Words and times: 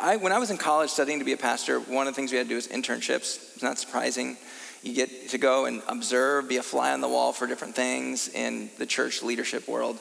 I, 0.00 0.16
when 0.16 0.32
I 0.32 0.38
was 0.38 0.50
in 0.50 0.56
college 0.56 0.90
studying 0.90 1.18
to 1.18 1.24
be 1.24 1.32
a 1.32 1.36
pastor, 1.36 1.80
one 1.80 2.06
of 2.06 2.14
the 2.14 2.16
things 2.16 2.32
we 2.32 2.38
had 2.38 2.46
to 2.46 2.48
do 2.48 2.56
was 2.56 2.68
internships. 2.68 3.54
It's 3.54 3.62
not 3.62 3.78
surprising. 3.78 4.36
You 4.82 4.94
get 4.94 5.30
to 5.30 5.38
go 5.38 5.64
and 5.64 5.82
observe, 5.88 6.48
be 6.48 6.58
a 6.58 6.62
fly 6.62 6.92
on 6.92 7.00
the 7.00 7.08
wall 7.08 7.32
for 7.32 7.46
different 7.46 7.74
things 7.74 8.28
in 8.28 8.70
the 8.78 8.86
church 8.86 9.22
leadership 9.22 9.66
world. 9.66 9.98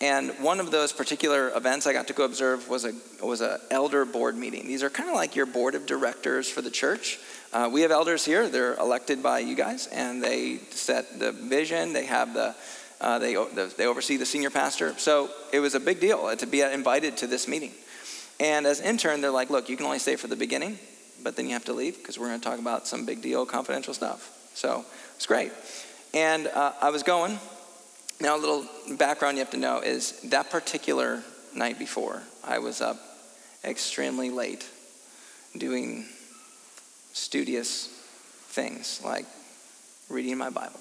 And 0.00 0.30
one 0.40 0.58
of 0.58 0.70
those 0.70 0.92
particular 0.92 1.50
events 1.54 1.86
I 1.86 1.92
got 1.92 2.08
to 2.08 2.12
go 2.12 2.24
observe 2.24 2.68
was 2.68 2.84
a 2.84 2.92
was 3.24 3.40
a 3.40 3.60
elder 3.70 4.04
board 4.04 4.36
meeting. 4.36 4.66
These 4.66 4.82
are 4.82 4.90
kind 4.90 5.08
of 5.08 5.14
like 5.14 5.36
your 5.36 5.46
board 5.46 5.76
of 5.76 5.86
directors 5.86 6.50
for 6.50 6.60
the 6.60 6.72
church. 6.72 7.20
Uh, 7.52 7.70
we 7.72 7.82
have 7.82 7.92
elders 7.92 8.24
here; 8.24 8.48
they're 8.48 8.74
elected 8.74 9.22
by 9.22 9.38
you 9.38 9.54
guys, 9.54 9.86
and 9.86 10.20
they 10.20 10.58
set 10.70 11.20
the 11.20 11.30
vision. 11.30 11.92
They 11.92 12.06
have 12.06 12.34
the 12.34 12.56
uh, 13.00 13.20
they 13.20 13.34
they 13.76 13.86
oversee 13.86 14.16
the 14.16 14.26
senior 14.26 14.50
pastor. 14.50 14.98
So 14.98 15.30
it 15.52 15.60
was 15.60 15.76
a 15.76 15.80
big 15.80 16.00
deal 16.00 16.34
to 16.36 16.46
be 16.46 16.62
invited 16.62 17.18
to 17.18 17.28
this 17.28 17.46
meeting. 17.46 17.72
And 18.42 18.66
as 18.66 18.80
intern, 18.80 19.20
they're 19.20 19.30
like, 19.30 19.50
"Look, 19.50 19.68
you 19.68 19.76
can 19.76 19.86
only 19.86 20.00
stay 20.00 20.16
for 20.16 20.26
the 20.26 20.34
beginning, 20.34 20.76
but 21.22 21.36
then 21.36 21.46
you 21.46 21.52
have 21.52 21.64
to 21.66 21.72
leave 21.72 21.96
because 21.98 22.18
we're 22.18 22.26
going 22.26 22.40
to 22.40 22.44
talk 22.44 22.58
about 22.58 22.88
some 22.88 23.06
big 23.06 23.22
deal, 23.22 23.46
confidential 23.46 23.94
stuff." 23.94 24.50
So 24.54 24.84
it's 25.14 25.26
great. 25.26 25.52
And 26.12 26.48
uh, 26.48 26.72
I 26.80 26.90
was 26.90 27.04
going. 27.04 27.38
Now, 28.20 28.36
a 28.36 28.38
little 28.38 28.66
background 28.98 29.36
you 29.36 29.44
have 29.44 29.50
to 29.52 29.56
know 29.56 29.78
is 29.78 30.20
that 30.30 30.50
particular 30.50 31.22
night 31.54 31.78
before, 31.78 32.22
I 32.44 32.58
was 32.58 32.80
up 32.80 32.98
extremely 33.64 34.30
late 34.30 34.68
doing 35.56 36.06
studious 37.12 37.86
things 38.48 39.00
like 39.04 39.26
reading 40.08 40.36
my 40.36 40.50
Bible 40.50 40.80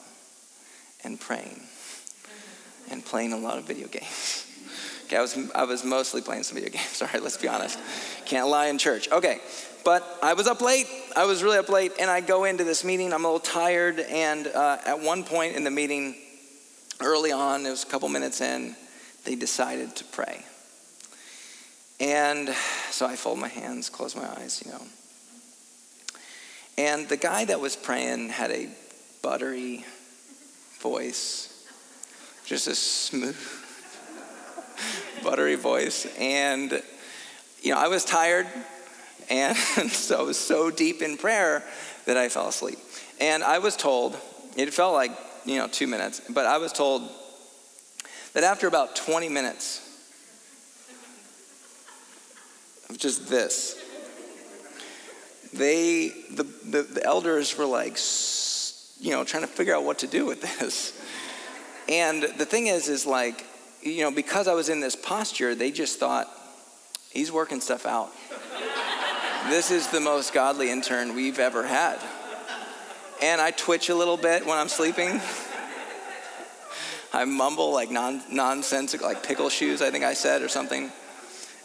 and 1.03 1.19
praying 1.19 1.61
and 2.89 3.05
playing 3.05 3.33
a 3.33 3.37
lot 3.37 3.59
of 3.59 3.65
video 3.65 3.87
games. 3.99 4.50
Okay, 5.11 5.17
I 5.17 5.21
was, 5.21 5.37
I 5.53 5.63
was 5.65 5.83
mostly 5.83 6.21
playing 6.21 6.43
some 6.43 6.55
video 6.55 6.69
games. 6.77 6.87
Sorry, 6.87 7.19
let's 7.19 7.35
be 7.35 7.49
honest. 7.49 7.77
Can't 8.25 8.47
lie 8.47 8.67
in 8.67 8.77
church. 8.77 9.11
Okay, 9.11 9.41
but 9.83 10.07
I 10.23 10.35
was 10.35 10.47
up 10.47 10.61
late. 10.61 10.87
I 11.17 11.25
was 11.25 11.43
really 11.43 11.57
up 11.57 11.67
late, 11.67 11.91
and 11.99 12.09
I 12.09 12.21
go 12.21 12.45
into 12.45 12.63
this 12.63 12.85
meeting. 12.85 13.11
I'm 13.11 13.25
a 13.25 13.27
little 13.27 13.39
tired, 13.39 13.99
and 13.99 14.47
uh, 14.47 14.77
at 14.85 15.01
one 15.01 15.25
point 15.25 15.57
in 15.57 15.65
the 15.65 15.69
meeting, 15.69 16.15
early 17.01 17.33
on, 17.33 17.65
it 17.65 17.71
was 17.71 17.83
a 17.83 17.87
couple 17.87 18.07
minutes 18.07 18.39
in, 18.39 18.73
they 19.25 19.35
decided 19.35 19.97
to 19.97 20.05
pray. 20.05 20.45
And 21.99 22.47
so 22.89 23.05
I 23.05 23.17
fold 23.17 23.37
my 23.37 23.49
hands, 23.49 23.89
close 23.89 24.15
my 24.15 24.29
eyes, 24.37 24.63
you 24.65 24.71
know. 24.71 24.81
And 26.77 27.09
the 27.09 27.17
guy 27.17 27.43
that 27.43 27.59
was 27.59 27.75
praying 27.75 28.29
had 28.29 28.49
a 28.51 28.69
buttery 29.21 29.83
voice, 30.79 31.67
just 32.45 32.67
a 32.67 32.75
smooth, 32.75 33.60
buttery 35.23 35.55
voice. 35.55 36.07
And, 36.19 36.81
you 37.61 37.73
know, 37.73 37.79
I 37.79 37.87
was 37.87 38.05
tired, 38.05 38.47
and 39.29 39.55
so 39.89 40.19
I 40.19 40.23
was 40.23 40.37
so 40.37 40.71
deep 40.71 41.01
in 41.01 41.17
prayer 41.17 41.63
that 42.05 42.17
I 42.17 42.29
fell 42.29 42.47
asleep. 42.47 42.79
And 43.19 43.43
I 43.43 43.59
was 43.59 43.75
told, 43.75 44.17
it 44.55 44.73
felt 44.73 44.93
like 44.93 45.11
you 45.45 45.57
know, 45.57 45.67
two 45.67 45.87
minutes. 45.87 46.21
But 46.29 46.45
I 46.45 46.57
was 46.57 46.71
told 46.71 47.09
that 48.33 48.43
after 48.43 48.67
about 48.67 48.95
20 48.95 49.29
minutes 49.29 49.87
of 52.89 52.97
just 52.97 53.27
this, 53.27 53.77
they, 55.53 56.09
the, 56.31 56.43
the, 56.43 56.83
the 56.83 57.03
elders 57.03 57.57
were 57.57 57.65
like, 57.65 57.97
you 58.99 59.11
know, 59.11 59.23
trying 59.23 59.43
to 59.43 59.47
figure 59.47 59.75
out 59.75 59.83
what 59.83 59.99
to 59.99 60.07
do 60.07 60.25
with 60.25 60.41
this. 60.59 60.97
And 61.89 62.23
the 62.23 62.45
thing 62.45 62.67
is, 62.67 62.87
is 62.87 63.05
like, 63.05 63.45
you 63.81 64.03
know, 64.03 64.11
because 64.11 64.47
I 64.47 64.53
was 64.53 64.69
in 64.69 64.79
this 64.79 64.95
posture, 64.95 65.55
they 65.55 65.71
just 65.71 65.99
thought, 65.99 66.29
he's 67.11 67.31
working 67.31 67.61
stuff 67.61 67.85
out. 67.85 68.11
this 69.49 69.71
is 69.71 69.87
the 69.87 69.99
most 69.99 70.33
godly 70.33 70.69
intern 70.69 71.15
we've 71.15 71.39
ever 71.39 71.65
had 71.65 71.99
and 73.21 73.39
I 73.39 73.51
twitch 73.51 73.89
a 73.89 73.95
little 73.95 74.17
bit 74.17 74.45
when 74.45 74.57
I'm 74.57 74.67
sleeping. 74.67 75.21
I 77.13 77.25
mumble 77.25 77.71
like 77.73 77.91
non 77.91 78.21
nonsensical, 78.31 79.07
like 79.07 79.23
pickle 79.23 79.49
shoes, 79.49 79.81
I 79.81 79.91
think 79.91 80.03
I 80.03 80.13
said, 80.13 80.41
or 80.41 80.49
something. 80.49 80.91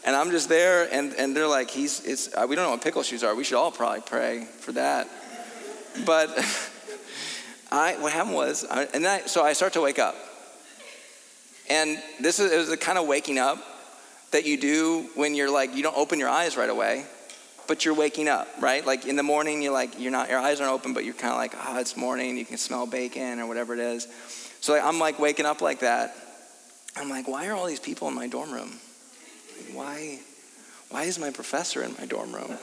And 0.05 0.15
I'm 0.15 0.31
just 0.31 0.47
there, 0.47 0.87
and, 0.93 1.13
and 1.15 1.35
they're 1.35 1.47
like, 1.47 1.69
he's, 1.69 2.05
it's, 2.05 2.33
uh, 2.33 2.45
we 2.47 2.55
don't 2.55 2.63
know 2.63 2.71
what 2.71 2.81
pickle 2.81 3.03
shoes 3.03 3.23
are. 3.23 3.35
We 3.35 3.43
should 3.43 3.57
all 3.57 3.71
probably 3.71 4.01
pray 4.01 4.45
for 4.45 4.71
that. 4.73 5.09
But 6.05 6.29
I, 7.71 7.97
what 7.99 8.13
happened 8.13 8.35
was, 8.35 8.65
I, 8.69 8.83
and 8.93 9.05
I, 9.05 9.21
so 9.25 9.43
I 9.43 9.51
start 9.53 9.73
to 9.73 9.81
wake 9.81 9.99
up. 9.99 10.15
And 11.69 12.01
this 12.19 12.39
is, 12.39 12.55
was 12.55 12.69
the 12.69 12.77
kind 12.77 12.97
of 12.97 13.07
waking 13.07 13.37
up 13.37 13.57
that 14.31 14.45
you 14.45 14.57
do 14.57 15.09
when 15.15 15.35
you're 15.35 15.51
like, 15.51 15.75
you 15.75 15.83
don't 15.83 15.97
open 15.97 16.19
your 16.19 16.29
eyes 16.29 16.57
right 16.57 16.69
away 16.69 17.05
but 17.67 17.83
you're 17.83 17.93
waking 17.93 18.27
up, 18.27 18.47
right? 18.59 18.85
Like 18.85 19.05
in 19.05 19.15
the 19.15 19.23
morning, 19.23 19.61
you're 19.61 19.73
like, 19.73 19.99
you're 19.99 20.11
not, 20.11 20.29
your 20.29 20.39
eyes 20.39 20.59
aren't 20.59 20.73
open, 20.73 20.93
but 20.93 21.03
you're 21.05 21.13
kind 21.13 21.31
of 21.31 21.37
like, 21.37 21.53
oh, 21.55 21.79
it's 21.79 21.95
morning. 21.97 22.37
You 22.37 22.45
can 22.45 22.57
smell 22.57 22.87
bacon 22.87 23.39
or 23.39 23.45
whatever 23.45 23.73
it 23.73 23.79
is. 23.79 24.07
So 24.61 24.73
like, 24.73 24.83
I'm 24.83 24.99
like 24.99 25.19
waking 25.19 25.45
up 25.45 25.61
like 25.61 25.79
that. 25.79 26.15
I'm 26.95 27.09
like, 27.09 27.27
why 27.27 27.47
are 27.47 27.53
all 27.53 27.65
these 27.67 27.79
people 27.79 28.07
in 28.07 28.15
my 28.15 28.27
dorm 28.27 28.51
room? 28.51 28.79
Why, 29.73 30.19
why 30.89 31.03
is 31.03 31.19
my 31.19 31.29
professor 31.29 31.83
in 31.83 31.93
my 31.99 32.05
dorm 32.05 32.33
room? 32.33 32.57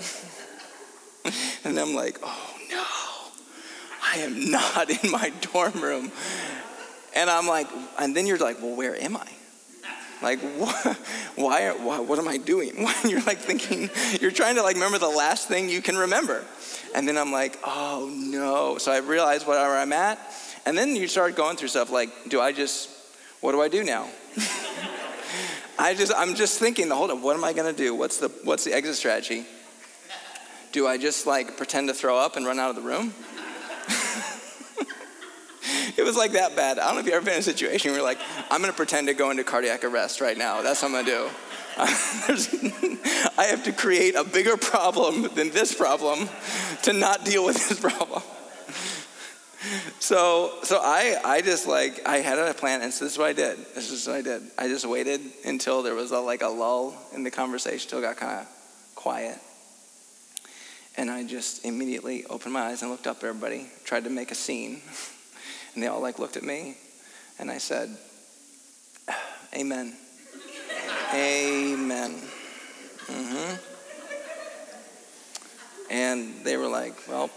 and 1.65 1.79
I'm 1.79 1.95
like, 1.95 2.19
oh 2.23 2.55
no, 2.71 2.85
I 4.03 4.19
am 4.19 4.51
not 4.51 4.91
in 4.91 5.11
my 5.11 5.31
dorm 5.53 5.81
room. 5.81 6.11
And 7.15 7.31
I'm 7.31 7.47
like, 7.47 7.69
and 7.99 8.15
then 8.15 8.27
you're 8.27 8.39
like, 8.39 8.61
well, 8.61 8.77
where 8.77 8.97
am 8.97 9.17
I? 9.17 9.29
Like, 10.23 10.41
what, 10.59 10.97
why, 11.37 11.71
why, 11.71 12.01
what 12.01 12.19
am 12.19 12.29
I 12.29 12.39
doing? 12.39 12.89
You're 13.05 13.23
like 13.23 13.39
thinking, 13.39 13.91
you're 14.21 14.31
trying 14.31 14.55
to 14.57 14.63
like 14.63 14.77
remember 14.77 14.99
the 14.99 15.09
last 15.09 15.49
thing 15.49 15.69
you 15.69 15.83
can 15.83 15.97
remember. 15.97 16.45
And 16.95 17.07
then 17.07 17.19
I'm 17.19 17.31
like, 17.31 17.59
oh 17.65 18.11
no. 18.15 18.79
So 18.79 18.91
I 18.91 18.99
realize 18.99 19.47
where 19.47 19.77
I'm 19.77 19.93
at. 19.93 20.19
And 20.65 20.79
then 20.79 20.97
you 20.97 21.09
start 21.09 21.37
going 21.37 21.57
through 21.57 21.69
stuff 21.69 21.91
like, 21.91 22.09
do 22.29 22.41
I 22.41 22.53
just, 22.53 22.89
what 23.41 23.53
do 23.53 23.61
I 23.61 23.69
do 23.69 23.85
now? 23.85 24.09
I 25.79 25.95
just, 25.95 26.13
I'm 26.17 26.35
just 26.35 26.59
thinking, 26.59 26.89
hold 26.89 27.11
on, 27.11 27.21
what 27.21 27.37
am 27.37 27.45
I 27.45 27.53
gonna 27.53 27.73
do? 27.73 27.95
What's 27.95 28.19
the, 28.19 28.29
what's 28.45 28.65
the 28.65 28.73
exit 28.73 28.95
strategy? 28.95 29.45
Do 30.73 30.87
I 30.87 30.97
just 30.97 31.27
like 31.27 31.57
pretend 31.57 31.89
to 31.89 31.95
throw 31.95 32.17
up 32.17 32.37
and 32.37 32.47
run 32.47 32.59
out 32.59 32.71
of 32.71 32.77
the 32.77 32.83
room? 32.83 33.13
it 35.97 36.05
was 36.05 36.17
like 36.17 36.33
that 36.33 36.57
bad. 36.57 36.79
I 36.79 36.87
don't 36.87 36.95
know 36.95 37.01
if 37.01 37.07
you've 37.07 37.15
ever 37.15 37.25
been 37.25 37.35
in 37.35 37.41
a 37.41 37.43
situation 37.43 37.91
where 37.91 38.01
you're 38.01 38.09
like, 38.09 38.21
I'm 38.51 38.63
to 38.63 38.73
pretend 38.73 39.09
to 39.09 39.15
go 39.15 39.31
into 39.31 39.45
cardiac 39.45 39.85
arrest 39.85 40.21
right 40.21 40.37
now. 40.37 40.63
That's 40.63 40.83
what 40.83 40.93
I'm 40.93 41.05
to 41.05 41.11
do. 41.11 41.29
I 43.37 43.45
have 43.45 43.65
to 43.65 43.73
create 43.73 44.15
a 44.15 44.25
bigger 44.25 44.57
problem 44.57 45.23
than 45.35 45.51
this 45.51 45.75
problem 45.75 46.29
to 46.83 46.93
not 46.93 47.25
deal 47.25 47.45
with 47.45 47.69
this 47.69 47.81
problem. 47.81 48.23
So, 49.99 50.53
so 50.63 50.79
I, 50.83 51.17
I 51.25 51.41
just 51.41 51.67
like, 51.67 52.07
I 52.07 52.19
had 52.19 52.39
a 52.39 52.53
plan, 52.55 52.83
and 52.83 52.93
so 52.93 53.05
this 53.05 53.15
is 53.15 53.19
what 53.19 53.29
I 53.29 53.33
did. 53.33 53.59
This 53.75 53.91
is 53.91 54.07
what 54.07 54.17
I 54.17 54.23
did. 54.23 54.43
I 54.59 54.69
just 54.69 54.87
waited 54.87 55.21
until 55.45 55.83
there 55.83 55.95
was 55.95 56.13
a, 56.13 56.19
like 56.21 56.43
a 56.43 56.49
lull 56.49 56.95
in 57.15 57.25
the 57.25 57.31
conversation, 57.31 57.89
till 57.89 58.01
it 58.01 58.03
got 58.03 58.17
kind 58.17 58.41
of 58.41 58.95
quiet. 58.95 59.39
And 60.97 61.11
I 61.11 61.25
just 61.25 61.65
immediately 61.65 62.25
opened 62.27 62.53
my 62.53 62.61
eyes 62.61 62.83
and 62.83 62.91
looked 62.91 63.07
up 63.07 63.19
at 63.19 63.25
everybody, 63.25 63.67
tried 63.85 64.05
to 64.05 64.11
make 64.11 64.31
a 64.31 64.35
scene. 64.35 64.83
And 65.75 65.83
they 65.83 65.89
all 65.89 66.01
like 66.01 66.19
looked 66.19 66.37
at 66.37 66.43
me 66.43 66.77
and 67.39 67.51
I 67.51 67.59
said, 67.59 67.97
Amen. 69.55 69.95
Amen. 71.15 72.21
Mm-hmm. 73.07 73.55
And 75.91 76.45
they 76.45 76.57
were 76.57 76.69
like, 76.69 76.95
well, 77.09 77.31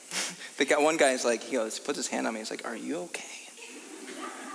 the 0.58 0.64
guy, 0.64 0.78
one 0.78 0.96
guy's 0.96 1.24
like, 1.24 1.42
he 1.42 1.56
goes, 1.56 1.78
puts 1.78 1.96
his 1.96 2.08
hand 2.08 2.26
on 2.26 2.34
me. 2.34 2.40
He's 2.40 2.50
like, 2.50 2.66
are 2.66 2.76
you 2.76 2.98
okay? 3.04 3.24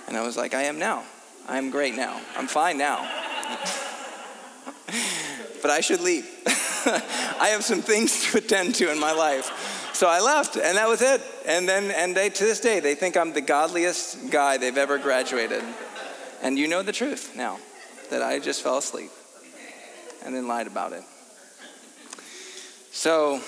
And 0.08 0.16
I 0.18 0.22
was 0.22 0.38
like, 0.38 0.54
I 0.54 0.64
am 0.64 0.78
now. 0.78 1.04
I 1.48 1.58
am 1.58 1.72
great 1.72 1.96
now. 1.96 2.22
I'm 2.36 2.48
fine 2.48 2.78
now. 2.78 3.00
but 5.62 5.72
I 5.72 5.82
should 5.82 6.02
leave. 6.02 6.30
I 6.86 7.50
have 7.52 7.64
some 7.64 7.82
things 7.82 8.24
to 8.26 8.38
attend 8.38 8.76
to 8.76 8.92
in 8.92 9.00
my 9.00 9.12
life. 9.12 9.81
So 10.02 10.08
I 10.08 10.20
left, 10.20 10.56
and 10.56 10.78
that 10.80 10.90
was 10.90 11.04
it. 11.04 11.22
And 11.46 11.70
then, 11.70 11.92
and 11.92 12.18
they, 12.18 12.30
to 12.30 12.44
this 12.44 12.60
day, 12.60 12.80
they 12.80 12.96
think 12.96 13.16
I'm 13.16 13.34
the 13.34 13.42
godliest 13.42 14.32
guy 14.32 14.58
they've 14.58 14.76
ever 14.76 14.98
graduated. 14.98 15.64
And 16.42 16.58
you 16.58 16.68
know 16.68 16.82
the 16.82 16.92
truth 16.92 17.36
now 17.36 17.60
that 18.10 18.24
I 18.24 18.40
just 18.40 18.64
fell 18.64 18.80
asleep 18.80 19.12
and 20.26 20.34
then 20.34 20.48
lied 20.48 20.66
about 20.66 20.94
it. 20.94 21.04
So 22.92 23.42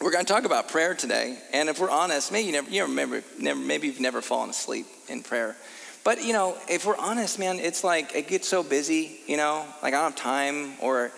we're 0.00 0.12
going 0.12 0.24
to 0.24 0.32
talk 0.32 0.44
about 0.44 0.68
prayer 0.68 0.94
today. 0.94 1.36
And 1.52 1.68
if 1.68 1.80
we're 1.80 1.90
honest, 1.90 2.30
maybe 2.30 2.46
you 2.46 2.52
never, 2.52 2.70
you 2.70 2.82
remember, 2.82 3.24
never, 3.36 3.58
maybe 3.58 3.88
you've 3.88 3.98
never 3.98 4.22
fallen 4.22 4.50
asleep 4.50 4.86
in 5.08 5.24
prayer. 5.24 5.56
But 6.04 6.22
you 6.22 6.32
know, 6.32 6.56
if 6.68 6.86
we're 6.86 6.96
honest, 6.96 7.40
man, 7.40 7.58
it's 7.58 7.82
like 7.82 8.14
it 8.14 8.28
gets 8.28 8.46
so 8.46 8.62
busy. 8.62 9.18
You 9.26 9.36
know, 9.36 9.66
like 9.82 9.94
I 9.94 10.02
don't 10.02 10.12
have 10.12 10.14
time, 10.14 10.74
or 10.80 11.10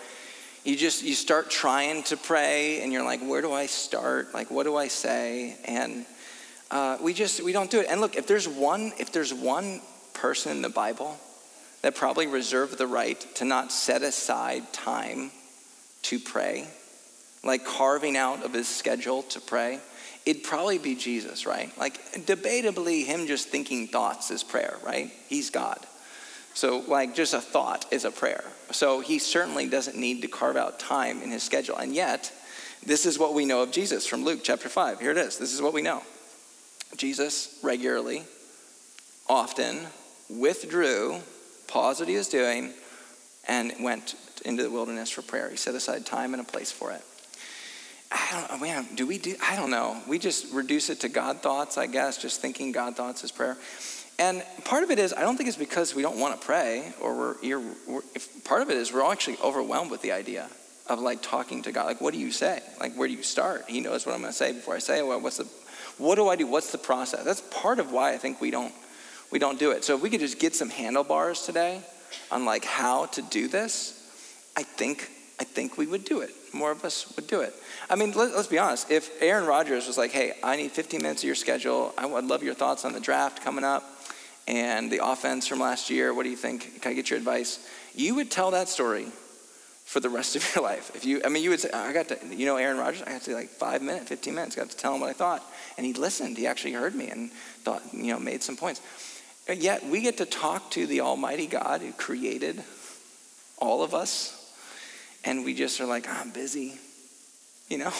you 0.68 0.76
just 0.76 1.02
you 1.02 1.14
start 1.14 1.50
trying 1.50 2.02
to 2.04 2.16
pray 2.16 2.82
and 2.82 2.92
you're 2.92 3.04
like 3.04 3.20
where 3.20 3.40
do 3.40 3.52
i 3.52 3.66
start 3.66 4.32
like 4.34 4.50
what 4.50 4.64
do 4.64 4.76
i 4.76 4.88
say 4.88 5.56
and 5.64 6.04
uh, 6.70 6.98
we 7.00 7.14
just 7.14 7.42
we 7.42 7.52
don't 7.52 7.70
do 7.70 7.80
it 7.80 7.86
and 7.88 8.00
look 8.00 8.16
if 8.16 8.26
there's 8.26 8.46
one 8.46 8.92
if 8.98 9.10
there's 9.10 9.32
one 9.32 9.80
person 10.12 10.52
in 10.52 10.60
the 10.60 10.68
bible 10.68 11.18
that 11.82 11.94
probably 11.94 12.26
reserved 12.26 12.76
the 12.76 12.86
right 12.86 13.20
to 13.36 13.44
not 13.44 13.72
set 13.72 14.02
aside 14.02 14.72
time 14.72 15.30
to 16.02 16.18
pray, 16.18 16.66
like 17.44 17.64
carving 17.64 18.16
out 18.16 18.44
of 18.44 18.52
his 18.52 18.68
schedule 18.68 19.22
to 19.22 19.40
pray, 19.40 19.80
it'd 20.26 20.42
probably 20.42 20.78
be 20.78 20.94
Jesus, 20.94 21.46
right? 21.46 21.76
Like, 21.78 22.26
debatably, 22.26 23.04
him 23.04 23.26
just 23.26 23.48
thinking 23.48 23.86
thoughts 23.86 24.30
is 24.30 24.42
prayer, 24.42 24.76
right? 24.84 25.10
He's 25.28 25.50
God. 25.50 25.78
So, 26.58 26.82
like, 26.88 27.14
just 27.14 27.34
a 27.34 27.40
thought 27.40 27.86
is 27.92 28.04
a 28.04 28.10
prayer. 28.10 28.42
So, 28.72 28.98
he 28.98 29.20
certainly 29.20 29.68
doesn't 29.68 29.96
need 29.96 30.22
to 30.22 30.26
carve 30.28 30.56
out 30.56 30.80
time 30.80 31.22
in 31.22 31.30
his 31.30 31.44
schedule. 31.44 31.76
And 31.76 31.94
yet, 31.94 32.32
this 32.84 33.06
is 33.06 33.16
what 33.16 33.32
we 33.32 33.44
know 33.44 33.62
of 33.62 33.70
Jesus 33.70 34.08
from 34.08 34.24
Luke 34.24 34.40
chapter 34.42 34.68
5. 34.68 34.98
Here 34.98 35.12
it 35.12 35.18
is. 35.18 35.38
This 35.38 35.54
is 35.54 35.62
what 35.62 35.72
we 35.72 35.82
know 35.82 36.02
Jesus 36.96 37.60
regularly, 37.62 38.24
often, 39.28 39.86
withdrew, 40.28 41.20
paused 41.68 42.00
what 42.00 42.08
he 42.08 42.16
was 42.16 42.28
doing, 42.28 42.72
and 43.46 43.72
went 43.78 44.16
into 44.44 44.64
the 44.64 44.70
wilderness 44.70 45.10
for 45.10 45.22
prayer. 45.22 45.48
He 45.50 45.56
set 45.56 45.76
aside 45.76 46.06
time 46.06 46.34
and 46.34 46.40
a 46.40 46.44
place 46.44 46.72
for 46.72 46.90
it. 46.90 47.02
I 48.10 48.28
don't 48.32 48.46
oh, 48.50 48.58
man, 48.58 48.88
do 48.96 49.06
we 49.06 49.18
do 49.18 49.36
I 49.40 49.54
don't 49.54 49.70
know. 49.70 50.02
We 50.08 50.18
just 50.18 50.52
reduce 50.52 50.90
it 50.90 50.98
to 51.02 51.08
God 51.08 51.40
thoughts, 51.40 51.78
I 51.78 51.86
guess, 51.86 52.18
just 52.18 52.40
thinking 52.40 52.72
God 52.72 52.96
thoughts 52.96 53.22
is 53.22 53.30
prayer. 53.30 53.56
And 54.18 54.42
part 54.64 54.82
of 54.82 54.90
it 54.90 54.98
is, 54.98 55.12
I 55.12 55.20
don't 55.20 55.36
think 55.36 55.48
it's 55.48 55.58
because 55.58 55.94
we 55.94 56.02
don't 56.02 56.18
want 56.18 56.40
to 56.40 56.44
pray, 56.44 56.92
or 57.00 57.16
we're, 57.16 57.60
we're 57.86 58.00
if, 58.14 58.44
part 58.44 58.62
of 58.62 58.70
it 58.70 58.76
is 58.76 58.92
we're 58.92 59.02
all 59.02 59.12
actually 59.12 59.36
overwhelmed 59.44 59.90
with 59.90 60.02
the 60.02 60.12
idea 60.12 60.48
of 60.88 60.98
like 60.98 61.22
talking 61.22 61.62
to 61.62 61.72
God. 61.72 61.86
Like, 61.86 62.00
what 62.00 62.14
do 62.14 62.20
you 62.20 62.32
say? 62.32 62.60
Like, 62.80 62.94
where 62.94 63.06
do 63.06 63.14
you 63.14 63.22
start? 63.22 63.64
He 63.68 63.80
knows 63.80 64.06
what 64.06 64.14
I'm 64.14 64.20
going 64.20 64.32
to 64.32 64.36
say 64.36 64.52
before 64.52 64.74
I 64.74 64.80
say. 64.80 65.02
Well, 65.02 65.20
what's 65.20 65.36
the, 65.36 65.44
what 65.98 66.16
do 66.16 66.28
I 66.28 66.36
do? 66.36 66.46
What's 66.46 66.72
the 66.72 66.78
process? 66.78 67.24
That's 67.24 67.42
part 67.52 67.78
of 67.78 67.92
why 67.92 68.12
I 68.12 68.18
think 68.18 68.40
we 68.40 68.50
don't, 68.50 68.72
we 69.30 69.38
don't 69.38 69.58
do 69.58 69.70
it. 69.70 69.84
So 69.84 69.94
if 69.94 70.02
we 70.02 70.10
could 70.10 70.20
just 70.20 70.40
get 70.40 70.56
some 70.56 70.70
handlebars 70.70 71.42
today 71.42 71.82
on 72.32 72.44
like 72.44 72.64
how 72.64 73.06
to 73.06 73.22
do 73.22 73.46
this, 73.46 73.94
I 74.56 74.64
think, 74.64 75.10
I 75.38 75.44
think 75.44 75.78
we 75.78 75.86
would 75.86 76.04
do 76.04 76.22
it. 76.22 76.30
More 76.52 76.72
of 76.72 76.84
us 76.84 77.14
would 77.14 77.28
do 77.28 77.42
it. 77.42 77.54
I 77.88 77.94
mean, 77.94 78.12
let, 78.12 78.32
us 78.32 78.46
be 78.46 78.58
honest. 78.58 78.90
If 78.90 79.10
Aaron 79.22 79.46
Rodgers 79.46 79.86
was 79.86 79.98
like, 79.98 80.12
"Hey, 80.12 80.32
I 80.42 80.56
need 80.56 80.72
15 80.72 81.02
minutes 81.02 81.22
of 81.22 81.26
your 81.26 81.34
schedule. 81.34 81.92
I 81.98 82.06
would 82.06 82.24
love 82.24 82.42
your 82.42 82.54
thoughts 82.54 82.86
on 82.86 82.94
the 82.94 83.00
draft 83.00 83.42
coming 83.44 83.64
up." 83.64 83.84
And 84.48 84.90
the 84.90 85.04
offense 85.04 85.46
from 85.46 85.60
last 85.60 85.90
year. 85.90 86.12
What 86.12 86.24
do 86.24 86.30
you 86.30 86.36
think? 86.36 86.80
Can 86.80 86.92
I 86.92 86.94
get 86.94 87.10
your 87.10 87.18
advice? 87.18 87.68
You 87.94 88.14
would 88.16 88.30
tell 88.30 88.50
that 88.52 88.68
story 88.68 89.06
for 89.84 90.00
the 90.00 90.08
rest 90.08 90.36
of 90.36 90.54
your 90.54 90.64
life. 90.64 90.90
If 90.96 91.04
you, 91.04 91.20
I 91.24 91.28
mean, 91.28 91.44
you 91.44 91.50
would 91.50 91.60
say, 91.60 91.70
I 91.70 91.92
got 91.92 92.08
to, 92.08 92.18
you 92.34 92.46
know, 92.46 92.56
Aaron 92.56 92.78
Rodgers, 92.78 93.02
I 93.02 93.12
got 93.12 93.22
to 93.22 93.34
like 93.34 93.50
five 93.50 93.82
minutes, 93.82 94.08
15 94.08 94.34
minutes, 94.34 94.56
got 94.56 94.70
to 94.70 94.76
tell 94.76 94.94
him 94.94 95.02
what 95.02 95.10
I 95.10 95.12
thought. 95.12 95.44
And 95.76 95.86
he 95.86 95.92
listened. 95.92 96.38
He 96.38 96.46
actually 96.46 96.72
heard 96.72 96.94
me 96.94 97.10
and 97.10 97.30
thought, 97.62 97.82
you 97.92 98.12
know, 98.12 98.18
made 98.18 98.42
some 98.42 98.56
points. 98.56 98.80
Yet 99.54 99.86
we 99.86 100.00
get 100.00 100.16
to 100.18 100.26
talk 100.26 100.70
to 100.72 100.86
the 100.86 101.02
Almighty 101.02 101.46
God 101.46 101.82
who 101.82 101.92
created 101.92 102.62
all 103.58 103.82
of 103.82 103.94
us. 103.94 104.34
And 105.24 105.44
we 105.44 105.54
just 105.54 105.80
are 105.80 105.86
like, 105.86 106.06
oh, 106.08 106.12
I'm 106.12 106.30
busy, 106.30 106.78
you 107.68 107.76
know? 107.76 107.92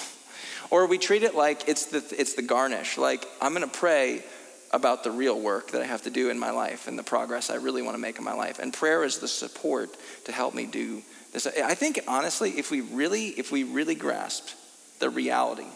Or 0.70 0.86
we 0.86 0.98
treat 0.98 1.22
it 1.22 1.34
like 1.34 1.68
it's 1.68 1.86
the, 1.86 2.04
it's 2.18 2.34
the 2.34 2.42
garnish. 2.42 2.96
Like, 2.96 3.26
I'm 3.40 3.54
going 3.54 3.68
to 3.68 3.78
pray 3.78 4.22
about 4.70 5.04
the 5.04 5.10
real 5.10 5.40
work 5.40 5.70
that 5.70 5.80
I 5.80 5.86
have 5.86 6.02
to 6.02 6.10
do 6.10 6.30
in 6.30 6.38
my 6.38 6.50
life 6.50 6.88
and 6.88 6.98
the 6.98 7.02
progress 7.02 7.50
I 7.50 7.56
really 7.56 7.82
want 7.82 7.94
to 7.94 8.00
make 8.00 8.18
in 8.18 8.24
my 8.24 8.34
life. 8.34 8.58
And 8.58 8.72
prayer 8.72 9.04
is 9.04 9.18
the 9.18 9.28
support 9.28 9.96
to 10.24 10.32
help 10.32 10.54
me 10.54 10.66
do 10.66 11.02
this. 11.32 11.46
I 11.46 11.74
think 11.74 12.00
honestly, 12.06 12.50
if 12.50 12.70
we 12.70 12.80
really, 12.80 13.28
if 13.28 13.50
we 13.50 13.64
really 13.64 13.94
grasped 13.94 14.54
the 14.98 15.10
reality 15.10 15.66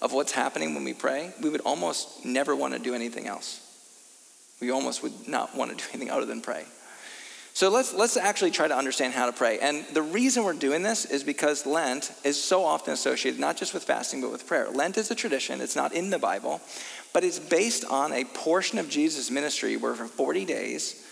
of 0.00 0.12
what's 0.12 0.32
happening 0.32 0.74
when 0.74 0.84
we 0.84 0.94
pray, 0.94 1.32
we 1.42 1.50
would 1.50 1.60
almost 1.62 2.24
never 2.24 2.54
want 2.54 2.74
to 2.74 2.80
do 2.80 2.94
anything 2.94 3.26
else. 3.26 3.60
We 4.60 4.70
almost 4.70 5.02
would 5.02 5.28
not 5.28 5.56
want 5.56 5.70
to 5.70 5.76
do 5.76 5.84
anything 5.92 6.10
other 6.10 6.26
than 6.26 6.40
pray. 6.40 6.64
So 7.58 7.70
let's, 7.70 7.92
let's 7.92 8.16
actually 8.16 8.52
try 8.52 8.68
to 8.68 8.76
understand 8.76 9.14
how 9.14 9.26
to 9.26 9.32
pray. 9.32 9.58
And 9.58 9.84
the 9.92 10.00
reason 10.00 10.44
we're 10.44 10.52
doing 10.52 10.84
this 10.84 11.04
is 11.04 11.24
because 11.24 11.66
Lent 11.66 12.12
is 12.22 12.40
so 12.40 12.64
often 12.64 12.94
associated 12.94 13.40
not 13.40 13.56
just 13.56 13.74
with 13.74 13.82
fasting, 13.82 14.20
but 14.20 14.30
with 14.30 14.46
prayer. 14.46 14.68
Lent 14.70 14.96
is 14.96 15.10
a 15.10 15.16
tradition, 15.16 15.60
it's 15.60 15.74
not 15.74 15.92
in 15.92 16.10
the 16.10 16.20
Bible, 16.20 16.60
but 17.18 17.24
it's 17.24 17.40
based 17.40 17.84
on 17.84 18.12
a 18.12 18.22
portion 18.22 18.78
of 18.78 18.88
Jesus' 18.88 19.28
ministry 19.28 19.76
where 19.76 19.92
for 19.92 20.06
40 20.06 20.44
days, 20.44 21.04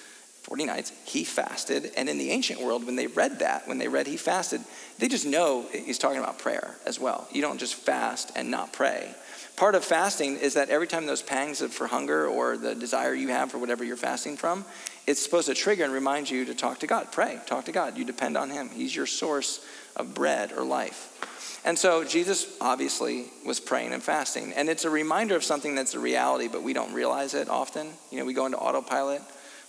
40 0.42 0.64
nights, 0.66 0.92
he 1.04 1.24
fasted. 1.24 1.90
And 1.96 2.08
in 2.08 2.16
the 2.16 2.30
ancient 2.30 2.60
world, 2.60 2.86
when 2.86 2.94
they 2.94 3.08
read 3.08 3.40
that, 3.40 3.66
when 3.66 3.78
they 3.78 3.88
read 3.88 4.06
he 4.06 4.16
fasted, 4.16 4.60
they 5.00 5.08
just 5.08 5.26
know 5.26 5.66
he's 5.72 5.98
talking 5.98 6.20
about 6.20 6.38
prayer 6.38 6.76
as 6.86 7.00
well. 7.00 7.26
You 7.32 7.42
don't 7.42 7.58
just 7.58 7.74
fast 7.74 8.30
and 8.36 8.52
not 8.52 8.72
pray. 8.72 9.16
Part 9.56 9.74
of 9.74 9.84
fasting 9.84 10.36
is 10.36 10.54
that 10.54 10.70
every 10.70 10.86
time 10.86 11.06
those 11.06 11.22
pangs 11.22 11.60
of, 11.60 11.72
for 11.72 11.88
hunger 11.88 12.28
or 12.28 12.56
the 12.56 12.76
desire 12.76 13.12
you 13.12 13.30
have 13.30 13.50
for 13.50 13.58
whatever 13.58 13.82
you're 13.82 13.96
fasting 13.96 14.36
from, 14.36 14.64
it's 15.08 15.20
supposed 15.20 15.48
to 15.48 15.54
trigger 15.54 15.82
and 15.82 15.92
remind 15.92 16.30
you 16.30 16.44
to 16.44 16.54
talk 16.54 16.78
to 16.78 16.86
God. 16.86 17.10
Pray, 17.10 17.40
talk 17.46 17.64
to 17.64 17.72
God. 17.72 17.98
You 17.98 18.04
depend 18.04 18.36
on 18.36 18.50
Him. 18.50 18.68
He's 18.68 18.94
your 18.94 19.06
source 19.06 19.66
of 19.96 20.14
bread 20.14 20.52
or 20.52 20.62
life. 20.62 21.35
And 21.66 21.76
so 21.76 22.04
Jesus 22.04 22.56
obviously 22.60 23.26
was 23.44 23.58
praying 23.58 23.92
and 23.92 24.00
fasting. 24.00 24.52
And 24.52 24.68
it's 24.68 24.84
a 24.84 24.90
reminder 24.90 25.34
of 25.34 25.42
something 25.42 25.74
that's 25.74 25.94
a 25.94 25.98
reality, 25.98 26.46
but 26.46 26.62
we 26.62 26.72
don't 26.72 26.94
realize 26.94 27.34
it 27.34 27.48
often. 27.48 27.88
You 28.12 28.20
know, 28.20 28.24
we 28.24 28.34
go 28.34 28.46
into 28.46 28.56
autopilot. 28.56 29.20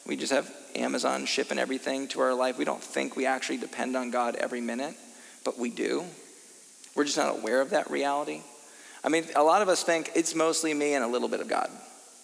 We 0.05 0.15
just 0.15 0.31
have 0.31 0.47
Amazon 0.75 1.25
shipping 1.25 1.57
everything 1.57 2.07
to 2.09 2.21
our 2.21 2.35
life. 2.35 2.59
We 2.59 2.65
don't 2.65 2.83
think 2.83 3.15
we 3.15 3.25
actually 3.25 3.57
depend 3.57 3.97
on 3.97 4.11
God 4.11 4.35
every 4.35 4.61
minute, 4.61 4.95
but 5.44 5.57
we 5.57 5.71
do. 5.71 6.05
We're 6.95 7.03
just 7.03 7.17
not 7.17 7.39
aware 7.39 7.61
of 7.61 7.71
that 7.71 7.89
reality. 7.89 8.41
I 9.03 9.09
mean, 9.09 9.25
a 9.35 9.44
lot 9.44 9.63
of 9.63 9.67
us 9.67 9.81
think 9.81 10.11
it's 10.15 10.35
mostly 10.35 10.75
me 10.75 10.94
and 10.94 11.03
a 11.03 11.07
little 11.07 11.27
bit 11.27 11.39
of 11.39 11.47
God. 11.47 11.69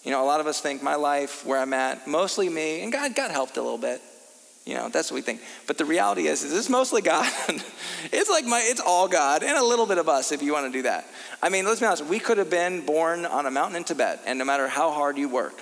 You 0.04 0.12
know, 0.12 0.22
a 0.22 0.26
lot 0.26 0.38
of 0.38 0.46
us 0.46 0.60
think 0.60 0.84
my 0.84 0.94
life, 0.94 1.44
where 1.44 1.58
I'm 1.58 1.72
at, 1.72 2.06
mostly 2.06 2.48
me, 2.48 2.82
and 2.82 2.92
God, 2.92 3.16
God 3.16 3.32
helped 3.32 3.56
a 3.56 3.62
little 3.62 3.78
bit. 3.78 4.00
You 4.64 4.74
know, 4.74 4.88
that's 4.88 5.10
what 5.10 5.16
we 5.16 5.22
think. 5.22 5.42
But 5.66 5.76
the 5.76 5.84
reality 5.84 6.26
is, 6.26 6.42
is 6.42 6.56
it's 6.56 6.70
mostly 6.70 7.02
God. 7.02 7.30
it's 8.12 8.30
like 8.30 8.46
my, 8.46 8.62
it's 8.64 8.80
all 8.80 9.08
God 9.08 9.42
and 9.42 9.58
a 9.58 9.64
little 9.64 9.84
bit 9.84 9.98
of 9.98 10.08
us 10.08 10.32
if 10.32 10.42
you 10.42 10.52
want 10.54 10.72
to 10.72 10.72
do 10.72 10.82
that. 10.82 11.06
I 11.42 11.50
mean, 11.50 11.66
let's 11.66 11.80
be 11.80 11.86
honest. 11.86 12.06
We 12.06 12.18
could 12.18 12.38
have 12.38 12.48
been 12.48 12.86
born 12.86 13.26
on 13.26 13.44
a 13.44 13.50
mountain 13.50 13.76
in 13.76 13.84
Tibet, 13.84 14.20
and 14.24 14.38
no 14.38 14.44
matter 14.46 14.66
how 14.66 14.90
hard 14.90 15.18
you 15.18 15.28
work, 15.28 15.60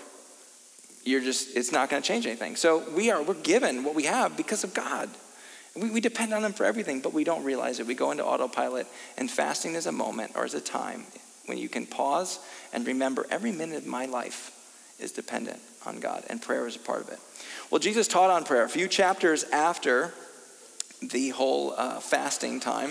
you're 1.05 1.21
just, 1.21 1.57
it's 1.57 1.73
not 1.73 1.91
going 1.91 2.01
to 2.01 2.07
change 2.07 2.27
anything. 2.27 2.55
So 2.55 2.89
we 2.91 3.11
are, 3.11 3.21
we're 3.21 3.35
given 3.35 3.83
what 3.83 3.97
we 3.97 4.05
have 4.05 4.37
because 4.37 4.63
of 4.63 4.73
God. 4.73 5.09
We, 5.75 5.91
we 5.91 6.01
depend 6.01 6.33
on 6.33 6.45
Him 6.45 6.53
for 6.53 6.65
everything, 6.65 7.01
but 7.01 7.13
we 7.13 7.25
don't 7.25 7.43
realize 7.43 7.81
it. 7.81 7.89
We 7.89 7.95
go 7.95 8.13
into 8.13 8.25
autopilot, 8.25 8.87
and 9.19 9.29
fasting 9.29 9.75
is 9.75 9.87
a 9.87 9.93
moment 9.93 10.33
or 10.37 10.45
is 10.45 10.55
a 10.55 10.61
time 10.61 11.07
when 11.47 11.59
you 11.59 11.69
can 11.69 11.87
pause 11.87 12.39
and 12.73 12.87
remember 12.87 13.27
every 13.31 13.51
minute 13.51 13.79
of 13.79 13.87
my 13.87 14.07
life 14.07 14.53
is 15.01 15.11
dependent 15.11 15.59
on 15.85 15.99
God, 15.99 16.25
and 16.31 16.41
prayer 16.41 16.69
is 16.69 16.77
a 16.77 16.79
part 16.79 17.01
of 17.01 17.09
it. 17.09 17.19
Well, 17.73 17.79
Jesus 17.79 18.07
taught 18.07 18.29
on 18.29 18.45
prayer. 18.45 18.65
A 18.65 18.69
few 18.69 18.87
chapters 18.87 19.45
after 19.45 20.13
the 21.01 21.31
whole 21.31 21.73
uh, 21.75 22.01
fasting 22.01 22.61
time, 22.61 22.91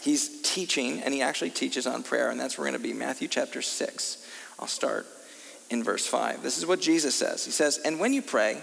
he's 0.00 0.40
teaching, 0.40 1.02
and 1.02 1.12
he 1.12 1.20
actually 1.20 1.50
teaches 1.50 1.86
on 1.86 2.02
prayer, 2.02 2.30
and 2.30 2.40
that's 2.40 2.56
where 2.56 2.64
we're 2.64 2.70
going 2.70 2.82
to 2.82 2.88
be 2.88 2.94
Matthew 2.94 3.28
chapter 3.28 3.60
6. 3.60 4.26
I'll 4.58 4.66
start 4.66 5.06
in 5.68 5.84
verse 5.84 6.06
5. 6.06 6.42
This 6.42 6.56
is 6.56 6.64
what 6.64 6.80
Jesus 6.80 7.14
says 7.14 7.44
He 7.44 7.50
says, 7.50 7.76
And 7.84 8.00
when 8.00 8.14
you 8.14 8.22
pray, 8.22 8.62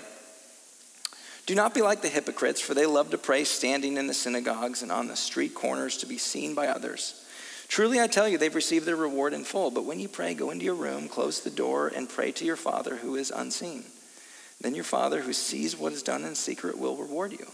do 1.45 1.53
not 1.53 1.75
be 1.75 1.83
like 1.83 2.01
the 2.01 2.09
hypocrites, 2.09 2.59
for 2.59 2.73
they 2.73 2.87
love 2.87 3.11
to 3.11 3.19
pray 3.19 3.43
standing 3.43 3.97
in 3.97 4.07
the 4.07 4.15
synagogues 4.15 4.81
and 4.81 4.91
on 4.91 5.09
the 5.09 5.15
street 5.15 5.53
corners 5.53 5.97
to 5.97 6.07
be 6.07 6.17
seen 6.17 6.55
by 6.55 6.69
others. 6.69 7.23
Truly, 7.67 8.01
I 8.01 8.07
tell 8.07 8.27
you, 8.27 8.39
they've 8.39 8.55
received 8.55 8.87
their 8.87 8.95
reward 8.95 9.33
in 9.33 9.43
full. 9.43 9.69
But 9.69 9.85
when 9.85 9.99
you 9.99 10.09
pray, 10.09 10.33
go 10.33 10.49
into 10.49 10.65
your 10.65 10.73
room, 10.73 11.07
close 11.07 11.39
the 11.39 11.51
door, 11.51 11.87
and 11.87 12.09
pray 12.09 12.31
to 12.31 12.45
your 12.45 12.55
Father 12.55 12.95
who 12.95 13.15
is 13.15 13.29
unseen. 13.29 13.83
Then 14.61 14.75
your 14.75 14.83
Father 14.83 15.21
who 15.21 15.33
sees 15.33 15.75
what 15.75 15.91
is 15.91 16.03
done 16.03 16.23
in 16.23 16.35
secret 16.35 16.77
will 16.77 16.95
reward 16.95 17.33
you. 17.33 17.47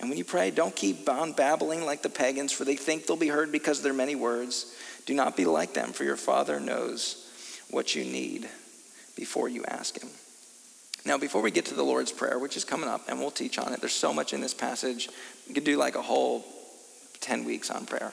And 0.00 0.08
when 0.08 0.16
you 0.16 0.24
pray, 0.24 0.50
don't 0.50 0.74
keep 0.74 1.06
on 1.08 1.32
babbling 1.32 1.84
like 1.84 2.02
the 2.02 2.08
pagans, 2.08 2.52
for 2.52 2.64
they 2.64 2.76
think 2.76 3.06
they'll 3.06 3.16
be 3.16 3.28
heard 3.28 3.52
because 3.52 3.78
of 3.78 3.84
their 3.84 3.92
many 3.92 4.14
words. 4.14 4.74
Do 5.04 5.12
not 5.12 5.36
be 5.36 5.44
like 5.44 5.74
them, 5.74 5.92
for 5.92 6.04
your 6.04 6.16
Father 6.16 6.58
knows 6.58 7.28
what 7.70 7.94
you 7.94 8.04
need 8.04 8.48
before 9.14 9.50
you 9.50 9.64
ask 9.66 10.02
Him. 10.02 10.08
Now, 11.04 11.18
before 11.18 11.42
we 11.42 11.50
get 11.50 11.66
to 11.66 11.74
the 11.74 11.82
Lord's 11.82 12.12
Prayer, 12.12 12.38
which 12.38 12.56
is 12.56 12.64
coming 12.64 12.88
up, 12.88 13.08
and 13.08 13.18
we'll 13.18 13.30
teach 13.30 13.58
on 13.58 13.74
it, 13.74 13.80
there's 13.80 13.92
so 13.92 14.12
much 14.12 14.32
in 14.32 14.40
this 14.40 14.54
passage. 14.54 15.10
We 15.46 15.54
could 15.54 15.64
do 15.64 15.76
like 15.76 15.96
a 15.96 16.02
whole 16.02 16.44
10 17.20 17.44
weeks 17.44 17.70
on 17.70 17.84
prayer. 17.84 18.12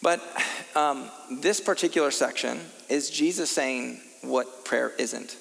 But 0.00 0.22
um, 0.74 1.10
this 1.30 1.60
particular 1.60 2.10
section 2.10 2.60
is 2.88 3.10
Jesus 3.10 3.50
saying 3.50 4.00
what 4.22 4.64
prayer 4.64 4.92
isn't. 4.98 5.36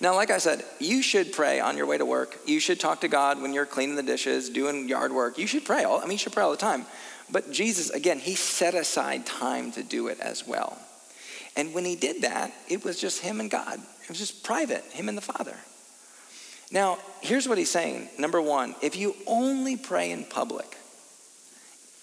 Now, 0.00 0.14
like 0.14 0.30
I 0.30 0.38
said, 0.38 0.64
you 0.78 1.02
should 1.02 1.32
pray 1.32 1.60
on 1.60 1.76
your 1.76 1.84
way 1.84 1.98
to 1.98 2.06
work. 2.06 2.38
You 2.46 2.58
should 2.58 2.80
talk 2.80 3.02
to 3.02 3.08
God 3.08 3.42
when 3.42 3.52
you're 3.52 3.66
cleaning 3.66 3.96
the 3.96 4.02
dishes, 4.02 4.48
doing 4.48 4.88
yard 4.88 5.12
work. 5.12 5.36
You 5.36 5.46
should 5.46 5.64
pray. 5.64 5.84
All, 5.84 5.98
I 5.98 6.02
mean, 6.02 6.12
you 6.12 6.18
should 6.18 6.32
pray 6.32 6.42
all 6.42 6.50
the 6.50 6.56
time. 6.56 6.86
But 7.30 7.52
Jesus, 7.52 7.90
again, 7.90 8.18
he 8.18 8.34
set 8.34 8.74
aside 8.74 9.26
time 9.26 9.72
to 9.72 9.82
do 9.82 10.08
it 10.08 10.18
as 10.18 10.46
well. 10.46 10.78
And 11.54 11.74
when 11.74 11.84
he 11.84 11.96
did 11.96 12.22
that, 12.22 12.52
it 12.68 12.82
was 12.82 12.98
just 12.98 13.20
him 13.20 13.40
and 13.40 13.50
God. 13.50 13.78
It 14.02 14.08
was 14.08 14.18
just 14.18 14.42
private, 14.42 14.84
him 14.84 15.08
and 15.08 15.18
the 15.18 15.22
Father. 15.22 15.56
Now, 16.72 16.98
here's 17.20 17.46
what 17.46 17.58
he's 17.58 17.70
saying. 17.70 18.08
Number 18.18 18.40
one, 18.40 18.76
if 18.80 18.96
you 18.96 19.14
only 19.26 19.76
pray 19.76 20.12
in 20.12 20.24
public, 20.24 20.76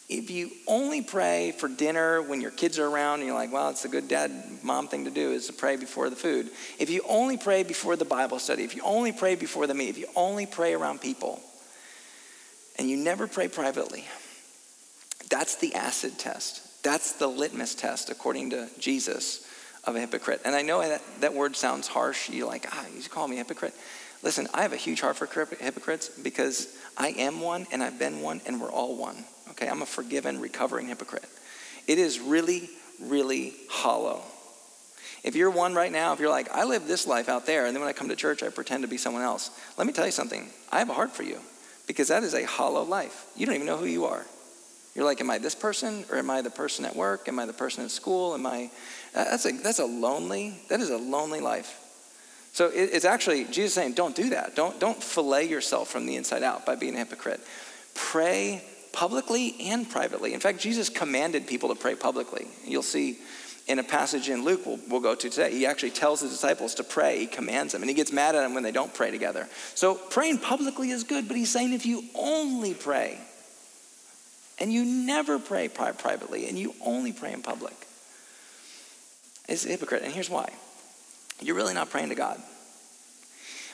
if 0.10 0.32
you 0.32 0.52
only 0.68 1.02
pray 1.02 1.52
for 1.52 1.68
dinner 1.68 2.22
when 2.22 2.40
your 2.40 2.52
kids 2.52 2.80
are 2.80 2.88
around 2.88 3.20
and 3.20 3.28
you're 3.28 3.36
like, 3.36 3.52
well, 3.52 3.70
it's 3.70 3.84
a 3.84 3.90
good 3.90 4.08
dad 4.08 4.32
mom 4.64 4.88
thing 4.88 5.04
to 5.04 5.12
do 5.12 5.34
is 5.34 5.48
to 5.48 5.54
pray 5.54 5.76
before 5.76 6.10
the 6.10 6.16
food. 6.16 6.50
If 6.80 6.90
you 6.90 7.02
only 7.10 7.36
pray 7.36 7.64
before 7.64 7.98
the 7.98 8.06
Bible 8.06 8.40
study, 8.40 8.64
if 8.64 8.74
you 8.74 8.82
only 8.84 9.12
pray 9.12 9.36
before 9.36 9.68
the 9.68 9.74
meet, 9.74 9.90
if 9.90 9.98
you 9.98 10.08
only 10.16 10.46
pray 10.46 10.74
around 10.74 11.02
people, 11.02 11.42
and 12.80 12.90
you 12.90 12.96
never 12.96 13.28
pray 13.28 13.50
privately, 13.50 14.06
that's 15.30 15.56
the 15.56 15.74
acid 15.76 16.18
test. 16.18 16.84
That's 16.84 17.14
the 17.14 17.28
litmus 17.28 17.76
test, 17.76 18.10
according 18.10 18.52
to 18.52 18.70
Jesus, 18.80 19.46
of 19.84 19.98
a 19.98 20.00
hypocrite. 20.00 20.42
And 20.46 20.56
I 20.56 20.62
know 20.62 20.80
that, 20.80 21.02
that 21.20 21.34
word 21.34 21.58
sounds 21.58 21.88
harsh. 21.88 22.30
You're 22.30 22.48
like, 22.48 22.66
ah, 22.72 22.86
you 22.96 23.02
call 23.10 23.28
me 23.28 23.36
a 23.36 23.40
hypocrite. 23.40 23.74
Listen, 24.24 24.48
I 24.54 24.62
have 24.62 24.74
a 24.74 24.78
huge 24.78 25.02
heart 25.02 25.18
for 25.18 25.26
hypocrites 25.26 26.10
because 26.10 26.78
I 26.98 27.10
am 27.10 27.42
one 27.42 27.68
and 27.72 27.84
I've 27.84 28.00
been 28.00 28.22
one 28.22 28.42
and 28.46 28.62
we're 28.62 28.72
all 28.72 28.96
one. 28.96 29.26
Okay, 29.58 29.70
I'm 29.70 29.82
a 29.82 29.88
forgiven, 29.88 30.40
recovering 30.40 30.88
hypocrite. 30.88 31.26
It 31.88 31.98
is 31.98 32.20
really, 32.20 32.70
really 33.02 33.54
hollow. 33.70 34.22
If 35.24 35.36
you're 35.36 35.50
one 35.50 35.74
right 35.74 35.92
now, 35.92 36.14
if 36.14 36.20
you're 36.20 36.30
like, 36.30 36.50
I 36.52 36.64
live 36.64 36.88
this 36.88 37.08
life 37.08 37.28
out 37.28 37.46
there, 37.46 37.66
and 37.66 37.76
then 37.76 37.82
when 37.82 37.90
I 37.90 37.94
come 37.94 38.10
to 38.10 38.16
church, 38.16 38.44
I 38.44 38.50
pretend 38.50 38.84
to 38.84 38.88
be 38.88 38.98
someone 38.98 39.24
else, 39.24 39.50
let 39.78 39.88
me 39.88 39.94
tell 39.94 40.06
you 40.06 40.12
something. 40.12 40.48
I 40.72 40.80
have 40.80 40.90
a 40.90 40.94
heart 40.94 41.12
for 41.12 41.24
you 41.24 41.40
because 41.88 42.10
that 42.10 42.24
is 42.24 42.36
a 42.36 42.46
hollow 42.46 42.84
life. 42.84 43.26
You 43.36 43.46
don't 43.46 43.56
even 43.56 43.68
know 43.68 43.78
who 43.78 43.86
you 43.86 44.06
are. 44.06 44.26
You're 44.94 45.06
like, 45.06 45.22
am 45.22 45.30
I 45.30 45.38
this 45.38 45.56
person 45.56 46.06
or 46.12 46.18
am 46.18 46.30
I 46.30 46.42
the 46.42 46.50
person 46.50 46.86
at 46.86 46.96
work? 46.96 47.28
Am 47.28 47.40
I 47.40 47.46
the 47.46 47.54
person 47.54 47.84
at 47.84 47.92
school? 47.92 48.34
Am 48.34 48.46
I? 48.46 48.72
That's 49.14 49.46
a 49.46 49.52
that's 49.52 49.80
a 49.80 49.86
lonely. 49.86 50.56
That 50.70 50.80
is 50.82 50.90
a 50.90 50.98
lonely 50.98 51.40
life. 51.40 51.80
So 52.54 52.70
it, 52.70 52.90
it's 52.94 53.06
actually 53.06 53.46
Jesus 53.46 53.76
saying, 53.76 53.94
don't 53.94 54.16
do 54.16 54.32
that. 54.32 54.56
Don't 54.56 54.80
don't 54.80 55.02
fillet 55.02 55.50
yourself 55.50 55.90
from 55.90 56.08
the 56.08 56.16
inside 56.16 56.42
out 56.42 56.66
by 56.66 56.76
being 56.76 56.96
a 56.96 56.98
hypocrite. 56.98 57.42
Pray 57.94 58.64
publicly 58.92 59.56
and 59.62 59.90
privately. 59.90 60.34
In 60.34 60.40
fact, 60.40 60.60
Jesus 60.60 60.90
commanded 60.90 61.48
people 61.48 61.70
to 61.70 61.76
pray 61.76 61.96
publicly. 61.96 62.48
You'll 62.66 62.84
see 62.84 63.18
in 63.68 63.80
a 63.80 63.84
passage 63.84 64.30
in 64.30 64.44
Luke 64.44 64.66
we'll, 64.66 64.80
we'll, 64.90 65.02
go 65.02 65.14
to 65.14 65.30
today. 65.30 65.52
He 65.52 65.66
actually 65.66 65.92
tells 65.92 66.22
the 66.22 66.30
disciples 66.30 66.76
to 66.76 66.84
pray. 66.84 67.20
He 67.20 67.28
commands 67.28 67.74
them, 67.74 67.82
and 67.82 67.90
he 67.90 67.96
gets 67.96 68.12
mad 68.12 68.36
at 68.36 68.42
them 68.42 68.54
when 68.54 68.64
they 68.64 68.72
don't 68.72 68.94
pray 68.94 69.12
together. 69.12 69.48
So 69.76 69.96
praying 69.96 70.40
publicly 70.40 70.92
is 70.92 71.04
good, 71.04 71.28
but 71.28 71.36
he's 71.36 71.52
saying 71.52 71.74
if 71.74 71.86
you 71.86 72.04
only 72.16 72.74
pray 72.74 73.20
and 74.60 74.72
you 74.72 74.86
never 74.86 75.38
pray 75.38 75.68
pri- 75.68 75.92
privately 75.92 76.48
and 76.48 76.58
you 76.58 76.74
only 76.84 77.12
pray 77.12 77.34
in 77.34 77.42
public, 77.42 77.76
it's 79.50 79.66
a 79.66 79.70
hypocrite. 79.70 80.04
And 80.04 80.14
here's 80.14 80.30
why 80.30 80.50
you're 81.42 81.56
really 81.56 81.74
not 81.74 81.90
praying 81.90 82.10
to 82.10 82.16
God. 82.16 82.42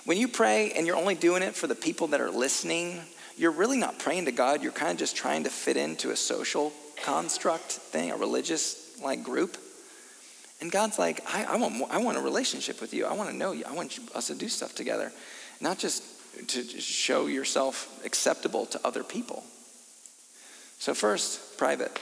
When 0.06 0.18
you 0.18 0.28
pray 0.28 0.72
and 0.72 0.86
you're 0.86 0.98
only 0.98 1.16
doing 1.16 1.44
it 1.44 1.56
for 1.56 1.68
the 1.68 1.76
people 1.76 2.08
that 2.08 2.20
are 2.20 2.32
listening, 2.32 3.00
you're 3.38 3.52
really 3.52 3.78
not 3.78 4.00
praying 4.00 4.26
to 4.26 4.32
God. 4.32 4.62
You're 4.62 4.72
kind 4.72 4.92
of 4.92 4.98
just 4.98 5.16
trying 5.16 5.44
to 5.44 5.50
fit 5.50 5.78
into 5.78 6.12
a 6.12 6.16
social 6.16 6.72
construct 7.04 7.72
thing, 7.72 8.12
a 8.12 8.18
religious 8.18 9.00
like 9.02 9.24
group. 9.24 9.58
And 10.62 10.72
God's 10.72 10.98
like, 10.98 11.22
I, 11.28 11.44
I, 11.44 11.56
want, 11.58 11.92
I 11.92 11.98
want 11.98 12.18
a 12.18 12.22
relationship 12.22 12.80
with 12.80 12.94
you. 12.94 13.06
I 13.06 13.14
want 13.14 13.30
to 13.30 13.36
know 13.36 13.52
you. 13.52 13.66
I 13.68 13.74
want 13.74 14.00
us 14.16 14.28
to 14.28 14.36
do 14.36 14.48
stuff 14.48 14.76
together, 14.76 15.12
not 15.60 15.78
just 15.78 16.04
to 16.48 16.64
show 16.64 17.28
yourself 17.28 18.02
acceptable 18.06 18.66
to 18.68 18.80
other 18.86 19.04
people. 19.04 19.44
So, 20.80 20.94
first, 20.94 21.58
private. 21.58 22.00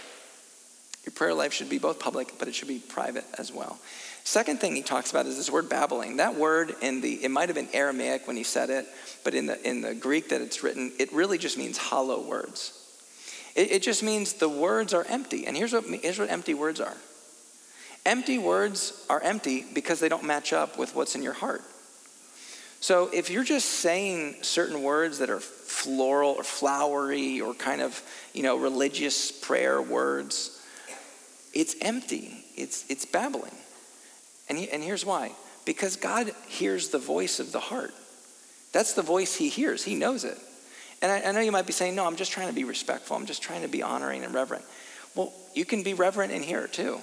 Your 1.06 1.14
prayer 1.14 1.34
life 1.34 1.54
should 1.54 1.70
be 1.70 1.80
both 1.80 2.00
public, 2.00 2.34
but 2.38 2.48
it 2.48 2.56
should 2.56 2.68
be 2.68 2.80
private 2.80 3.26
as 3.38 3.52
well. 3.52 3.80
Second 4.24 4.60
thing 4.60 4.76
he 4.76 4.84
talks 4.84 5.12
about 5.12 5.26
is 5.26 5.38
this 5.38 5.50
word 5.50 5.68
babbling. 5.68 6.18
That 6.18 6.36
word 6.36 6.76
in 6.82 7.02
the, 7.02 7.24
it 7.24 7.32
might 7.32 7.50
have 7.50 7.56
been 7.56 7.70
Aramaic 7.74 8.28
when 8.28 8.38
he 8.38 8.44
said 8.44 8.70
it, 8.70 8.86
but 9.24 9.34
in 9.34 9.48
the, 9.48 9.68
in 9.68 9.82
the 9.82 9.94
Greek 9.94 10.30
that 10.30 10.42
it's 10.42 10.64
written, 10.64 10.92
it 11.00 11.12
really 11.12 11.38
just 11.38 11.58
means 11.58 11.78
hollow 11.78 12.22
words. 12.22 12.78
It, 13.56 13.72
it 13.72 13.82
just 13.82 14.04
means 14.04 14.34
the 14.34 14.50
words 14.50 14.94
are 14.94 15.06
empty. 15.10 15.48
And 15.48 15.58
here's 15.58 15.74
what, 15.74 15.86
here's 15.86 16.20
what 16.20 16.30
empty 16.30 16.54
words 16.54 16.80
are 16.80 16.96
empty 18.04 18.40
words 18.40 19.06
are 19.10 19.22
empty 19.22 19.64
because 19.74 20.00
they 20.00 20.10
don't 20.10 20.24
match 20.24 20.54
up 20.54 20.78
with 20.78 20.96
what's 20.96 21.16
in 21.16 21.22
your 21.22 21.34
heart. 21.34 21.62
So 22.80 23.12
if 23.14 23.30
you're 23.30 23.44
just 23.44 23.68
saying 23.68 24.38
certain 24.42 24.82
words 24.82 25.20
that 25.20 25.30
are 25.30 25.40
floral 25.40 26.32
or 26.32 26.44
flowery 26.44 27.40
or 27.40 27.54
kind 27.54 27.80
of, 27.80 28.02
you 28.34 28.42
know, 28.42 28.58
religious 28.58 29.32
prayer 29.32 29.80
words, 29.80 30.60
it's 31.54 31.76
empty. 31.82 32.44
It's, 32.56 32.90
it's 32.90 33.06
babbling. 33.06 33.56
And, 34.52 34.60
he, 34.60 34.70
and 34.70 34.84
here's 34.84 35.06
why 35.06 35.32
because 35.64 35.96
God 35.96 36.30
hears 36.50 36.90
the 36.90 37.00
voice 37.00 37.40
of 37.40 37.54
the 37.54 37.62
heart. 37.62 37.94
That's 38.74 38.96
the 38.96 39.02
voice 39.02 39.34
he 39.34 39.48
hears, 39.48 39.82
he 39.82 39.96
knows 39.96 40.26
it. 40.26 40.38
And 41.02 41.10
I, 41.10 41.22
I, 41.22 41.32
know 41.32 41.40
you 41.40 41.54
might 41.54 41.66
be 41.66 41.72
saying, 41.72 41.96
no, 41.96 42.06
I'm 42.06 42.18
just 42.18 42.34
trying 42.34 42.50
to 42.50 42.54
be 42.54 42.66
respectful, 42.66 43.16
I'm 43.16 43.26
just 43.26 43.42
trying 43.42 43.62
to 43.62 43.70
be 43.70 43.82
honoring 43.82 44.26
and 44.26 44.34
reverent. 44.34 44.66
Well, 45.16 45.32
you 45.56 45.64
can 45.64 45.84
be 45.84 45.94
reverent 45.94 46.34
in 46.34 46.44
here 46.44 46.68
too. 46.68 47.00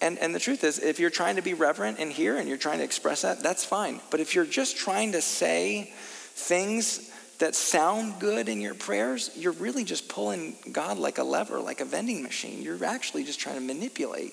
And, 0.00 0.20
and 0.20 0.32
the 0.32 0.38
truth 0.38 0.62
is, 0.62 0.78
if 0.78 1.00
you're 1.00 1.10
trying 1.10 1.34
to 1.34 1.42
be 1.42 1.52
reverent 1.52 1.98
in 1.98 2.12
here 2.12 2.36
and 2.36 2.48
you're 2.48 2.58
trying 2.58 2.78
to 2.78 2.84
express 2.84 3.22
that, 3.22 3.42
that's 3.42 3.64
fine. 3.64 4.00
But 4.12 4.20
if 4.20 4.36
you're 4.36 4.46
just 4.46 4.76
trying 4.76 5.12
to 5.12 5.20
say 5.20 5.92
things 5.96 7.10
that 7.40 7.56
sound 7.56 8.20
good 8.20 8.48
in 8.48 8.60
your 8.60 8.74
prayers, 8.74 9.32
you're 9.34 9.52
really 9.52 9.82
just 9.82 10.08
pulling 10.08 10.54
God 10.70 10.98
like 10.98 11.18
a 11.18 11.24
lever, 11.24 11.58
like 11.58 11.80
a 11.80 11.84
vending 11.84 12.22
machine. 12.22 12.62
You're 12.62 12.84
actually 12.84 13.24
just 13.24 13.40
trying 13.40 13.56
to 13.56 13.60
manipulate 13.60 14.32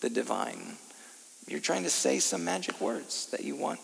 the 0.00 0.08
divine. 0.08 0.78
You're 1.46 1.60
trying 1.60 1.82
to 1.82 1.90
say 1.90 2.18
some 2.18 2.44
magic 2.44 2.80
words 2.80 3.26
that 3.26 3.44
you 3.44 3.56
want 3.56 3.80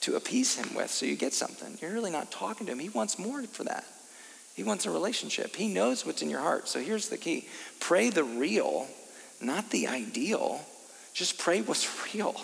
to 0.00 0.16
appease 0.16 0.56
him 0.56 0.74
with 0.74 0.90
so 0.90 1.06
you 1.06 1.16
get 1.16 1.32
something. 1.32 1.78
You're 1.80 1.92
really 1.92 2.10
not 2.10 2.30
talking 2.30 2.66
to 2.66 2.72
him. 2.72 2.78
He 2.78 2.88
wants 2.88 3.18
more 3.18 3.42
for 3.44 3.64
that. 3.64 3.84
He 4.54 4.62
wants 4.62 4.86
a 4.86 4.90
relationship. 4.90 5.56
He 5.56 5.68
knows 5.68 6.04
what's 6.04 6.22
in 6.22 6.30
your 6.30 6.40
heart. 6.40 6.68
So 6.68 6.80
here's 6.80 7.08
the 7.08 7.16
key 7.16 7.46
pray 7.78 8.10
the 8.10 8.24
real, 8.24 8.86
not 9.40 9.70
the 9.70 9.88
ideal. 9.88 10.60
Just 11.14 11.38
pray 11.38 11.62
what's 11.62 11.88
real. 12.14 12.40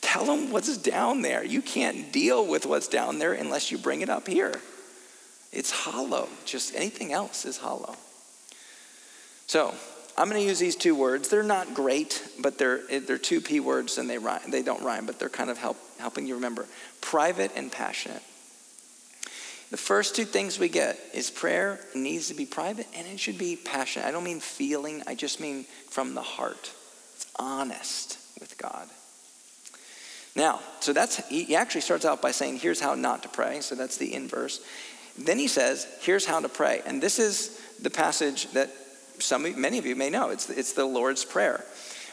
Tell 0.00 0.26
him 0.26 0.52
what's 0.52 0.76
down 0.76 1.22
there. 1.22 1.42
You 1.42 1.62
can't 1.62 2.12
deal 2.12 2.46
with 2.46 2.66
what's 2.66 2.88
down 2.88 3.18
there 3.18 3.32
unless 3.32 3.70
you 3.70 3.78
bring 3.78 4.02
it 4.02 4.10
up 4.10 4.28
here. 4.28 4.60
It's 5.50 5.70
hollow. 5.70 6.28
Just 6.44 6.74
anything 6.74 7.12
else 7.12 7.44
is 7.46 7.56
hollow. 7.56 7.96
So, 9.46 9.74
I'm 10.16 10.28
going 10.28 10.40
to 10.40 10.46
use 10.46 10.58
these 10.58 10.76
two 10.76 10.94
words. 10.94 11.28
They're 11.28 11.42
not 11.42 11.74
great, 11.74 12.22
but 12.40 12.56
they're, 12.56 12.80
eh, 12.88 13.00
they're 13.00 13.18
two 13.18 13.40
P 13.40 13.58
words 13.60 13.98
and 13.98 14.08
they, 14.08 14.18
rhyme, 14.18 14.40
they 14.48 14.62
don't 14.62 14.82
rhyme, 14.82 15.06
but 15.06 15.18
they're 15.18 15.28
kind 15.28 15.50
of 15.50 15.58
help, 15.58 15.76
helping 15.98 16.26
you 16.26 16.36
remember. 16.36 16.66
Private 17.00 17.50
and 17.56 17.70
passionate. 17.72 18.22
The 19.70 19.76
first 19.76 20.14
two 20.14 20.24
things 20.24 20.58
we 20.58 20.68
get 20.68 20.98
is 21.12 21.30
prayer 21.30 21.80
needs 21.96 22.28
to 22.28 22.34
be 22.34 22.46
private 22.46 22.86
and 22.94 23.08
it 23.08 23.18
should 23.18 23.38
be 23.38 23.56
passionate. 23.56 24.06
I 24.06 24.12
don't 24.12 24.22
mean 24.22 24.38
feeling, 24.38 25.02
I 25.06 25.16
just 25.16 25.40
mean 25.40 25.64
from 25.90 26.14
the 26.14 26.22
heart. 26.22 26.70
It's 27.16 27.26
honest 27.36 28.18
with 28.38 28.56
God. 28.56 28.88
Now, 30.36 30.60
so 30.80 30.92
that's, 30.92 31.26
he 31.28 31.56
actually 31.56 31.80
starts 31.80 32.04
out 32.04 32.22
by 32.22 32.30
saying, 32.30 32.58
here's 32.58 32.80
how 32.80 32.94
not 32.94 33.22
to 33.24 33.28
pray. 33.28 33.60
So 33.60 33.74
that's 33.74 33.96
the 33.96 34.14
inverse. 34.14 34.60
Then 35.18 35.38
he 35.38 35.48
says, 35.48 35.86
here's 36.00 36.26
how 36.26 36.40
to 36.40 36.48
pray. 36.48 36.82
And 36.86 37.02
this 37.02 37.18
is 37.18 37.60
the 37.80 37.90
passage 37.90 38.50
that 38.52 38.70
some, 39.18 39.60
many 39.60 39.78
of 39.78 39.86
you 39.86 39.96
may 39.96 40.10
know. 40.10 40.30
It's, 40.30 40.48
it's 40.50 40.72
the 40.72 40.84
Lord's 40.84 41.24
Prayer. 41.24 41.64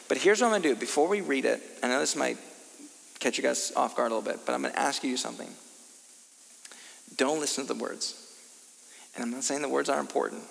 But 0.08 0.17
here's 0.17 0.41
what 0.41 0.48
I'm 0.48 0.51
going 0.51 0.63
to 0.63 0.70
do. 0.70 0.75
Before 0.75 1.08
we 1.08 1.22
read 1.22 1.46
it, 1.46 1.62
I 1.81 1.88
know 1.88 2.00
this 2.00 2.15
might 2.15 2.38
catch 3.20 3.38
you 3.38 3.43
guys 3.43 3.72
off 3.75 3.96
guard 3.96 4.12
a 4.12 4.15
little 4.15 4.29
bit, 4.29 4.46
but 4.46 4.53
I'm 4.53 4.62
going 4.62 4.74
to 4.74 4.79
ask 4.79 5.03
you 5.03 5.15
something. 5.15 5.50
Don't 7.17 7.39
listen 7.39 7.65
to 7.65 7.74
the 7.74 7.79
words. 7.79 8.17
And 9.15 9.24
I'm 9.24 9.31
not 9.31 9.43
saying 9.43 9.62
the 9.62 9.70
words 9.70 9.89
are 9.89 10.00
important, 10.00 10.43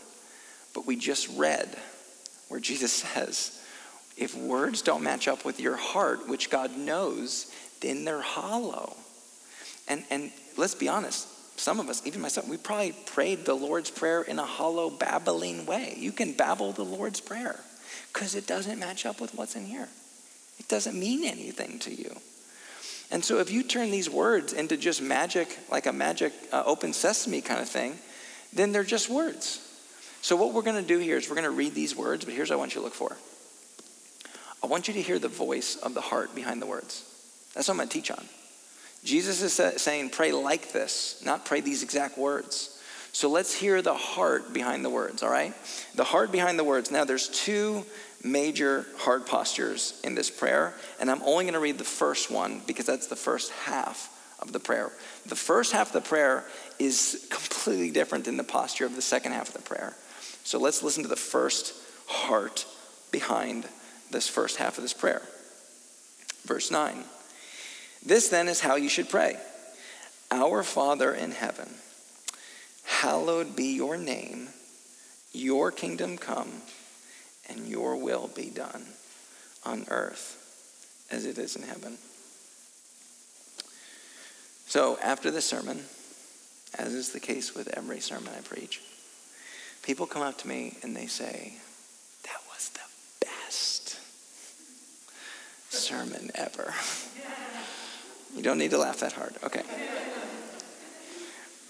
but 0.75 0.87
we 0.87 0.97
just 0.97 1.29
read 1.37 1.77
where 2.49 2.61
Jesus 2.61 2.93
says, 2.93 3.57
if 4.17 4.37
words 4.37 4.83
don't 4.83 5.03
match 5.03 5.29
up 5.29 5.45
with 5.45 5.61
your 5.61 5.77
heart, 5.77 6.29
which 6.29 6.51
God 6.51 6.77
knows, 6.77 7.53
then 7.81 8.05
they're 8.05 8.21
hollow. 8.21 8.97
And, 9.89 10.05
and 10.11 10.31
let's 10.57 10.75
be 10.75 10.89
honest, 10.89 11.27
some 11.61 11.79
of 11.79 11.91
us, 11.91 12.01
even 12.07 12.23
myself, 12.23 12.49
we 12.49 12.57
probably 12.57 12.93
prayed 12.93 13.45
the 13.45 13.53
Lord's 13.53 13.91
Prayer 13.91 14.23
in 14.23 14.39
a 14.39 14.47
hollow, 14.47 14.89
babbling 14.89 15.67
way. 15.67 15.95
You 15.99 16.11
can 16.11 16.33
babble 16.33 16.73
the 16.73 16.87
Lord's 16.87 17.21
Prayer 17.21 17.61
because 18.15 18.35
it 18.35 18.47
doesn't 18.47 18.79
match 18.79 19.05
up 19.05 19.21
with 19.21 19.35
what's 19.35 19.57
in 19.57 19.67
here. 19.67 19.87
It 20.59 20.69
doesn't 20.69 20.99
mean 20.99 21.23
anything 21.23 21.79
to 21.81 21.95
you. 21.95 22.17
And 23.11 23.23
so 23.23 23.41
if 23.41 23.51
you 23.51 23.63
turn 23.63 23.91
these 23.91 24.09
words 24.09 24.55
into 24.55 24.79
just 24.79 25.03
magic, 25.03 25.59
like 25.71 25.85
a 25.85 25.93
magic 25.93 26.33
uh, 26.51 26.63
open 26.65 26.95
sesame 26.95 27.43
kind 27.43 27.61
of 27.61 27.69
thing, 27.69 27.99
then 28.55 28.73
they're 28.73 28.83
just 28.83 29.11
words. 29.11 29.61
So 30.23 30.37
what 30.37 30.55
we're 30.55 30.63
going 30.63 30.81
to 30.81 30.89
do 30.89 30.99
here 30.99 31.19
is 31.19 31.29
we're 31.29 31.37
going 31.37 31.45
to 31.45 31.51
read 31.51 31.75
these 31.75 31.95
words, 31.95 32.25
but 32.25 32.33
here's 32.33 32.49
what 32.49 32.57
I 32.57 32.59
want 32.59 32.75
you 32.75 32.81
to 32.81 32.85
look 32.87 32.95
for. 32.95 33.19
I 34.65 34.67
want 34.67 34.89
you 34.89 34.95
to 34.95 35.03
hear 35.03 35.19
the 35.19 35.29
voice 35.29 35.77
of 35.77 35.93
the 35.93 36.01
heart 36.01 36.35
behind 36.35 36.63
the 36.63 36.67
words. 36.67 37.05
That's 37.55 37.69
what 37.69 37.75
I'm 37.75 37.79
going 37.79 37.89
to 37.91 37.93
teach 37.93 38.11
on. 38.11 38.25
Jesus 39.03 39.43
is 39.43 39.81
saying, 39.81 40.11
pray 40.11 40.33
like 40.33 40.73
this, 40.73 41.23
not 41.25 41.45
pray 41.45 41.61
these 41.61 41.83
exact 41.83 42.19
words. 42.19 42.79
So 43.13 43.29
let's 43.29 43.53
hear 43.53 43.83
the 43.83 43.95
heart 43.95 44.53
behind 44.53 44.85
the 44.85 44.91
words, 44.91 45.23
all 45.23 45.31
right? 45.31 45.55
The 45.95 46.05
heart 46.05 46.31
behind 46.31 46.59
the 46.59 46.65
words. 46.65 46.91
Now, 46.91 47.05
there's 47.05 47.29
two 47.29 47.85
major 48.23 48.87
heart 48.99 49.27
postures 49.27 50.01
in 50.05 50.15
this 50.15 50.31
prayer, 50.31 50.75
and 51.01 51.11
I'm 51.11 51.23
only 51.23 51.45
going 51.45 51.55
to 51.55 51.61
read 51.61 51.79
the 51.79 51.85
first 51.85 52.31
one 52.31 52.61
because 52.67 52.87
that's 52.87 53.09
the 53.09 53.17
first 53.17 53.51
half 53.53 54.17
of 54.39 54.53
the 54.53 54.61
prayer. 54.61 54.93
The 55.27 55.37
first 55.37 55.73
half 55.73 55.89
of 55.89 55.93
the 55.93 56.09
prayer 56.09 56.45
is 56.79 57.27
completely 57.31 57.91
different 57.91 58.27
than 58.27 58.37
the 58.37 58.45
posture 58.45 58.87
of 58.87 58.95
the 58.95 59.03
second 59.03 59.33
half 59.33 59.49
of 59.49 59.55
the 59.55 59.63
prayer. 59.63 59.95
So 60.45 60.59
let's 60.59 60.83
listen 60.83 61.03
to 61.03 61.09
the 61.09 61.17
first 61.17 61.75
heart 62.07 62.67
behind 63.11 63.67
this 64.11 64.29
first 64.29 64.57
half 64.57 64.77
of 64.79 64.83
this 64.83 64.95
prayer. 64.95 65.23
Verse 66.45 66.71
9. 66.71 67.05
This 68.05 68.29
then 68.29 68.49
is 68.49 68.61
how 68.61 68.77
you 68.77 68.89
should 68.89 69.09
pray 69.09 69.37
Our 70.31 70.63
Father 70.63 71.13
in 71.13 71.33
heaven, 71.33 71.69
Hallowed 72.85 73.55
be 73.55 73.75
your 73.75 73.97
name, 73.97 74.49
your 75.33 75.71
kingdom 75.71 76.19
come, 76.19 76.51
and 77.49 77.67
your 77.67 77.97
will 77.97 78.29
be 78.35 78.51
done 78.51 78.85
on 79.65 79.87
earth 79.89 80.37
as 81.11 81.25
it 81.27 81.39
is 81.39 81.57
in 81.57 81.63
heaven. 81.63 81.99
So 84.67 84.99
after 85.03 85.31
the 85.31 85.41
sermon, 85.41 85.85
as 86.79 86.95
is 86.95 87.11
the 87.11 87.21
case 87.21 87.55
with 87.55 87.69
every 87.77 88.01
sermon 88.01 88.33
I 88.37 88.41
preach, 88.41 88.81
people 89.83 90.07
come 90.07 90.23
up 90.23 90.39
to 90.39 90.49
me 90.49 90.77
and 90.83 90.97
they 90.97 91.07
say, 91.07 91.55
That 92.25 92.41
was 92.49 92.71
the 92.71 93.27
best 93.27 93.99
sermon 95.71 96.31
ever. 96.35 96.73
You 98.35 98.43
don't 98.43 98.59
need 98.59 98.71
to 98.71 98.79
laugh 98.79 99.01
that 99.01 99.13
hard. 99.13 99.35
Okay. 99.45 99.63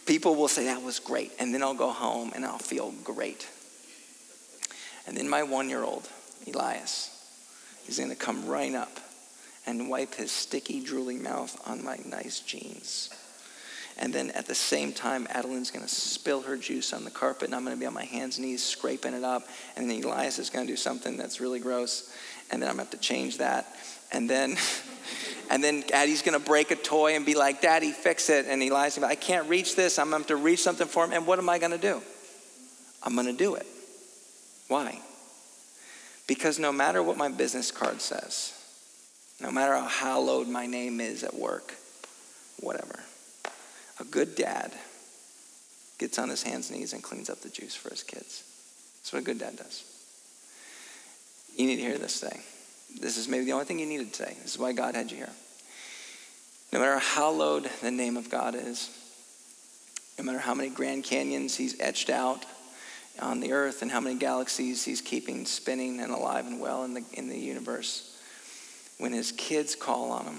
People 0.06 0.34
will 0.34 0.48
say, 0.48 0.64
That 0.64 0.82
was 0.82 0.98
great. 0.98 1.32
And 1.38 1.54
then 1.54 1.62
I'll 1.62 1.74
go 1.74 1.90
home 1.90 2.32
and 2.34 2.44
I'll 2.44 2.58
feel 2.58 2.92
great. 3.04 3.48
And 5.06 5.16
then 5.16 5.28
my 5.28 5.42
one 5.42 5.68
year 5.68 5.82
old, 5.82 6.08
Elias, 6.46 7.10
is 7.88 7.98
going 7.98 8.10
to 8.10 8.16
come 8.16 8.46
right 8.46 8.74
up 8.74 9.00
and 9.66 9.88
wipe 9.88 10.14
his 10.14 10.30
sticky, 10.30 10.82
drooling 10.82 11.22
mouth 11.22 11.60
on 11.66 11.84
my 11.84 11.98
nice 12.06 12.40
jeans. 12.40 13.10
And 13.98 14.14
then 14.14 14.30
at 14.30 14.46
the 14.46 14.54
same 14.54 14.92
time, 14.92 15.26
Adeline's 15.30 15.70
going 15.70 15.84
to 15.84 15.94
spill 15.94 16.42
her 16.42 16.56
juice 16.56 16.92
on 16.92 17.04
the 17.04 17.10
carpet, 17.10 17.48
and 17.48 17.54
I'm 17.54 17.64
going 17.64 17.76
to 17.76 17.80
be 17.80 17.86
on 17.86 17.92
my 17.92 18.04
hands 18.04 18.38
and 18.38 18.46
knees 18.46 18.64
scraping 18.64 19.12
it 19.12 19.24
up. 19.24 19.46
And 19.76 19.90
then 19.90 20.02
Elias 20.02 20.38
is 20.38 20.48
going 20.48 20.66
to 20.66 20.72
do 20.72 20.76
something 20.76 21.18
that's 21.18 21.38
really 21.38 21.60
gross, 21.60 22.10
and 22.50 22.62
then 22.62 22.70
I'm 22.70 22.76
going 22.76 22.86
to 22.86 22.92
have 22.92 23.00
to 23.00 23.06
change 23.06 23.38
that. 23.38 23.76
And 24.12 24.28
then, 24.28 24.56
and 25.50 25.62
then 25.62 25.84
Addie's 25.92 26.22
to 26.38 26.44
break 26.44 26.70
a 26.70 26.76
toy 26.76 27.14
and 27.14 27.24
be 27.24 27.34
like, 27.34 27.60
"Daddy, 27.60 27.92
fix 27.92 28.28
it." 28.28 28.46
And 28.46 28.62
Elias, 28.62 28.98
I 28.98 29.14
can't 29.14 29.48
reach 29.48 29.76
this. 29.76 29.98
I'm 29.98 30.10
to 30.10 30.18
have 30.18 30.26
to 30.28 30.36
reach 30.36 30.62
something 30.62 30.86
for 30.86 31.04
him. 31.04 31.12
And 31.12 31.26
what 31.26 31.38
am 31.38 31.48
I 31.48 31.58
to 31.72 31.78
do? 31.78 32.02
I'm 33.02 33.14
to 33.26 33.32
do 33.32 33.54
it. 33.54 33.66
Why? 34.68 35.00
Because 36.26 36.58
no 36.58 36.72
matter 36.72 37.02
what 37.02 37.16
my 37.16 37.28
business 37.28 37.70
card 37.70 38.00
says, 38.00 38.54
no 39.40 39.50
matter 39.50 39.74
how 39.74 39.88
hallowed 39.88 40.48
my 40.48 40.66
name 40.66 41.00
is 41.00 41.24
at 41.24 41.34
work, 41.34 41.74
whatever. 42.60 43.00
A 43.98 44.04
good 44.04 44.34
dad 44.34 44.72
gets 45.98 46.18
on 46.18 46.28
his 46.28 46.42
hands 46.42 46.70
and 46.70 46.78
knees 46.78 46.92
and 46.92 47.02
cleans 47.02 47.28
up 47.28 47.40
the 47.40 47.48
juice 47.48 47.74
for 47.74 47.90
his 47.90 48.02
kids. 48.02 48.44
That's 48.98 49.12
what 49.12 49.22
a 49.22 49.24
good 49.24 49.38
dad 49.38 49.56
does. 49.56 49.84
You 51.56 51.66
need 51.66 51.76
to 51.76 51.82
hear 51.82 51.98
this 51.98 52.20
today. 52.20 52.40
This 52.98 53.16
is 53.16 53.28
maybe 53.28 53.44
the 53.44 53.52
only 53.52 53.64
thing 53.64 53.78
you 53.78 53.86
needed 53.86 54.12
today. 54.12 54.36
This 54.42 54.54
is 54.54 54.58
why 54.58 54.72
God 54.72 54.94
had 54.94 55.10
you 55.10 55.18
here. 55.18 55.30
No 56.72 56.78
matter 56.78 56.98
how 56.98 57.32
hallowed 57.32 57.68
the 57.82 57.90
name 57.90 58.16
of 58.16 58.30
God 58.30 58.54
is, 58.54 58.90
no 60.18 60.24
matter 60.24 60.38
how 60.38 60.54
many 60.54 60.68
Grand 60.68 61.04
Canyons 61.04 61.56
he's 61.56 61.80
etched 61.80 62.10
out 62.10 62.44
on 63.20 63.40
the 63.40 63.52
earth 63.52 63.82
and 63.82 63.90
how 63.90 64.00
many 64.00 64.16
galaxies 64.16 64.84
he's 64.84 65.00
keeping 65.00 65.46
spinning 65.46 66.00
and 66.00 66.12
alive 66.12 66.46
and 66.46 66.60
well 66.60 66.84
in 66.84 66.94
the, 66.94 67.04
in 67.14 67.28
the 67.28 67.38
universe, 67.38 68.18
when 68.98 69.12
his 69.12 69.32
kids 69.32 69.74
call 69.74 70.12
on 70.12 70.26
him, 70.26 70.38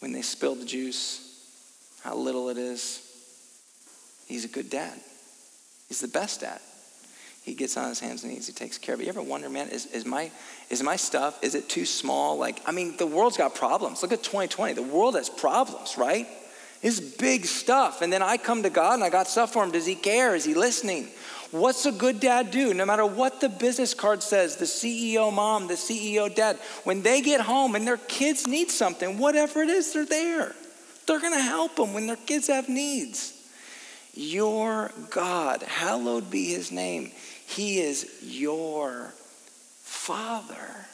when 0.00 0.12
they 0.12 0.22
spill 0.22 0.54
the 0.54 0.64
juice, 0.64 1.24
how 2.02 2.14
little 2.14 2.48
it 2.48 2.58
is, 2.58 3.02
he's 4.26 4.44
a 4.44 4.48
good 4.48 4.68
dad. 4.68 4.98
He's 5.88 6.00
the 6.00 6.08
best 6.08 6.40
dad. 6.40 6.60
He 7.48 7.54
gets 7.54 7.78
on 7.78 7.88
his 7.88 7.98
hands 7.98 8.24
and 8.24 8.32
knees. 8.32 8.46
He 8.46 8.52
takes 8.52 8.76
care 8.76 8.94
of 8.94 9.00
it. 9.00 9.04
You 9.04 9.08
ever 9.08 9.22
wonder, 9.22 9.48
man, 9.48 9.70
is, 9.70 9.86
is, 9.86 10.04
my, 10.04 10.30
is 10.68 10.82
my 10.82 10.96
stuff, 10.96 11.42
is 11.42 11.54
it 11.54 11.66
too 11.66 11.86
small? 11.86 12.36
Like, 12.36 12.60
I 12.66 12.72
mean, 12.72 12.94
the 12.98 13.06
world's 13.06 13.38
got 13.38 13.54
problems. 13.54 14.02
Look 14.02 14.12
at 14.12 14.22
2020. 14.22 14.74
The 14.74 14.82
world 14.82 15.14
has 15.14 15.30
problems, 15.30 15.96
right? 15.96 16.28
It's 16.82 17.00
big 17.00 17.46
stuff. 17.46 18.02
And 18.02 18.12
then 18.12 18.22
I 18.22 18.36
come 18.36 18.62
to 18.64 18.70
God 18.70 18.94
and 18.94 19.02
I 19.02 19.08
got 19.08 19.28
stuff 19.28 19.54
for 19.54 19.64
him. 19.64 19.70
Does 19.70 19.86
he 19.86 19.94
care? 19.94 20.34
Is 20.34 20.44
he 20.44 20.52
listening? 20.52 21.08
What's 21.50 21.86
a 21.86 21.92
good 21.92 22.20
dad 22.20 22.50
do? 22.50 22.74
No 22.74 22.84
matter 22.84 23.06
what 23.06 23.40
the 23.40 23.48
business 23.48 23.94
card 23.94 24.22
says, 24.22 24.56
the 24.56 24.66
CEO 24.66 25.32
mom, 25.32 25.68
the 25.68 25.74
CEO 25.74 26.32
dad, 26.32 26.56
when 26.84 27.00
they 27.00 27.22
get 27.22 27.40
home 27.40 27.76
and 27.76 27.86
their 27.86 27.96
kids 27.96 28.46
need 28.46 28.70
something, 28.70 29.16
whatever 29.16 29.62
it 29.62 29.70
is, 29.70 29.94
they're 29.94 30.04
there. 30.04 30.54
They're 31.06 31.20
going 31.20 31.32
to 31.32 31.40
help 31.40 31.76
them 31.76 31.94
when 31.94 32.06
their 32.06 32.16
kids 32.16 32.48
have 32.48 32.68
needs. 32.68 33.36
Your 34.12 34.90
God, 35.10 35.62
hallowed 35.62 36.30
be 36.30 36.46
his 36.46 36.70
name. 36.72 37.12
He 37.48 37.80
is 37.80 38.06
your 38.22 39.12
father. 39.82 40.86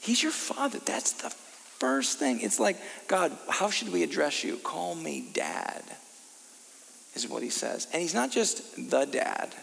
He's 0.00 0.22
your 0.22 0.32
father. 0.32 0.78
That's 0.78 1.12
the 1.12 1.30
first 1.30 2.18
thing. 2.18 2.40
It's 2.40 2.60
like, 2.60 2.76
God, 3.08 3.36
how 3.48 3.70
should 3.70 3.92
we 3.92 4.02
address 4.02 4.44
you? 4.44 4.56
Call 4.58 4.94
me 4.94 5.28
dad 5.32 5.82
is 7.14 7.28
what 7.28 7.42
he 7.42 7.50
says. 7.50 7.88
And 7.92 8.00
he's 8.00 8.14
not 8.14 8.30
just 8.30 8.90
the 8.90 9.04
dad, 9.04 9.54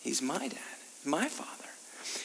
he's 0.00 0.22
my 0.22 0.48
dad, 0.48 0.58
my 1.04 1.28
father. 1.28 1.50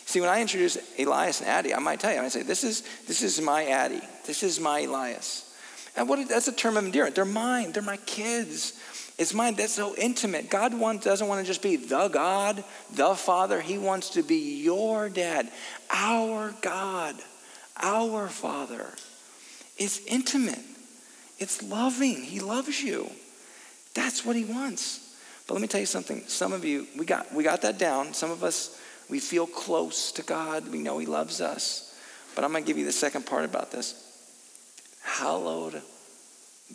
See, 0.06 0.22
when 0.22 0.30
I 0.30 0.42
introduce 0.42 0.78
Elias 0.98 1.42
and 1.42 1.50
Addie, 1.50 1.76
I 1.76 1.80
might 1.80 2.00
tell 2.00 2.12
you, 2.12 2.20
I 2.20 2.22
might 2.22 2.32
say, 2.32 2.44
this 2.44 2.64
is, 2.64 2.84
this 3.08 3.22
is 3.22 3.42
my 3.42 3.66
Addie, 3.66 4.02
this 4.26 4.44
is 4.44 4.60
my 4.60 4.80
Elias. 4.80 5.42
And 5.98 6.10
what, 6.10 6.28
that's 6.28 6.48
a 6.48 6.54
term 6.54 6.78
of 6.78 6.86
endearment. 6.86 7.16
They're 7.16 7.26
mine, 7.26 7.72
they're 7.72 7.84
my 7.84 7.98
kids. 7.98 8.80
It's 9.18 9.34
mine. 9.34 9.56
That's 9.56 9.74
so 9.74 9.96
intimate. 9.96 10.50
God 10.50 10.74
doesn't 11.02 11.28
want 11.28 11.42
to 11.42 11.48
just 11.48 11.62
be 11.62 11.78
the 11.78 12.10
God, 12.10 12.64
the 12.94 13.16
Father. 13.16 13.62
He 13.62 13.78
wants 13.78 14.12
to 14.12 14.24
be 14.24 14.62
your 14.62 15.08
dad, 15.10 15.50
our 15.90 16.54
God, 16.62 17.16
our 17.78 18.28
Father. 18.28 18.88
It's 19.78 20.06
intimate, 20.06 20.60
it's 21.40 21.64
loving. 21.64 22.22
He 22.22 22.40
loves 22.40 22.82
you. 22.82 23.10
That's 23.94 24.26
what 24.26 24.36
he 24.36 24.44
wants. 24.44 25.16
But 25.48 25.54
let 25.54 25.62
me 25.62 25.68
tell 25.68 25.80
you 25.80 25.86
something. 25.86 26.24
Some 26.28 26.52
of 26.52 26.66
you, 26.66 26.88
we 26.98 27.06
got, 27.06 27.34
we 27.34 27.44
got 27.44 27.62
that 27.62 27.78
down. 27.78 28.14
Some 28.14 28.32
of 28.32 28.44
us, 28.44 28.82
we 29.10 29.20
feel 29.20 29.48
close 29.48 30.12
to 30.14 30.24
God. 30.24 30.70
We 30.70 30.80
know 30.80 30.98
he 30.98 31.06
loves 31.06 31.40
us. 31.40 31.96
But 32.36 32.44
I'm 32.44 32.52
going 32.52 32.64
to 32.64 32.68
give 32.68 32.78
you 32.78 32.86
the 32.86 32.92
second 32.92 33.26
part 33.26 33.46
about 33.46 33.72
this. 33.72 34.02
Hallowed 35.02 35.82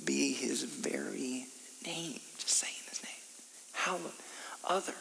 be 0.05 0.33
his 0.33 0.62
very 0.62 1.46
name. 1.85 2.20
Just 2.40 2.57
saying 2.57 2.74
his 2.88 3.03
name. 3.03 3.12
Hallowed. 3.72 4.12
Other. 4.64 4.94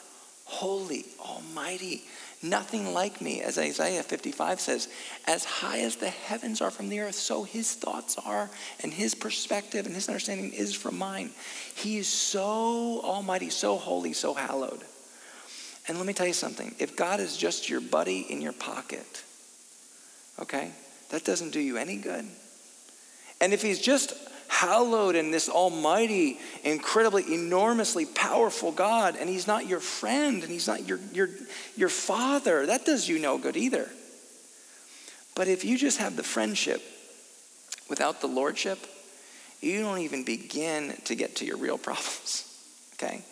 Holy. 0.45 1.05
Almighty. 1.19 2.03
Nothing 2.41 2.93
like 2.93 3.19
me, 3.19 3.41
as 3.41 3.57
Isaiah 3.57 4.01
55 4.01 4.61
says, 4.61 4.87
as 5.27 5.43
high 5.43 5.79
as 5.79 5.97
the 5.97 6.09
heavens 6.09 6.61
are 6.61 6.71
from 6.71 6.87
the 6.87 7.01
earth, 7.01 7.15
so 7.15 7.43
his 7.43 7.73
thoughts 7.73 8.17
are, 8.25 8.49
and 8.81 8.93
his 8.93 9.13
perspective 9.13 9.85
and 9.85 9.93
his 9.93 10.07
understanding 10.07 10.53
is 10.53 10.73
from 10.73 10.97
mine. 10.97 11.31
He 11.75 11.97
is 11.97 12.07
so 12.07 13.01
almighty, 13.03 13.49
so 13.49 13.75
holy, 13.75 14.13
so 14.13 14.33
hallowed. 14.33 14.83
And 15.89 15.97
let 15.97 16.07
me 16.07 16.13
tell 16.13 16.27
you 16.27 16.33
something 16.33 16.75
if 16.79 16.95
God 16.95 17.19
is 17.19 17.35
just 17.35 17.69
your 17.69 17.81
buddy 17.81 18.21
in 18.29 18.41
your 18.41 18.53
pocket, 18.53 19.23
okay, 20.39 20.71
that 21.09 21.25
doesn't 21.25 21.51
do 21.51 21.59
you 21.59 21.77
any 21.77 21.97
good. 21.97 22.25
And 23.41 23.53
if 23.53 23.61
he's 23.61 23.79
just 23.79 24.13
hallowed 24.59 25.15
in 25.15 25.31
this 25.31 25.47
almighty, 25.47 26.37
incredibly, 26.65 27.33
enormously 27.33 28.05
powerful 28.05 28.73
God, 28.73 29.15
and 29.17 29.29
he's 29.29 29.47
not 29.47 29.67
your 29.67 29.79
friend 29.79 30.43
and 30.43 30.51
he's 30.51 30.67
not 30.67 30.85
your, 30.85 30.99
your, 31.13 31.29
your 31.77 31.87
father. 31.87 32.65
That 32.65 32.85
does 32.85 33.07
you 33.07 33.19
no 33.19 33.37
good 33.37 33.55
either. 33.55 33.89
But 35.33 35.47
if 35.47 35.63
you 35.63 35.77
just 35.77 35.99
have 35.99 36.17
the 36.17 36.23
friendship 36.23 36.81
without 37.89 38.19
the 38.19 38.27
lordship, 38.27 38.79
you 39.61 39.79
don't 39.79 39.99
even 39.99 40.25
begin 40.25 40.93
to 41.05 41.15
get 41.15 41.37
to 41.37 41.45
your 41.45 41.57
real 41.57 41.77
problems. 41.77 42.45
Okay? 43.01 43.23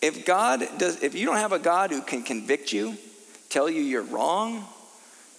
If 0.00 0.24
God 0.24 0.62
does, 0.78 1.02
if 1.02 1.16
you 1.16 1.26
don't 1.26 1.38
have 1.38 1.50
a 1.50 1.58
God 1.58 1.90
who 1.90 2.00
can 2.00 2.22
convict 2.22 2.72
you, 2.72 2.96
tell 3.48 3.68
you 3.68 3.82
you're 3.82 4.02
wrong, 4.02 4.64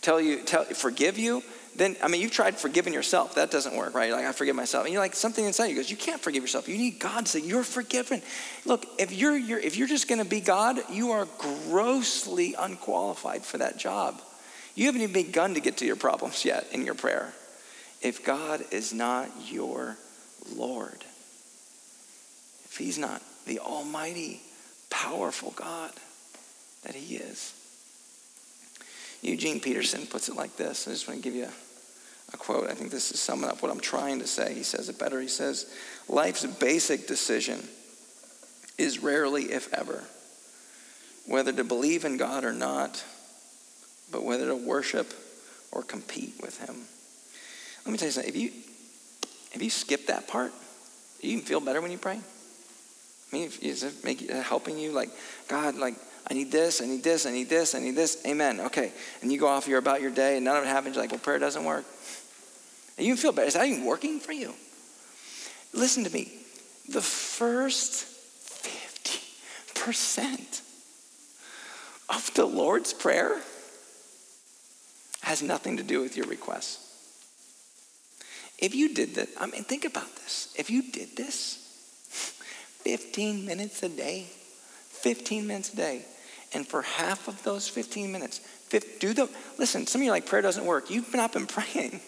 tell 0.02 0.19
you, 0.19 0.41
tell, 0.41 0.65
forgive 0.65 1.17
you, 1.17 1.41
then 1.75 1.95
I 2.01 2.07
mean 2.07 2.21
you've 2.21 2.31
tried 2.31 2.57
forgiving 2.57 2.93
yourself. 2.93 3.36
That 3.36 3.51
doesn't 3.51 3.75
work, 3.75 3.93
right? 3.93 4.07
You're 4.07 4.17
like 4.17 4.25
I 4.25 4.31
forgive 4.31 4.55
myself. 4.55 4.86
And 4.86 4.93
you're 4.93 5.01
like 5.01 5.15
something 5.15 5.43
inside 5.43 5.67
you 5.67 5.75
goes, 5.75 5.89
you 5.89 5.97
can't 5.97 6.21
forgive 6.21 6.43
yourself. 6.43 6.67
You 6.67 6.77
need 6.77 6.99
God 6.99 7.25
to 7.25 7.31
say 7.31 7.39
you're 7.39 7.63
forgiven. 7.63 8.21
Look, 8.65 8.86
if 8.99 9.12
you're, 9.12 9.36
you're 9.36 9.59
if 9.59 9.77
you're 9.77 9.88
just 9.88 10.07
gonna 10.07 10.25
be 10.25 10.39
God, 10.39 10.79
you 10.89 11.12
are 11.12 11.27
grossly 11.38 12.55
unqualified 12.57 13.43
for 13.43 13.57
that 13.57 13.77
job. 13.77 14.21
You 14.75 14.88
haven't 14.88 15.01
even 15.01 15.13
begun 15.13 15.53
to 15.53 15.59
get 15.59 15.77
to 15.77 15.86
your 15.86 15.95
problems 15.95 16.45
yet 16.45 16.67
in 16.71 16.86
your 16.86 16.95
prayer. 16.95 17.33
If 18.01 18.25
God 18.25 18.63
is 18.71 18.93
not 18.93 19.29
your 19.49 19.97
Lord, 20.55 21.03
if 22.65 22.77
He's 22.77 22.97
not 22.97 23.21
the 23.45 23.59
Almighty, 23.59 24.41
powerful 24.89 25.51
God 25.51 25.91
that 26.83 26.95
He 26.95 27.15
is. 27.15 27.53
Eugene 29.21 29.59
Peterson 29.62 30.05
puts 30.05 30.27
it 30.27 30.36
like 30.36 30.57
this. 30.57 30.88
I 30.88 30.91
just 30.91 31.07
want 31.07 31.23
to 31.23 31.23
give 31.23 31.36
you 31.36 31.45
a, 31.45 31.51
a 32.34 32.38
quote. 32.38 32.69
I 32.69 32.74
think 32.74 32.91
this 32.91 33.12
is 33.12 33.19
summing 33.19 33.50
up 33.50 33.62
what 33.62 33.72
I'm 33.72 33.80
trying 33.80 34.19
to 34.19 34.28
say. 34.28 34.54
He 34.54 34.63
says 34.63 34.89
it 34.89 35.00
better. 35.00 35.22
He 35.22 35.28
says, 35.28 35.74
Life's 36.08 36.46
basic 36.46 37.08
decision 37.08 37.60
is 38.78 39.00
rarely, 39.00 39.52
if 39.52 39.72
ever, 39.74 40.04
whether 41.28 41.54
to 41.54 41.63
believe 41.63 42.06
in 42.06 42.17
God 42.17 42.43
or 42.43 42.54
not, 42.54 43.04
but 44.12 44.24
whether 44.24 44.48
to 44.48 44.56
worship 44.56 45.13
or 45.72 45.84
compete 45.84 46.36
with 46.41 46.60
Him. 46.60 46.76
Let 47.86 47.91
me 47.91 47.98
tell 47.98 48.08
you 48.08 48.12
something. 48.12 48.34
If 48.34 48.39
you, 48.39 48.52
if 49.54 49.62
you 49.62 49.69
skip 49.69 50.08
that 50.08 50.28
part, 50.28 50.52
you 51.22 51.39
feel 51.39 51.60
better 51.60 51.82
when 51.82 51.91
you 51.91 51.98
pray? 51.98 52.19
I 52.19 53.36
mean, 53.36 53.50
is 53.62 53.84
it 53.84 54.04
make, 54.04 54.30
uh, 54.32 54.41
helping 54.41 54.78
you? 54.78 54.91
Like, 54.91 55.10
God, 55.48 55.76
like, 55.76 55.96
I 56.30 56.34
need 56.34 56.52
this, 56.52 56.82
I 56.82 56.86
need 56.86 57.04
this, 57.04 57.26
I 57.26 57.32
need 57.32 57.50
this, 57.50 57.76
I 57.76 57.80
need 57.80 57.96
this. 57.96 58.24
Amen. 58.26 58.62
Okay. 58.62 58.91
And 59.22 59.32
you 59.32 59.39
go 59.39 59.48
off, 59.48 59.67
you're 59.67 59.80
about 59.80 60.02
your 60.02 60.12
day, 60.12 60.36
and 60.36 60.46
none 60.46 60.58
of 60.58 60.63
it 60.63 60.67
happens. 60.67 60.96
You're 60.96 61.04
like, 61.04 61.12
well, 61.12 61.19
prayer 61.19 61.39
doesn't 61.39 61.65
work. 61.65 61.86
And 62.97 63.08
you 63.08 63.15
feel 63.15 63.32
better. 63.32 63.47
Is 63.47 63.53
that 63.53 63.65
even 63.65 63.86
working 63.86 64.19
for 64.19 64.34
you? 64.34 64.53
Listen 65.73 66.03
to 66.03 66.10
me. 66.12 66.32
The 66.89 67.01
first 67.01 68.06
50% 68.63 70.62
of 72.10 72.34
the 72.36 72.45
Lord's 72.45 72.93
Prayer 72.93 73.41
has 75.21 75.41
nothing 75.41 75.77
to 75.77 75.84
do 75.84 76.01
with 76.01 76.17
your 76.17 76.27
requests. 76.27 76.79
If 78.60 78.75
you 78.75 78.93
did 78.93 79.15
that, 79.15 79.29
I 79.39 79.47
mean, 79.47 79.63
think 79.63 79.86
about 79.86 80.15
this. 80.17 80.53
If 80.58 80.69
you 80.69 80.84
did 80.91 81.15
this 81.17 81.58
15 82.84 83.45
minutes 83.45 83.82
a 83.84 83.89
day, 83.89 84.27
15 84.89 85.47
minutes 85.47 85.73
a 85.73 85.75
day, 85.75 86.06
and 86.53 86.67
for 86.67 86.84
half 86.84 87.27
of 87.27 87.41
those 87.43 87.67
15 87.67 88.12
minutes, 88.12 88.41
do 88.99 89.13
the, 89.13 89.29
listen, 89.58 89.88
some 89.88 90.01
of 90.01 90.06
you 90.06 90.12
like, 90.12 90.25
prayer 90.25 90.41
doesn't 90.41 90.65
work. 90.65 90.89
You've 90.89 91.13
not 91.13 91.34
been 91.34 91.47
praying. 91.58 91.99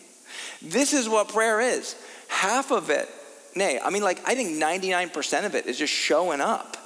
This 0.61 0.93
is 0.93 1.07
what 1.07 1.29
prayer 1.29 1.61
is. 1.61 1.95
Half 2.27 2.71
of 2.71 2.89
it, 2.89 3.09
nay, 3.55 3.79
I 3.83 3.89
mean, 3.89 4.03
like, 4.03 4.27
I 4.27 4.35
think 4.35 4.61
99% 4.61 5.45
of 5.45 5.55
it 5.55 5.65
is 5.65 5.77
just 5.77 5.93
showing 5.93 6.41
up 6.41 6.77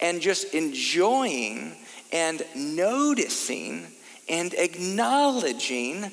and 0.00 0.20
just 0.20 0.54
enjoying 0.54 1.74
and 2.12 2.42
noticing 2.54 3.86
and 4.28 4.54
acknowledging 4.54 6.10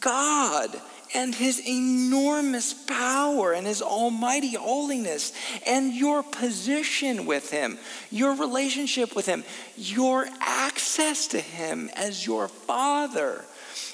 God 0.00 0.80
and 1.14 1.34
his 1.34 1.60
enormous 1.66 2.72
power 2.72 3.52
and 3.52 3.66
his 3.66 3.82
almighty 3.82 4.54
holiness 4.54 5.32
and 5.66 5.92
your 5.92 6.22
position 6.22 7.26
with 7.26 7.50
him, 7.50 7.78
your 8.10 8.34
relationship 8.34 9.16
with 9.16 9.26
him, 9.26 9.42
your 9.76 10.26
access 10.40 11.26
to 11.28 11.40
him 11.40 11.90
as 11.96 12.24
your 12.24 12.48
father, 12.48 13.44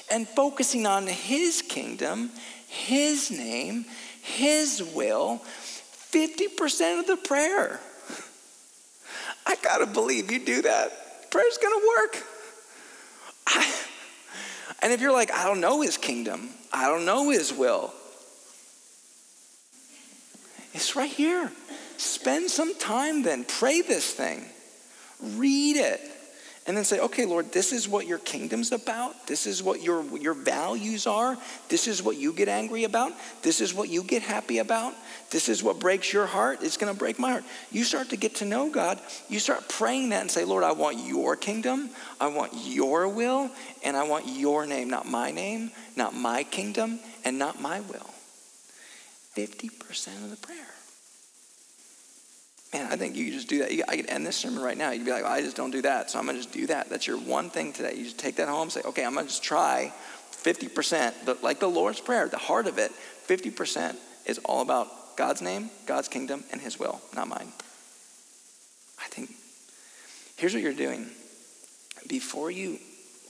and 0.09 0.27
focusing 0.27 0.85
on 0.85 1.07
his 1.07 1.61
kingdom, 1.61 2.31
his 2.67 3.31
name, 3.31 3.85
his 4.21 4.83
will, 4.95 5.41
50% 6.11 6.99
of 6.99 7.07
the 7.07 7.17
prayer. 7.17 7.79
I 9.45 9.55
gotta 9.61 9.85
believe 9.85 10.31
you 10.31 10.43
do 10.43 10.61
that. 10.61 11.31
Prayer's 11.31 11.57
gonna 11.57 11.85
work. 11.99 12.23
I, 13.47 13.75
and 14.81 14.93
if 14.93 15.01
you're 15.01 15.13
like, 15.13 15.31
I 15.31 15.45
don't 15.45 15.61
know 15.61 15.81
his 15.81 15.97
kingdom, 15.97 16.49
I 16.71 16.87
don't 16.87 17.05
know 17.05 17.29
his 17.29 17.53
will, 17.53 17.93
it's 20.73 20.95
right 20.95 21.09
here. 21.09 21.51
Spend 21.97 22.51
some 22.51 22.75
time 22.75 23.23
then. 23.23 23.43
Pray 23.43 23.81
this 23.81 24.13
thing, 24.13 24.45
read 25.19 25.77
it 25.77 25.99
and 26.67 26.75
then 26.75 26.83
say, 26.83 26.99
okay, 26.99 27.25
Lord, 27.25 27.53
this 27.53 27.71
is 27.71 27.87
what 27.87 28.07
your 28.07 28.17
kingdom's 28.17 28.73
about. 28.73 29.25
This 29.25 29.47
is 29.47 29.63
what 29.63 29.81
your, 29.81 30.03
your 30.17 30.33
values 30.33 31.07
are. 31.07 31.37
This 31.69 31.87
is 31.87 32.03
what 32.03 32.17
you 32.17 32.33
get 32.33 32.49
angry 32.49 32.83
about. 32.83 33.13
This 33.41 33.61
is 33.61 33.73
what 33.73 33.87
you 33.87 34.03
get 34.03 34.21
happy 34.21 34.57
about. 34.57 34.93
This 35.29 35.47
is 35.47 35.63
what 35.63 35.79
breaks 35.79 36.11
your 36.11 36.25
heart. 36.25 36.59
It's 36.61 36.75
going 36.75 36.93
to 36.93 36.99
break 36.99 37.19
my 37.19 37.31
heart. 37.31 37.45
You 37.71 37.85
start 37.85 38.09
to 38.09 38.17
get 38.17 38.35
to 38.35 38.45
know 38.45 38.69
God. 38.69 38.99
You 39.29 39.39
start 39.39 39.69
praying 39.69 40.09
that 40.09 40.19
and 40.19 40.29
say, 40.29 40.43
Lord, 40.43 40.65
I 40.65 40.73
want 40.73 40.99
your 40.99 41.37
kingdom. 41.37 41.89
I 42.19 42.27
want 42.27 42.51
your 42.53 43.07
will. 43.07 43.49
And 43.85 43.95
I 43.95 44.03
want 44.03 44.27
your 44.27 44.65
name, 44.65 44.89
not 44.89 45.07
my 45.07 45.31
name, 45.31 45.71
not 45.95 46.13
my 46.13 46.43
kingdom, 46.43 46.99
and 47.23 47.39
not 47.39 47.61
my 47.61 47.79
will. 47.79 48.09
50% 49.37 50.07
of 50.25 50.31
the 50.31 50.37
prayer. 50.37 50.76
Man, 52.73 52.91
I 52.91 52.97
think 52.97 53.15
you 53.15 53.31
just 53.31 53.47
do 53.47 53.59
that. 53.59 53.71
I 53.89 53.95
could 53.95 54.09
end 54.09 54.25
this 54.25 54.35
sermon 54.35 54.61
right 54.61 54.77
now. 54.77 54.91
You'd 54.91 55.05
be 55.05 55.11
like, 55.11 55.23
well, 55.23 55.31
I 55.31 55.41
just 55.41 55.55
don't 55.55 55.71
do 55.71 55.81
that, 55.83 56.11
so 56.11 56.19
I'm 56.19 56.25
going 56.25 56.37
to 56.37 56.43
just 56.43 56.53
do 56.53 56.67
that. 56.67 56.89
That's 56.89 57.07
your 57.07 57.17
one 57.17 57.49
thing 57.49 57.71
today. 57.71 57.93
You 57.95 58.03
just 58.03 58.19
take 58.19 58.35
that 58.37 58.49
home 58.49 58.69
say, 58.69 58.81
okay, 58.83 59.05
I'm 59.05 59.13
going 59.13 59.25
to 59.25 59.29
just 59.29 59.43
try 59.43 59.93
50%. 60.31 61.13
But 61.25 61.43
like 61.43 61.59
the 61.59 61.69
Lord's 61.69 62.01
Prayer, 62.01 62.27
the 62.27 62.37
heart 62.37 62.67
of 62.67 62.77
it, 62.77 62.91
50% 63.27 63.95
is 64.25 64.39
all 64.39 64.61
about 64.61 65.15
God's 65.15 65.41
name, 65.41 65.69
God's 65.85 66.09
kingdom, 66.09 66.43
and 66.51 66.59
His 66.59 66.77
will, 66.77 67.01
not 67.15 67.29
mine. 67.29 67.51
I 68.99 69.07
think 69.07 69.31
here's 70.35 70.53
what 70.53 70.61
you're 70.61 70.73
doing. 70.73 71.07
Before 72.07 72.51
you 72.51 72.79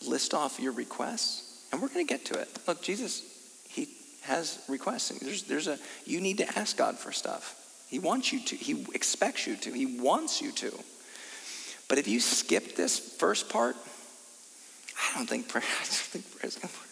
list 0.06 0.34
off 0.34 0.60
your 0.60 0.72
requests, 0.72 1.66
and 1.72 1.82
we're 1.82 1.90
going 1.90 2.06
to 2.06 2.12
get 2.12 2.26
to 2.26 2.40
it. 2.40 2.50
Look, 2.68 2.82
Jesus, 2.82 3.24
He 3.70 3.88
has 4.22 4.60
requests. 4.68 5.10
There's, 5.20 5.44
there's 5.44 5.68
a, 5.68 5.78
you 6.06 6.22
need 6.22 6.40
to 6.40 6.60
ask 6.60 6.76
God 6.76 6.98
for 6.98 7.12
stuff. 7.12 7.57
He 7.88 8.00
wants 8.00 8.34
you 8.34 8.40
to. 8.42 8.56
He 8.56 8.86
expects 8.94 9.48
you 9.48 9.56
to. 9.58 9.72
He 9.72 10.00
wants 10.00 10.42
you 10.42 10.52
to. 10.54 10.72
But 11.88 11.98
if 11.98 12.08
you 12.08 12.20
skip 12.20 12.76
this 12.76 13.00
first 13.00 13.50
part, 13.50 13.76
I 14.98 15.18
don't 15.18 15.28
think 15.28 15.48
prayer. 15.48 15.64
I 15.82 15.84
don't 15.84 15.94
think 15.94 16.32
prayer 16.32 16.48
is 16.48 16.56
going 16.56 16.68
to 16.70 16.76
work. 16.76 16.88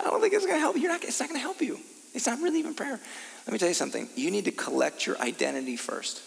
I 0.00 0.10
don't 0.10 0.20
think 0.20 0.32
it's 0.32 0.46
going 0.46 0.56
to 0.56 0.60
help 0.60 0.76
you. 0.76 0.88
Not, 0.88 1.04
it's 1.04 1.20
not 1.20 1.28
going 1.28 1.38
to 1.38 1.42
help 1.42 1.60
you. 1.60 1.78
It's 2.14 2.26
not 2.26 2.40
really 2.40 2.58
even 2.58 2.74
prayer. 2.74 2.98
Let 3.46 3.52
me 3.52 3.58
tell 3.58 3.68
you 3.68 3.74
something. 3.74 4.08
You 4.16 4.30
need 4.30 4.44
to 4.46 4.52
collect 4.52 5.06
your 5.06 5.18
identity 5.18 5.76
first 5.76 6.22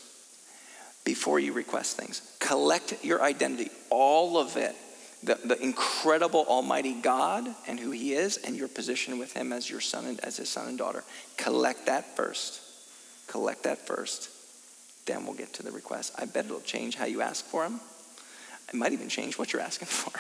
before 1.04 1.40
you 1.40 1.54
request 1.54 1.98
things. 1.98 2.22
Collect 2.40 3.04
your 3.04 3.22
identity, 3.22 3.72
all 3.90 4.38
of 4.38 4.58
it. 4.58 4.76
The, 5.24 5.36
the 5.44 5.60
incredible 5.60 6.46
Almighty 6.48 6.94
God 6.94 7.48
and 7.68 7.80
who 7.80 7.90
He 7.90 8.14
is, 8.14 8.38
and 8.38 8.56
your 8.56 8.68
position 8.68 9.18
with 9.18 9.34
Him 9.34 9.52
as 9.54 9.68
your 9.68 9.82
son 9.82 10.06
and 10.06 10.20
as 10.20 10.38
His 10.38 10.50
son 10.50 10.68
and 10.68 10.78
daughter. 10.78 11.04
Collect 11.38 11.88
that 11.88 12.16
first. 12.16 12.62
Collect 13.28 13.64
that 13.64 13.86
first. 13.86 14.30
Then 15.06 15.26
we'll 15.26 15.36
get 15.36 15.54
to 15.54 15.64
the 15.64 15.72
request. 15.72 16.14
I 16.18 16.26
bet 16.26 16.46
it'll 16.46 16.62
change 16.62 16.96
how 16.96 17.06
you 17.06 17.22
ask 17.22 17.46
for 17.46 17.64
them. 17.64 17.80
It 18.70 18.76
might 18.76 18.94
even 18.94 19.10
change 19.10 19.38
what 19.38 19.54
you're 19.54 19.62
asking 19.62 19.88
for. 19.90 20.20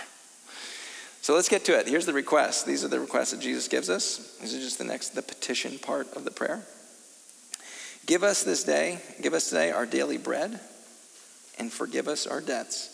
So 1.21 1.33
let's 1.33 1.49
get 1.49 1.65
to 1.65 1.79
it. 1.79 1.87
Here's 1.87 2.05
the 2.05 2.13
request. 2.13 2.67
These 2.67 2.83
are 2.85 2.87
the 2.87 2.99
requests 2.99 3.31
that 3.31 3.39
Jesus 3.39 3.67
gives 3.67 3.89
us. 3.89 4.37
This 4.39 4.53
is 4.53 4.63
just 4.63 4.77
the 4.77 4.83
next, 4.83 5.15
the 5.15 5.23
petition 5.23 5.79
part 5.79 6.13
of 6.15 6.23
the 6.23 6.29
prayer. 6.29 6.63
Give 8.05 8.23
us 8.23 8.43
this 8.43 8.63
day, 8.63 8.99
give 9.23 9.33
us 9.33 9.49
today 9.49 9.71
our 9.71 9.87
daily 9.87 10.19
bread, 10.19 10.59
and 11.57 11.71
forgive 11.71 12.07
us 12.07 12.27
our 12.27 12.41
debts, 12.41 12.91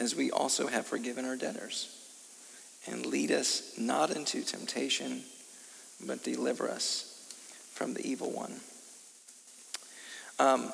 as 0.00 0.16
we 0.16 0.30
also 0.30 0.68
have 0.68 0.86
forgiven 0.86 1.26
our 1.26 1.36
debtors. 1.36 1.90
And 2.86 3.04
lead 3.04 3.30
us 3.30 3.74
not 3.76 4.10
into 4.10 4.42
temptation, 4.42 5.22
but 6.06 6.24
deliver 6.24 6.70
us 6.70 7.10
from 7.74 7.92
the 7.92 8.06
evil 8.06 8.30
one. 8.30 8.60
Um, 10.38 10.72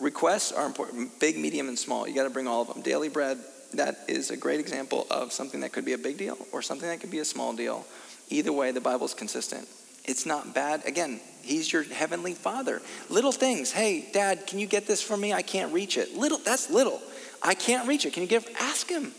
requests 0.00 0.52
are 0.52 0.66
important 0.66 1.18
big, 1.20 1.38
medium, 1.38 1.68
and 1.68 1.78
small. 1.78 2.06
You 2.06 2.14
got 2.14 2.24
to 2.24 2.30
bring 2.30 2.46
all 2.46 2.62
of 2.62 2.68
them. 2.68 2.82
Daily 2.82 3.08
bread, 3.08 3.38
that 3.74 3.98
is 4.08 4.30
a 4.30 4.36
great 4.36 4.60
example 4.60 5.06
of 5.10 5.32
something 5.32 5.60
that 5.60 5.72
could 5.72 5.84
be 5.84 5.92
a 5.92 5.98
big 5.98 6.18
deal 6.18 6.36
or 6.52 6.62
something 6.62 6.88
that 6.88 7.00
could 7.00 7.10
be 7.10 7.18
a 7.18 7.24
small 7.24 7.54
deal. 7.54 7.84
Either 8.28 8.52
way, 8.52 8.72
the 8.72 8.80
Bible's 8.80 9.14
consistent. 9.14 9.68
It's 10.04 10.26
not 10.26 10.54
bad. 10.54 10.84
Again, 10.86 11.20
He's 11.42 11.72
your 11.72 11.84
heavenly 11.84 12.34
Father. 12.34 12.82
Little 13.08 13.30
things. 13.30 13.70
Hey, 13.70 14.08
Dad, 14.12 14.48
can 14.48 14.58
you 14.58 14.66
get 14.66 14.86
this 14.86 15.00
for 15.00 15.16
me? 15.16 15.32
I 15.32 15.42
can't 15.42 15.72
reach 15.72 15.96
it. 15.96 16.16
Little. 16.16 16.38
That's 16.38 16.70
little. 16.70 17.00
I 17.40 17.54
can't 17.54 17.86
reach 17.86 18.04
it. 18.04 18.12
Can 18.12 18.22
you 18.22 18.28
get? 18.28 18.48
Ask 18.60 18.90
Him. 18.90 19.12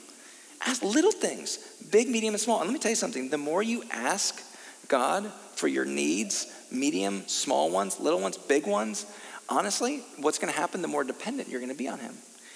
Ask 0.66 0.84
little 0.84 1.12
things, 1.12 1.60
big, 1.92 2.10
medium, 2.10 2.34
and 2.34 2.42
small. 2.42 2.60
And 2.60 2.68
let 2.68 2.74
me 2.74 2.80
tell 2.80 2.92
you 2.92 2.96
something. 2.96 3.30
The 3.30 3.38
more 3.38 3.62
you 3.62 3.84
ask 3.92 4.44
God 4.88 5.32
for 5.56 5.68
your 5.68 5.86
needs, 5.86 6.48
medium, 6.72 7.24
small 7.28 7.70
ones, 7.70 8.00
little 8.00 8.20
ones, 8.20 8.38
big 8.38 8.66
ones, 8.66 9.06
honestly, 9.50 10.04
what's 10.18 10.40
going 10.40 10.52
to 10.52 10.60
happen 10.60 10.82
the 10.82 10.88
more 10.88 11.04
dependent 11.04 11.50
you're 11.50 11.60
going 11.60 11.72
to 11.72 11.78
be 11.78 11.88
on 11.88 12.00
Him? 12.00 12.16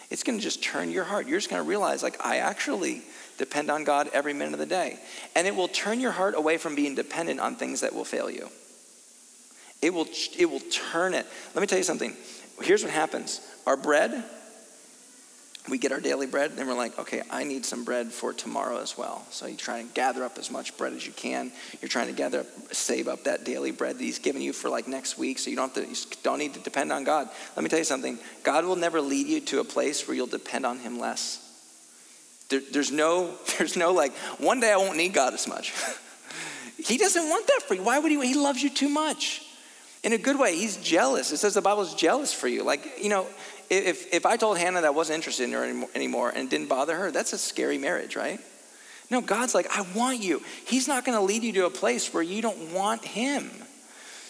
It's 0.09 0.23
going 0.23 0.37
to 0.37 0.43
just 0.43 0.61
turn 0.61 0.91
your 0.91 1.05
heart. 1.05 1.27
You're 1.27 1.39
just 1.39 1.49
going 1.49 1.61
to 1.61 1.67
realize, 1.67 2.03
like, 2.03 2.23
I 2.25 2.37
actually 2.37 3.01
depend 3.37 3.71
on 3.71 3.85
God 3.85 4.09
every 4.13 4.33
minute 4.33 4.53
of 4.53 4.59
the 4.59 4.65
day. 4.65 4.99
And 5.35 5.47
it 5.47 5.55
will 5.55 5.69
turn 5.69 5.99
your 5.99 6.11
heart 6.11 6.35
away 6.35 6.57
from 6.57 6.75
being 6.75 6.95
dependent 6.95 7.39
on 7.39 7.55
things 7.55 7.81
that 7.81 7.95
will 7.95 8.03
fail 8.03 8.29
you. 8.29 8.49
It 9.81 9.93
will, 9.93 10.07
it 10.37 10.49
will 10.49 10.59
turn 10.59 11.13
it. 11.13 11.25
Let 11.55 11.61
me 11.61 11.67
tell 11.67 11.77
you 11.77 11.83
something. 11.83 12.15
Here's 12.61 12.83
what 12.83 12.91
happens 12.91 13.41
our 13.65 13.77
bread 13.77 14.23
we 15.69 15.77
get 15.77 15.91
our 15.91 15.99
daily 15.99 16.25
bread, 16.25 16.55
then 16.55 16.67
we're 16.67 16.73
like, 16.73 16.97
okay, 16.97 17.21
I 17.29 17.43
need 17.43 17.65
some 17.65 17.83
bread 17.83 18.11
for 18.11 18.33
tomorrow 18.33 18.79
as 18.79 18.97
well. 18.97 19.25
So 19.29 19.45
you 19.45 19.55
try 19.55 19.77
and 19.77 19.93
gather 19.93 20.23
up 20.23 20.37
as 20.39 20.49
much 20.49 20.75
bread 20.75 20.93
as 20.93 21.05
you 21.05 21.13
can. 21.13 21.51
You're 21.81 21.89
trying 21.89 22.07
to 22.07 22.13
gather, 22.13 22.39
up, 22.41 22.47
save 22.71 23.07
up 23.07 23.25
that 23.25 23.43
daily 23.43 23.71
bread 23.71 23.97
that 23.97 24.03
He's 24.03 24.17
given 24.17 24.41
you 24.41 24.53
for 24.53 24.69
like 24.69 24.87
next 24.87 25.19
week, 25.19 25.37
so 25.37 25.49
you 25.49 25.55
don't 25.55 25.73
have 25.73 25.85
to, 25.85 25.89
you 25.89 25.95
don't 26.23 26.39
need 26.39 26.55
to 26.55 26.59
depend 26.59 26.91
on 26.91 27.03
God. 27.03 27.29
Let 27.55 27.63
me 27.63 27.69
tell 27.69 27.79
you 27.79 27.85
something. 27.85 28.17
God 28.43 28.65
will 28.65 28.75
never 28.75 29.01
lead 29.01 29.27
you 29.27 29.39
to 29.41 29.59
a 29.59 29.63
place 29.63 30.07
where 30.07 30.15
you'll 30.15 30.27
depend 30.27 30.65
on 30.65 30.79
Him 30.79 30.99
less. 30.99 31.47
There, 32.49 32.61
there's 32.71 32.91
no, 32.91 33.35
there's 33.57 33.77
no 33.77 33.93
like, 33.93 34.13
one 34.39 34.59
day 34.59 34.71
I 34.71 34.77
won't 34.77 34.97
need 34.97 35.13
God 35.13 35.33
as 35.35 35.47
much. 35.47 35.73
he 36.77 36.97
doesn't 36.97 37.29
want 37.29 37.45
that 37.47 37.61
for 37.67 37.75
you. 37.75 37.83
Why 37.83 37.99
would 37.99 38.11
He? 38.11 38.19
He 38.25 38.33
loves 38.33 38.63
you 38.63 38.71
too 38.71 38.89
much. 38.89 39.43
In 40.03 40.13
a 40.13 40.17
good 40.17 40.39
way, 40.39 40.55
He's 40.55 40.77
jealous. 40.77 41.31
It 41.31 41.37
says 41.37 41.53
the 41.53 41.61
Bible's 41.61 41.93
jealous 41.93 42.33
for 42.33 42.47
you. 42.47 42.63
Like, 42.63 42.99
you 42.99 43.09
know, 43.09 43.27
if, 43.71 44.13
if 44.13 44.25
I 44.25 44.35
told 44.35 44.57
Hannah 44.57 44.81
that 44.81 44.87
I 44.87 44.91
wasn't 44.91 45.15
interested 45.15 45.45
in 45.45 45.53
her 45.53 45.87
anymore 45.95 46.29
and 46.35 46.49
didn't 46.49 46.67
bother 46.67 46.95
her, 46.97 47.09
that's 47.09 47.31
a 47.31 47.37
scary 47.37 47.77
marriage, 47.77 48.17
right? 48.17 48.39
No, 49.09 49.21
God's 49.21 49.55
like, 49.55 49.67
I 49.75 49.85
want 49.95 50.21
you. 50.21 50.41
He's 50.65 50.87
not 50.87 51.05
going 51.05 51.17
to 51.17 51.23
lead 51.23 51.43
you 51.43 51.53
to 51.53 51.65
a 51.65 51.69
place 51.69 52.13
where 52.13 52.23
you 52.23 52.41
don't 52.41 52.73
want 52.73 53.05
Him. 53.05 53.49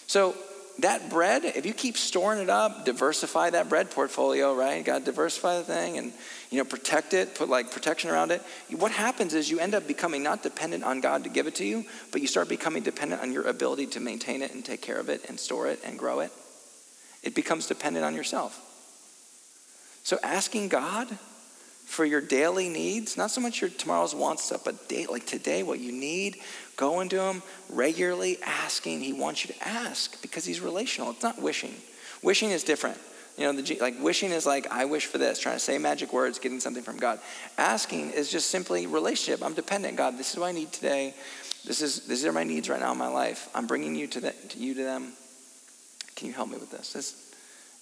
So 0.05 0.35
that 0.79 1.09
bread, 1.09 1.43
if 1.43 1.65
you 1.65 1.73
keep 1.73 1.97
storing 1.97 2.39
it 2.39 2.49
up, 2.49 2.85
diversify 2.85 3.49
that 3.51 3.67
bread 3.67 3.89
portfolio, 3.89 4.55
right? 4.55 4.83
Got 4.85 4.99
to 4.99 5.05
diversify 5.05 5.57
the 5.57 5.63
thing 5.63 5.97
and 5.97 6.13
you 6.49 6.57
know 6.57 6.65
protect 6.65 7.13
it, 7.13 7.35
put 7.35 7.49
like 7.49 7.71
protection 7.71 8.09
around 8.09 8.31
it. 8.31 8.41
What 8.71 8.91
happens 8.91 9.33
is 9.33 9.49
you 9.49 9.59
end 9.59 9.73
up 9.73 9.87
becoming 9.87 10.21
not 10.21 10.43
dependent 10.43 10.83
on 10.83 11.01
God 11.01 11.23
to 11.23 11.29
give 11.29 11.47
it 11.47 11.55
to 11.55 11.65
you, 11.65 11.85
but 12.11 12.21
you 12.21 12.27
start 12.27 12.47
becoming 12.49 12.83
dependent 12.83 13.21
on 13.21 13.31
your 13.31 13.47
ability 13.47 13.87
to 13.87 13.99
maintain 13.99 14.41
it 14.41 14.53
and 14.53 14.63
take 14.63 14.81
care 14.81 14.99
of 14.99 15.09
it 15.09 15.25
and 15.29 15.39
store 15.39 15.67
it 15.67 15.79
and 15.85 15.97
grow 15.97 16.19
it. 16.19 16.31
It 17.23 17.35
becomes 17.35 17.67
dependent 17.67 18.05
on 18.05 18.15
yourself. 18.15 18.70
So 20.03 20.17
asking 20.23 20.69
God 20.69 21.07
for 21.85 22.05
your 22.05 22.21
daily 22.21 22.69
needs, 22.69 23.17
not 23.17 23.31
so 23.31 23.41
much 23.41 23.59
your 23.59 23.69
tomorrow's 23.69 24.15
wants 24.15 24.45
stuff, 24.45 24.63
but 24.63 24.87
day, 24.87 25.05
like 25.07 25.25
today, 25.25 25.61
what 25.61 25.79
you 25.79 25.91
need, 25.91 26.37
going 26.77 27.09
to 27.09 27.21
Him 27.21 27.43
regularly, 27.69 28.37
asking. 28.43 29.01
He 29.01 29.13
wants 29.13 29.45
you 29.45 29.53
to 29.53 29.67
ask 29.67 30.21
because 30.21 30.45
He's 30.45 30.61
relational. 30.61 31.11
It's 31.11 31.21
not 31.21 31.41
wishing. 31.41 31.73
Wishing 32.23 32.51
is 32.51 32.63
different. 32.63 32.97
You 33.37 33.45
know, 33.51 33.61
the, 33.61 33.77
like 33.79 34.01
wishing 34.01 34.31
is 34.31 34.45
like, 34.45 34.67
I 34.67 34.85
wish 34.85 35.05
for 35.05 35.17
this, 35.17 35.39
trying 35.39 35.55
to 35.55 35.59
say 35.59 35.77
magic 35.77 36.13
words, 36.13 36.39
getting 36.39 36.59
something 36.59 36.83
from 36.83 36.97
God. 36.97 37.19
Asking 37.57 38.11
is 38.11 38.31
just 38.31 38.49
simply 38.49 38.87
relationship. 38.87 39.43
I'm 39.43 39.53
dependent. 39.53 39.97
God, 39.97 40.17
this 40.17 40.31
is 40.31 40.39
what 40.39 40.47
I 40.47 40.51
need 40.51 40.71
today. 40.71 41.13
This 41.65 41.81
is 41.81 42.07
these 42.07 42.25
are 42.25 42.31
my 42.31 42.43
needs 42.43 42.69
right 42.69 42.79
now 42.79 42.91
in 42.91 42.97
my 42.97 43.07
life. 43.07 43.49
I'm 43.53 43.67
bringing 43.67 43.95
you 43.95 44.07
to, 44.07 44.19
the, 44.19 44.31
to 44.31 44.57
you 44.57 44.73
to 44.75 44.83
them. 44.83 45.13
Can 46.15 46.27
you 46.27 46.33
help 46.33 46.49
me 46.49 46.57
with 46.57 46.71
this? 46.71 46.93
this? 46.93 47.33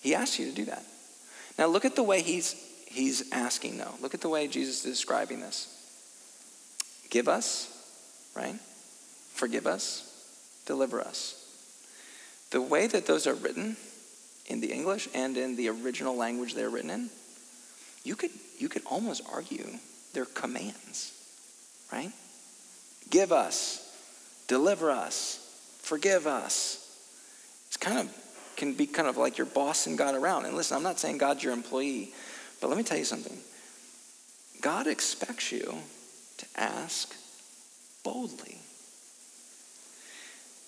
He 0.02 0.16
asks 0.16 0.40
you 0.40 0.50
to 0.50 0.56
do 0.56 0.66
that. 0.66 0.84
Now 1.60 1.68
look 1.68 1.84
at 1.84 1.98
the 1.98 2.04
way 2.04 2.22
he's 2.22 2.56
he's 2.88 3.32
asking, 3.34 3.78
though. 3.78 3.94
Look 4.02 4.14
at 4.14 4.22
the 4.22 4.30
way 4.30 4.48
Jesus 4.48 4.86
is 4.86 4.92
describing 4.94 5.42
this. 5.42 5.68
Give 7.10 7.28
us, 7.28 7.68
right? 8.34 8.56
Forgive 9.34 9.68
us, 9.68 10.64
deliver 10.66 11.02
us. 11.02 11.36
The 12.52 12.62
way 12.62 12.88
that 12.88 13.06
those 13.06 13.28
are 13.28 13.34
written 13.34 13.76
in 14.46 14.62
the 14.62 14.72
English 14.72 15.10
and 15.14 15.36
in 15.36 15.58
the 15.58 15.68
original 15.68 16.16
language 16.16 16.56
they're 16.56 16.70
written 16.70 16.90
in, 16.90 17.10
you 18.06 18.16
could, 18.16 18.32
you 18.58 18.70
could 18.70 18.84
almost 18.90 19.22
argue 19.32 19.68
they're 20.14 20.26
commands, 20.26 21.14
right? 21.92 22.12
Give 23.10 23.34
us, 23.34 23.94
deliver 24.48 24.92
us, 24.92 25.46
forgive 25.82 26.26
us. 26.26 26.86
It's 27.68 27.78
kind 27.78 28.00
of 28.00 28.19
can 28.60 28.74
be 28.74 28.86
kind 28.86 29.08
of 29.08 29.18
like 29.18 29.38
you're 29.38 29.48
bossing 29.48 29.96
God 29.96 30.14
around. 30.14 30.46
And 30.46 30.56
listen, 30.56 30.78
I'm 30.78 30.84
not 30.84 31.00
saying 31.00 31.18
God's 31.18 31.44
your 31.44 31.54
employee. 31.54 32.14
But 32.62 32.68
let 32.68 32.78
me 32.78 32.84
tell 32.84 32.98
you 32.98 33.06
something 33.06 33.38
God 34.62 34.86
expects 34.86 35.52
you 35.52 35.76
to 36.38 36.46
ask 36.58 37.16
boldly. 38.04 38.58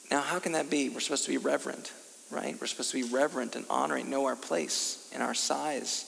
Now, 0.09 0.21
how 0.21 0.39
can 0.39 0.53
that 0.53 0.69
be? 0.69 0.89
We're 0.89 1.01
supposed 1.01 1.25
to 1.25 1.31
be 1.31 1.37
reverent, 1.37 1.93
right? 2.31 2.55
We're 2.59 2.67
supposed 2.67 2.91
to 2.91 3.03
be 3.03 3.13
reverent 3.13 3.55
and 3.55 3.65
honoring, 3.69 4.09
know 4.09 4.25
our 4.25 4.35
place 4.35 5.09
and 5.13 5.21
our 5.21 5.33
size 5.33 6.05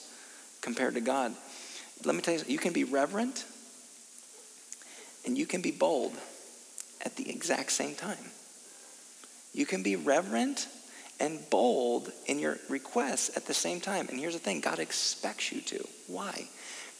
compared 0.62 0.94
to 0.94 1.00
God. 1.00 1.34
Let 2.04 2.14
me 2.14 2.22
tell 2.22 2.34
you, 2.34 2.42
you 2.46 2.58
can 2.58 2.72
be 2.72 2.84
reverent 2.84 3.44
and 5.26 5.38
you 5.38 5.46
can 5.46 5.62
be 5.62 5.70
bold 5.70 6.12
at 7.04 7.16
the 7.16 7.30
exact 7.30 7.72
same 7.72 7.94
time. 7.94 8.30
You 9.52 9.66
can 9.66 9.82
be 9.82 9.96
reverent 9.96 10.66
and 11.20 11.48
bold 11.50 12.10
in 12.26 12.38
your 12.38 12.58
requests 12.68 13.36
at 13.36 13.46
the 13.46 13.54
same 13.54 13.80
time. 13.80 14.08
And 14.08 14.18
here's 14.18 14.34
the 14.34 14.40
thing 14.40 14.60
God 14.60 14.78
expects 14.78 15.52
you 15.52 15.60
to. 15.62 15.86
Why? 16.06 16.48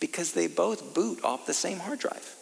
Because 0.00 0.32
they 0.32 0.46
both 0.46 0.94
boot 0.94 1.22
off 1.24 1.46
the 1.46 1.54
same 1.54 1.78
hard 1.78 1.98
drive. 1.98 2.36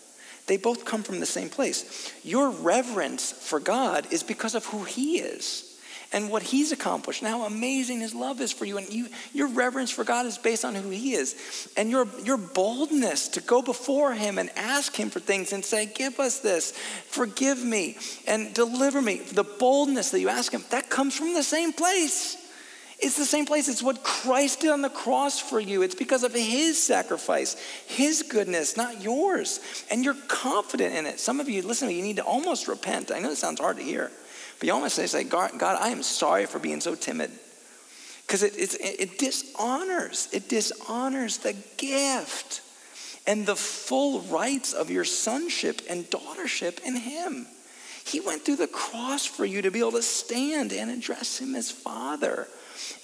They 0.46 0.56
both 0.56 0.84
come 0.84 1.02
from 1.02 1.20
the 1.20 1.26
same 1.26 1.48
place. 1.48 2.12
Your 2.24 2.50
reverence 2.50 3.32
for 3.32 3.60
God 3.60 4.12
is 4.12 4.22
because 4.22 4.54
of 4.54 4.66
who 4.66 4.84
He 4.84 5.18
is 5.18 5.71
and 6.12 6.30
what 6.30 6.42
he's 6.42 6.72
accomplished 6.72 7.22
and 7.22 7.30
how 7.30 7.44
amazing 7.44 8.00
his 8.00 8.14
love 8.14 8.40
is 8.40 8.52
for 8.52 8.64
you. 8.64 8.78
And 8.78 8.88
you, 8.92 9.08
your 9.32 9.48
reverence 9.48 9.90
for 9.90 10.04
God 10.04 10.26
is 10.26 10.38
based 10.38 10.64
on 10.64 10.74
who 10.74 10.90
he 10.90 11.14
is. 11.14 11.70
And 11.76 11.90
your, 11.90 12.06
your 12.22 12.36
boldness 12.36 13.28
to 13.28 13.40
go 13.40 13.62
before 13.62 14.12
him 14.12 14.38
and 14.38 14.50
ask 14.56 14.94
him 14.94 15.10
for 15.10 15.20
things 15.20 15.52
and 15.52 15.64
say, 15.64 15.86
Give 15.86 16.20
us 16.20 16.40
this, 16.40 16.72
forgive 16.72 17.62
me, 17.62 17.96
and 18.26 18.52
deliver 18.54 19.00
me. 19.00 19.18
The 19.18 19.44
boldness 19.44 20.10
that 20.10 20.20
you 20.20 20.28
ask 20.28 20.52
him, 20.52 20.64
that 20.70 20.90
comes 20.90 21.16
from 21.16 21.34
the 21.34 21.42
same 21.42 21.72
place. 21.72 22.38
It's 23.02 23.16
the 23.16 23.24
same 23.24 23.46
place. 23.46 23.68
It's 23.68 23.82
what 23.82 24.04
Christ 24.04 24.60
did 24.60 24.70
on 24.70 24.80
the 24.80 24.88
cross 24.88 25.40
for 25.40 25.58
you. 25.58 25.82
It's 25.82 25.96
because 25.96 26.22
of 26.22 26.32
his 26.32 26.80
sacrifice, 26.80 27.56
his 27.88 28.22
goodness, 28.22 28.76
not 28.76 29.02
yours. 29.02 29.58
And 29.90 30.04
you're 30.04 30.16
confident 30.28 30.94
in 30.94 31.06
it. 31.06 31.18
Some 31.18 31.40
of 31.40 31.48
you, 31.48 31.62
listen 31.62 31.88
to 31.88 31.92
me, 31.92 31.98
you 31.98 32.04
need 32.04 32.16
to 32.16 32.22
almost 32.22 32.68
repent. 32.68 33.10
I 33.10 33.18
know 33.18 33.32
it 33.32 33.38
sounds 33.38 33.58
hard 33.58 33.78
to 33.78 33.82
hear. 33.82 34.12
You 34.62 34.72
almost 34.72 34.94
say, 34.94 35.06
say 35.06 35.24
God, 35.24 35.58
God, 35.58 35.78
I 35.80 35.88
am 35.88 36.02
sorry 36.02 36.46
for 36.46 36.58
being 36.58 36.80
so 36.80 36.94
timid. 36.94 37.30
Because 38.26 38.42
it, 38.42 38.56
it, 38.56 39.00
it 39.00 39.18
dishonors, 39.18 40.28
it 40.32 40.48
dishonors 40.48 41.38
the 41.38 41.56
gift 41.76 42.62
and 43.26 43.46
the 43.46 43.56
full 43.56 44.20
rights 44.22 44.72
of 44.72 44.90
your 44.90 45.04
sonship 45.04 45.82
and 45.88 46.04
daughtership 46.06 46.82
in 46.84 46.96
Him. 46.96 47.46
He 48.04 48.20
went 48.20 48.44
through 48.44 48.56
the 48.56 48.66
cross 48.66 49.26
for 49.26 49.44
you 49.44 49.62
to 49.62 49.70
be 49.70 49.78
able 49.80 49.92
to 49.92 50.02
stand 50.02 50.72
and 50.72 50.90
address 50.90 51.38
Him 51.38 51.54
as 51.54 51.70
Father 51.70 52.48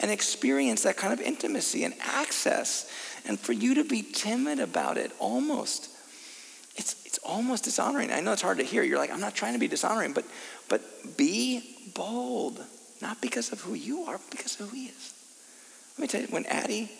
and 0.00 0.10
experience 0.10 0.82
that 0.82 0.96
kind 0.96 1.12
of 1.12 1.20
intimacy 1.20 1.84
and 1.84 1.94
access. 2.00 2.90
And 3.26 3.38
for 3.38 3.52
you 3.52 3.74
to 3.74 3.84
be 3.84 4.02
timid 4.02 4.60
about 4.60 4.96
it 4.96 5.12
almost 5.18 5.90
it's, 6.78 6.94
it's 7.04 7.18
almost 7.18 7.64
dishonoring. 7.64 8.12
I 8.12 8.20
know 8.20 8.32
it's 8.32 8.40
hard 8.40 8.58
to 8.58 8.64
hear. 8.64 8.84
You're 8.84 8.98
like, 8.98 9.10
I'm 9.10 9.20
not 9.20 9.34
trying 9.34 9.54
to 9.54 9.58
be 9.58 9.66
dishonoring, 9.66 10.12
but, 10.12 10.24
but 10.68 11.16
be 11.16 11.76
bold, 11.94 12.64
not 13.00 13.20
because 13.20 13.52
of 13.52 13.60
who 13.60 13.74
you 13.74 14.04
are, 14.04 14.18
but 14.18 14.30
because 14.30 14.58
of 14.60 14.68
who 14.68 14.76
he 14.76 14.86
is. 14.86 15.14
Let 15.96 16.02
me 16.02 16.08
tell 16.08 16.20
you, 16.20 16.28
when 16.28 16.46
Addie, 16.46 16.90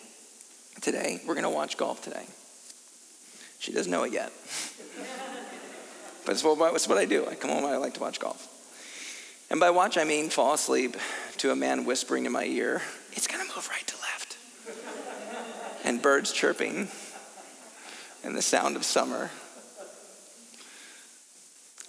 today, 0.81 1.21
we're 1.27 1.35
going 1.35 1.45
to 1.45 1.51
watch 1.51 1.77
golf 1.77 2.03
today. 2.03 2.25
She 3.61 3.73
doesn't 3.73 3.91
know 3.91 4.05
it 4.05 4.13
yet. 4.13 4.33
but 6.25 6.33
it's 6.33 6.45
what, 6.45 6.75
it's 6.75 6.89
what 6.89 6.99
I 6.99 7.05
do. 7.05 7.27
I 7.27 7.35
come 7.35 7.51
home, 7.51 7.65
I 7.65 7.77
like 7.77 7.95
to 7.95 8.01
watch 8.01 8.21
golf. 8.21 8.55
And 9.51 9.61
by 9.61 9.71
watch, 9.71 9.97
I 9.97 10.05
mean 10.05 10.31
fall 10.31 10.55
asleep 10.55 10.97
to 11.39 11.51
a 11.51 11.57
man 11.57 11.85
whispering 11.85 12.27
in 12.27 12.33
my 12.33 12.45
ear, 12.45 12.83
it's 13.13 13.27
going 13.27 13.47
to 13.47 13.55
move 13.55 13.69
right 13.69 13.87
to 13.87 13.97
left. 13.97 14.37
and 15.85 16.03
birds 16.03 16.33
chirping 16.33 16.89
and 18.25 18.37
the 18.37 18.43
sound 18.43 18.77
of 18.77 18.85
summer. 18.85 19.31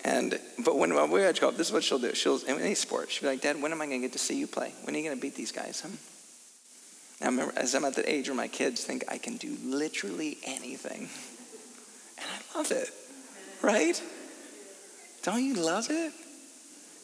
And 0.04 0.40
but 0.64 0.78
when 0.78 0.94
we 1.12 1.26
watch 1.26 1.42
golf, 1.42 1.58
this 1.58 1.68
is 1.68 1.74
what 1.74 1.84
she'll 1.84 2.00
do. 2.00 2.14
She'll 2.14 2.44
in 2.46 2.60
any 2.60 2.76
sport, 2.76 3.12
she'll 3.12 3.30
be 3.30 3.36
like, 3.36 3.42
"Dad, 3.42 3.62
when 3.62 3.72
am 3.72 3.82
I 3.82 3.86
going 3.86 4.02
to 4.02 4.08
get 4.08 4.14
to 4.14 4.20
see 4.20 4.38
you 4.38 4.48
play? 4.48 4.74
When 4.84 4.96
are 4.96 4.98
you 4.98 5.04
going 5.04 5.18
to 5.18 5.22
beat 5.22 5.36
these 5.36 5.52
guys?" 5.52 5.82
Huh? 5.82 5.90
Now, 7.20 7.32
remember, 7.32 7.54
as 7.58 7.76
I'm 7.76 7.84
at 7.84 7.96
that 7.96 8.10
age 8.10 8.30
where 8.30 8.36
my 8.36 8.48
kids 8.48 8.84
think 8.84 9.04
I 9.10 9.18
can 9.18 9.36
do 9.36 9.58
literally 9.62 10.38
anything, 10.46 11.10
and 12.18 12.28
I 12.28 12.58
love 12.58 12.72
it, 12.72 12.90
right? 13.62 14.02
Don't 15.24 15.44
you 15.44 15.56
love 15.56 15.88
it? 15.90 16.14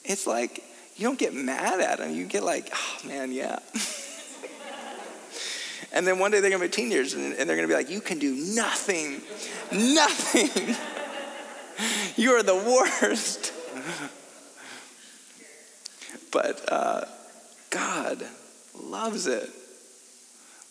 It's 0.05 0.25
like 0.25 0.63
you 0.95 1.05
don't 1.05 1.19
get 1.19 1.33
mad 1.33 1.81
at 1.81 1.97
them. 1.97 2.11
You 2.11 2.25
get 2.25 2.43
like, 2.43 2.71
"Oh 2.73 3.07
man, 3.07 3.33
yeah." 3.33 3.59
and 5.91 6.07
then 6.07 6.17
one 6.17 6.31
day 6.31 6.39
they're 6.39 6.49
going 6.49 6.61
to 6.61 6.67
be 6.67 6.71
teenagers, 6.71 7.13
and 7.13 7.33
they're 7.33 7.45
going 7.45 7.63
to 7.63 7.67
be 7.67 7.73
like, 7.73 7.89
"You 7.89 7.99
can 7.99 8.19
do 8.19 8.35
nothing, 8.55 9.21
nothing." 9.73 10.75
You 12.25 12.31
are 12.31 12.41
the 12.41 12.55
worst. 12.55 13.53
but 16.31 16.59
uh, 16.71 17.05
God 17.69 18.25
loves 18.73 19.27
it 19.27 19.47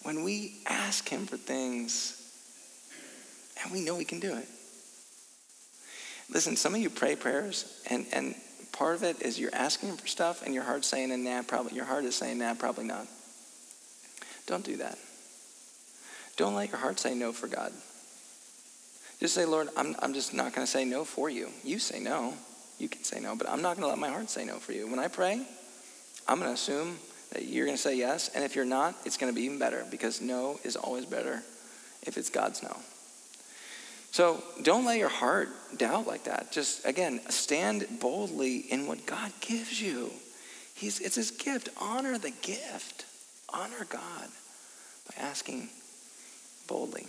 when 0.02 0.24
we 0.24 0.56
ask 0.66 1.08
Him 1.08 1.26
for 1.26 1.36
things 1.36 2.20
and 3.62 3.72
we 3.72 3.80
know 3.80 3.94
we 3.94 4.04
can 4.04 4.18
do 4.18 4.34
it. 4.36 4.48
Listen, 6.28 6.56
some 6.56 6.74
of 6.74 6.80
you 6.80 6.90
pray 6.90 7.14
prayers, 7.14 7.80
and, 7.88 8.04
and 8.12 8.34
part 8.72 8.96
of 8.96 9.04
it 9.04 9.22
is 9.22 9.38
you're 9.38 9.54
asking 9.54 9.90
Him 9.90 9.96
for 9.96 10.08
stuff, 10.08 10.42
and 10.44 10.52
your 10.52 10.64
heart's 10.64 10.88
saying, 10.88 11.22
nah, 11.22 11.42
probably, 11.42 11.76
your 11.76 11.84
heart 11.84 12.04
is 12.04 12.16
saying, 12.16 12.38
nah, 12.38 12.54
probably 12.54 12.84
not. 12.84 13.06
Don't 14.48 14.64
do 14.64 14.78
that. 14.78 14.98
Don't 16.36 16.56
let 16.56 16.70
your 16.70 16.78
heart 16.78 16.98
say 16.98 17.14
no 17.14 17.32
for 17.32 17.46
God. 17.46 17.72
Just 19.20 19.34
say, 19.34 19.44
Lord, 19.44 19.68
I'm, 19.76 19.94
I'm 20.00 20.12
just 20.12 20.34
not 20.34 20.54
going 20.54 20.66
to 20.66 20.70
say 20.70 20.84
no 20.84 21.04
for 21.04 21.30
you. 21.30 21.50
You 21.62 21.78
say 21.78 22.00
no. 22.00 22.34
You 22.78 22.88
can 22.88 23.04
say 23.04 23.20
no, 23.20 23.36
but 23.36 23.48
I'm 23.48 23.62
not 23.62 23.76
going 23.76 23.84
to 23.84 23.88
let 23.88 23.98
my 23.98 24.08
heart 24.08 24.28
say 24.28 24.44
no 24.44 24.56
for 24.56 24.72
you. 24.72 24.88
When 24.88 24.98
I 24.98 25.08
pray, 25.08 25.46
I'm 26.26 26.38
going 26.38 26.50
to 26.50 26.54
assume 26.54 26.98
that 27.32 27.44
you're 27.44 27.66
going 27.66 27.76
to 27.76 27.82
say 27.82 27.96
yes. 27.96 28.30
And 28.34 28.44
if 28.44 28.56
you're 28.56 28.64
not, 28.64 28.94
it's 29.04 29.16
going 29.16 29.32
to 29.32 29.36
be 29.36 29.44
even 29.46 29.58
better 29.58 29.86
because 29.90 30.20
no 30.20 30.58
is 30.64 30.76
always 30.76 31.06
better 31.06 31.42
if 32.02 32.18
it's 32.18 32.30
God's 32.30 32.62
no. 32.62 32.76
So 34.10 34.42
don't 34.62 34.84
let 34.84 34.98
your 34.98 35.08
heart 35.08 35.48
doubt 35.76 36.06
like 36.06 36.24
that. 36.24 36.52
Just, 36.52 36.86
again, 36.86 37.20
stand 37.30 37.86
boldly 38.00 38.58
in 38.58 38.86
what 38.86 39.06
God 39.06 39.32
gives 39.40 39.80
you. 39.80 40.10
He's, 40.74 41.00
it's 41.00 41.16
his 41.16 41.30
gift. 41.30 41.68
Honor 41.80 42.18
the 42.18 42.30
gift. 42.42 43.06
Honor 43.52 43.84
God 43.88 44.28
by 45.08 45.22
asking 45.22 45.68
boldly. 46.68 47.06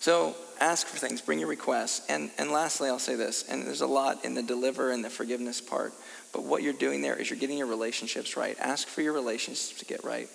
So 0.00 0.34
ask 0.60 0.86
for 0.86 0.96
things, 0.96 1.20
bring 1.20 1.38
your 1.38 1.48
requests. 1.48 2.06
And, 2.08 2.30
and 2.38 2.50
lastly, 2.50 2.88
I'll 2.88 2.98
say 2.98 3.16
this, 3.16 3.46
and 3.48 3.66
there's 3.66 3.82
a 3.82 3.86
lot 3.86 4.24
in 4.24 4.32
the 4.32 4.42
deliver 4.42 4.90
and 4.90 5.04
the 5.04 5.10
forgiveness 5.10 5.60
part, 5.60 5.92
but 6.32 6.42
what 6.42 6.62
you're 6.62 6.72
doing 6.72 7.02
there 7.02 7.16
is 7.16 7.28
you're 7.28 7.38
getting 7.38 7.58
your 7.58 7.66
relationships 7.66 8.34
right. 8.34 8.56
Ask 8.58 8.88
for 8.88 9.02
your 9.02 9.12
relationships 9.12 9.78
to 9.78 9.84
get 9.84 10.02
right. 10.02 10.28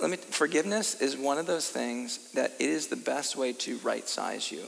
Let 0.00 0.10
me, 0.10 0.16
forgiveness 0.16 1.00
is 1.00 1.16
one 1.16 1.38
of 1.38 1.46
those 1.46 1.68
things 1.68 2.32
that 2.32 2.54
it 2.58 2.68
is 2.68 2.88
the 2.88 2.96
best 2.96 3.36
way 3.36 3.52
to 3.52 3.78
right 3.78 4.08
size 4.08 4.50
you. 4.50 4.64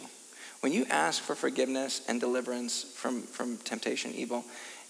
When 0.61 0.73
you 0.73 0.87
ask 0.89 1.21
for 1.21 1.35
forgiveness 1.35 2.03
and 2.07 2.21
deliverance 2.21 2.93
from, 2.95 3.23
from 3.23 3.57
temptation, 3.59 4.13
evil, 4.15 4.45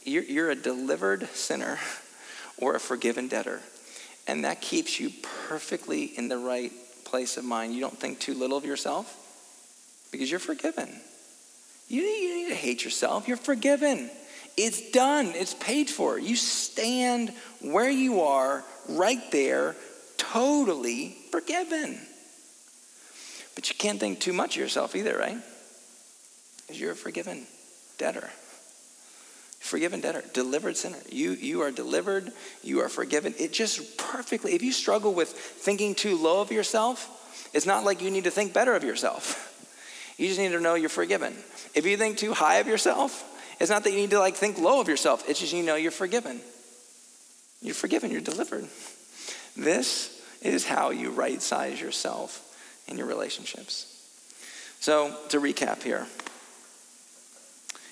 you're, 0.04 0.24
you're 0.24 0.50
a 0.50 0.56
delivered 0.56 1.26
sinner 1.28 1.78
or 2.58 2.74
a 2.74 2.80
forgiven 2.80 3.28
debtor. 3.28 3.60
And 4.26 4.44
that 4.44 4.60
keeps 4.60 5.00
you 5.00 5.10
perfectly 5.48 6.04
in 6.04 6.28
the 6.28 6.36
right 6.36 6.72
place 7.04 7.38
of 7.38 7.44
mind. 7.44 7.72
You 7.72 7.80
don't 7.80 7.98
think 7.98 8.20
too 8.20 8.34
little 8.34 8.58
of 8.58 8.66
yourself 8.66 9.20
because 10.12 10.31
you're 10.31 10.38
forgiven. 10.38 10.88
You, 11.88 12.03
you 12.03 12.37
need 12.37 12.48
to 12.51 12.55
hate 12.55 12.85
yourself. 12.85 13.27
You're 13.27 13.37
forgiven. 13.37 14.09
It's 14.57 14.90
done, 14.90 15.33
it's 15.35 15.55
paid 15.55 15.88
for. 15.88 16.18
You 16.18 16.37
stand 16.37 17.33
where 17.61 17.90
you 17.90 18.20
are, 18.20 18.62
right 18.88 19.31
there, 19.33 19.75
totally 20.18 21.16
forgiven. 21.31 21.98
But 23.55 23.70
you 23.70 23.77
can't 23.77 23.98
think 23.98 24.20
too 24.20 24.33
much 24.33 24.57
of 24.57 24.62
yourself 24.62 24.94
either, 24.94 25.16
right? 25.16 25.38
Because 26.59 26.81
you're 26.81 26.92
a 26.92 26.96
forgiven 26.96 27.46
debtor. 27.98 28.29
Forgiven 29.61 30.01
debtor, 30.01 30.25
delivered 30.35 30.77
sinner. 30.77 30.98
You, 31.11 31.33
you 31.33 31.62
are 31.62 31.70
delivered, 31.70 32.33
you 32.62 32.81
are 32.81 32.88
forgiven. 32.88 33.35
It 33.38 33.53
just 33.53 33.96
perfectly, 33.96 34.55
if 34.55 34.62
you 34.62 34.72
struggle 34.72 35.14
with 35.14 35.29
thinking 35.29 35.94
too 35.94 36.16
low 36.16 36.40
of 36.40 36.51
yourself, 36.51 37.09
it's 37.55 37.66
not 37.66 37.85
like 37.85 38.03
you 38.03 38.11
need 38.11 38.25
to 38.25 38.31
think 38.31 38.53
better 38.53 38.75
of 38.75 38.85
yourself. 38.85 39.51
You 40.22 40.28
just 40.28 40.38
need 40.38 40.52
to 40.52 40.61
know 40.61 40.76
you're 40.76 40.88
forgiven. 40.88 41.35
If 41.74 41.85
you 41.85 41.96
think 41.96 42.16
too 42.16 42.32
high 42.32 42.58
of 42.58 42.68
yourself, 42.68 43.28
it's 43.58 43.70
not 43.70 43.82
that 43.82 43.90
you 43.90 43.96
need 43.96 44.11
to 44.11 44.20
like 44.20 44.37
think 44.37 44.56
low 44.56 44.80
of 44.80 44.87
yourself. 44.87 45.28
It's 45.28 45.40
just 45.40 45.52
you 45.52 45.64
know 45.64 45.74
you're 45.74 45.90
forgiven. 45.90 46.40
You're 47.61 47.74
forgiven, 47.74 48.12
you're 48.12 48.20
delivered. 48.20 48.68
This 49.56 50.22
is 50.40 50.64
how 50.64 50.90
you 50.90 51.11
right 51.11 51.42
size 51.42 51.80
yourself 51.80 52.56
in 52.87 52.98
your 52.98 53.08
relationships. 53.08 53.88
So, 54.78 55.12
to 55.30 55.40
recap 55.40 55.82
here, 55.82 56.06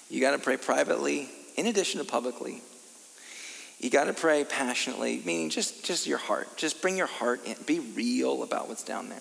you 0.09 0.21
got 0.21 0.31
to 0.31 0.39
pray 0.39 0.57
privately 0.57 1.29
in 1.57 1.67
addition 1.67 1.99
to 1.99 2.07
publicly. 2.07 2.63
You 3.81 3.91
got 3.91 4.05
to 4.05 4.13
pray 4.13 4.45
passionately, 4.45 5.21
meaning 5.25 5.51
just, 5.51 5.85
just 5.85 6.07
your 6.07 6.19
heart. 6.19 6.57
Just 6.57 6.81
bring 6.81 6.97
your 6.97 7.09
heart 7.09 7.45
in. 7.45 7.57
Be 7.67 7.81
real 7.81 8.45
about 8.45 8.69
what's 8.69 8.85
down 8.85 9.09
there. 9.09 9.19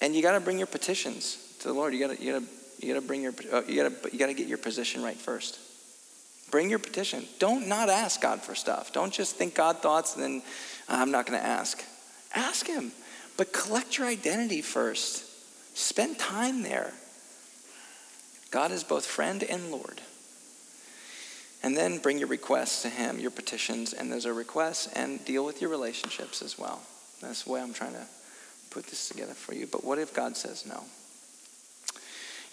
And 0.00 0.16
you 0.16 0.22
got 0.22 0.32
to 0.32 0.40
bring 0.40 0.56
your 0.56 0.66
petitions 0.66 1.43
to 1.64 1.68
the 1.68 1.74
Lord. 1.74 1.94
You 1.94 2.06
got 2.06 2.16
to, 2.16 2.22
you 2.22 2.32
got 2.32 2.42
to, 2.42 2.86
you 2.86 2.94
got 2.94 3.00
to 3.00 3.06
bring 3.06 3.22
your, 3.22 3.34
uh, 3.52 3.62
you 3.66 3.82
got 3.82 4.02
to, 4.02 4.12
you 4.12 4.18
got 4.18 4.26
to 4.26 4.34
get 4.34 4.46
your 4.46 4.58
position 4.58 5.02
right 5.02 5.16
first. 5.16 5.58
Bring 6.50 6.68
your 6.70 6.78
petition. 6.78 7.24
Don't 7.38 7.68
not 7.68 7.88
ask 7.88 8.20
God 8.20 8.42
for 8.42 8.54
stuff. 8.54 8.92
Don't 8.92 9.12
just 9.12 9.36
think 9.36 9.54
God 9.54 9.78
thoughts 9.78 10.14
and 10.14 10.22
then 10.22 10.42
I'm 10.88 11.10
not 11.10 11.26
to 11.40 11.44
ask. 11.44 11.82
Ask 12.34 12.66
Him, 12.66 12.92
but 13.36 13.52
collect 13.52 13.96
your 13.96 14.06
identity 14.06 14.60
first. 14.60 15.24
Spend 15.76 16.18
time 16.18 16.62
there. 16.62 16.92
God 18.50 18.70
is 18.70 18.84
both 18.84 19.06
friend 19.06 19.42
and 19.42 19.72
Lord. 19.72 20.00
And 21.62 21.74
then 21.74 21.96
bring 21.96 22.18
your 22.18 22.28
requests 22.28 22.82
to 22.82 22.90
Him, 22.90 23.18
your 23.18 23.30
petitions, 23.30 23.94
and 23.94 24.12
those 24.12 24.26
are 24.26 24.34
requests, 24.34 24.86
and 24.88 25.24
deal 25.24 25.46
with 25.46 25.62
your 25.62 25.70
relationships 25.70 26.42
as 26.42 26.58
well. 26.58 26.82
That's 27.22 27.44
the 27.44 27.52
way 27.52 27.62
I'm 27.62 27.72
trying 27.72 27.94
to 27.94 28.04
put 28.70 28.86
this 28.86 29.08
together 29.08 29.32
for 29.32 29.54
you. 29.54 29.66
But 29.66 29.82
what 29.82 29.98
if 29.98 30.12
God 30.12 30.36
says 30.36 30.66
no? 30.66 30.84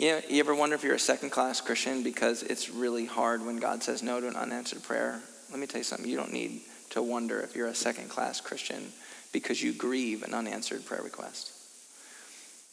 You, 0.01 0.13
know, 0.13 0.21
you 0.27 0.39
ever 0.39 0.55
wonder 0.55 0.73
if 0.73 0.83
you're 0.83 0.95
a 0.95 0.99
second 0.99 1.29
class 1.29 1.61
Christian 1.61 2.01
because 2.01 2.41
it's 2.41 2.71
really 2.71 3.05
hard 3.05 3.45
when 3.45 3.57
God 3.57 3.83
says 3.83 4.01
no 4.01 4.19
to 4.19 4.27
an 4.27 4.35
unanswered 4.35 4.81
prayer? 4.81 5.21
Let 5.51 5.59
me 5.59 5.67
tell 5.67 5.77
you 5.77 5.83
something. 5.83 6.09
You 6.09 6.17
don't 6.17 6.33
need 6.33 6.61
to 6.89 7.03
wonder 7.03 7.39
if 7.39 7.55
you're 7.55 7.67
a 7.67 7.75
second 7.75 8.09
class 8.09 8.41
Christian 8.41 8.93
because 9.31 9.61
you 9.61 9.73
grieve 9.73 10.23
an 10.23 10.33
unanswered 10.33 10.87
prayer 10.87 11.03
request. 11.03 11.51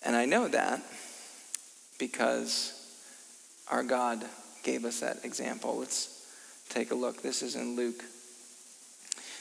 And 0.03 0.17
I 0.17 0.25
know 0.25 0.49
that 0.49 0.81
because 1.99 2.73
our 3.71 3.83
God 3.83 4.25
gave 4.63 4.87
us 4.87 5.01
that 5.01 5.23
example. 5.23 5.77
Let's 5.77 6.27
take 6.71 6.93
a 6.93 6.95
look. 6.95 7.21
This 7.21 7.43
is 7.43 7.57
in 7.57 7.77
Luke. 7.77 8.03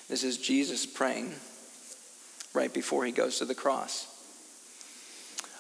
This 0.10 0.26
is 0.26 0.38
Jesus 0.38 0.86
praying 0.86 1.34
right 2.54 2.74
before 2.74 3.06
he 3.06 3.14
goes 3.14 3.38
to 3.38 3.46
the 3.46 3.56
cross. 3.56 4.17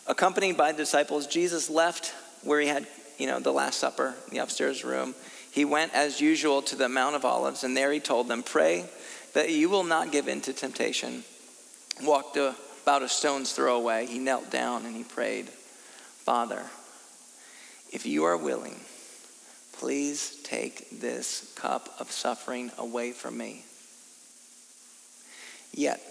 Accompanied 0.07 0.57
by 0.57 0.71
the 0.71 0.77
disciples, 0.77 1.27
Jesus 1.27 1.69
left 1.69 2.13
where 2.43 2.61
he 2.61 2.67
had, 2.67 2.87
you 3.17 3.27
know, 3.27 3.39
the 3.39 3.51
Last 3.51 3.79
Supper, 3.79 4.15
in 4.27 4.33
the 4.33 4.43
upstairs 4.43 4.83
room. 4.83 5.15
He 5.51 5.65
went 5.65 5.93
as 5.93 6.21
usual 6.21 6.61
to 6.63 6.75
the 6.75 6.87
Mount 6.87 7.15
of 7.15 7.25
Olives, 7.25 7.63
and 7.63 7.75
there 7.75 7.91
he 7.91 7.99
told 7.99 8.27
them, 8.27 8.43
Pray 8.43 8.85
that 9.33 9.49
you 9.49 9.69
will 9.69 9.83
not 9.83 10.11
give 10.11 10.27
in 10.27 10.41
to 10.41 10.53
temptation. 10.53 11.23
Walked 12.03 12.37
about 12.37 13.03
a 13.03 13.09
stone's 13.09 13.51
throw 13.51 13.75
away. 13.75 14.05
He 14.05 14.19
knelt 14.19 14.49
down 14.49 14.85
and 14.85 14.95
he 14.95 15.03
prayed, 15.03 15.49
Father, 15.49 16.61
if 17.91 18.05
you 18.05 18.23
are 18.23 18.37
willing, 18.37 18.79
please 19.73 20.41
take 20.43 20.89
this 21.01 21.53
cup 21.55 21.89
of 21.99 22.11
suffering 22.11 22.71
away 22.77 23.11
from 23.11 23.37
me. 23.37 23.63
Yet, 25.73 26.01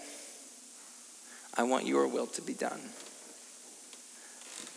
I 1.55 1.63
want 1.63 1.85
your 1.85 2.07
will 2.07 2.27
to 2.27 2.41
be 2.41 2.53
done, 2.53 2.79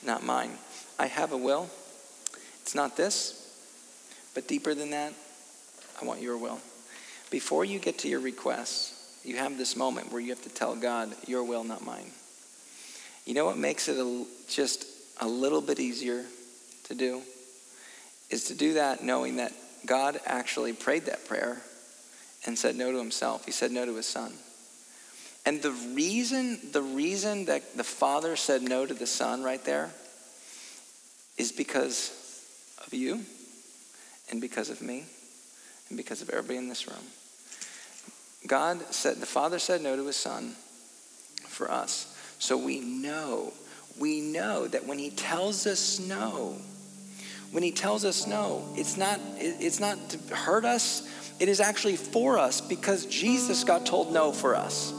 not 0.04 0.24
mine. 0.24 0.52
I 0.98 1.06
have 1.06 1.32
a 1.32 1.36
will. 1.36 1.68
It's 2.62 2.74
not 2.74 2.96
this, 2.96 3.36
but 4.34 4.48
deeper 4.48 4.74
than 4.74 4.90
that, 4.90 5.12
I 6.00 6.04
want 6.04 6.20
your 6.20 6.36
will. 6.36 6.60
Before 7.30 7.64
you 7.64 7.78
get 7.78 7.98
to 7.98 8.08
your 8.08 8.20
requests, 8.20 9.20
you 9.24 9.36
have 9.36 9.58
this 9.58 9.76
moment 9.76 10.12
where 10.12 10.20
you 10.20 10.30
have 10.30 10.42
to 10.42 10.48
tell 10.48 10.74
God, 10.74 11.14
Your 11.26 11.44
will, 11.44 11.64
not 11.64 11.84
mine. 11.84 12.10
You 13.26 13.34
know 13.34 13.44
what 13.44 13.58
makes 13.58 13.88
it 13.88 13.98
a, 13.98 14.24
just 14.48 14.86
a 15.20 15.28
little 15.28 15.60
bit 15.60 15.78
easier 15.78 16.24
to 16.84 16.94
do? 16.94 17.22
Is 18.30 18.44
to 18.44 18.54
do 18.54 18.74
that 18.74 19.02
knowing 19.02 19.36
that 19.36 19.52
God 19.86 20.20
actually 20.26 20.72
prayed 20.72 21.06
that 21.06 21.26
prayer 21.26 21.60
and 22.46 22.58
said 22.58 22.76
no 22.76 22.90
to 22.92 22.98
himself. 22.98 23.44
He 23.44 23.52
said 23.52 23.72
no 23.72 23.84
to 23.84 23.94
his 23.94 24.06
son. 24.06 24.32
And 25.46 25.62
the 25.62 25.72
reason, 25.72 26.58
the 26.72 26.82
reason 26.82 27.46
that 27.46 27.76
the 27.76 27.84
father 27.84 28.36
said 28.36 28.62
no 28.62 28.86
to 28.86 28.94
the 28.94 29.06
son 29.06 29.42
right 29.42 29.64
there 29.64 29.90
is 31.38 31.52
because 31.52 32.10
of 32.86 32.92
you 32.92 33.20
and 34.30 34.40
because 34.40 34.70
of 34.70 34.82
me 34.82 35.04
and 35.88 35.96
because 35.96 36.22
of 36.22 36.30
everybody 36.30 36.58
in 36.58 36.68
this 36.68 36.86
room. 36.86 37.04
God 38.46 38.80
said, 38.92 39.16
the 39.16 39.26
Father 39.26 39.58
said 39.58 39.82
no 39.82 39.96
to 39.96 40.06
his 40.06 40.16
Son 40.16 40.54
for 41.46 41.70
us. 41.70 42.16
So 42.38 42.56
we 42.56 42.80
know, 42.80 43.52
we 43.98 44.20
know 44.20 44.66
that 44.66 44.86
when 44.86 44.98
he 44.98 45.10
tells 45.10 45.66
us 45.66 45.98
no, 45.98 46.56
when 47.50 47.62
he 47.62 47.72
tells 47.72 48.04
us 48.04 48.26
no, 48.26 48.66
it's 48.76 48.96
not, 48.96 49.20
it's 49.36 49.80
not 49.80 50.10
to 50.10 50.34
hurt 50.34 50.64
us, 50.64 51.08
it 51.38 51.48
is 51.48 51.60
actually 51.60 51.96
for 51.96 52.38
us 52.38 52.60
because 52.60 53.06
Jesus 53.06 53.64
got 53.64 53.84
told 53.84 54.12
no 54.12 54.32
for 54.32 54.54
us. 54.54 54.94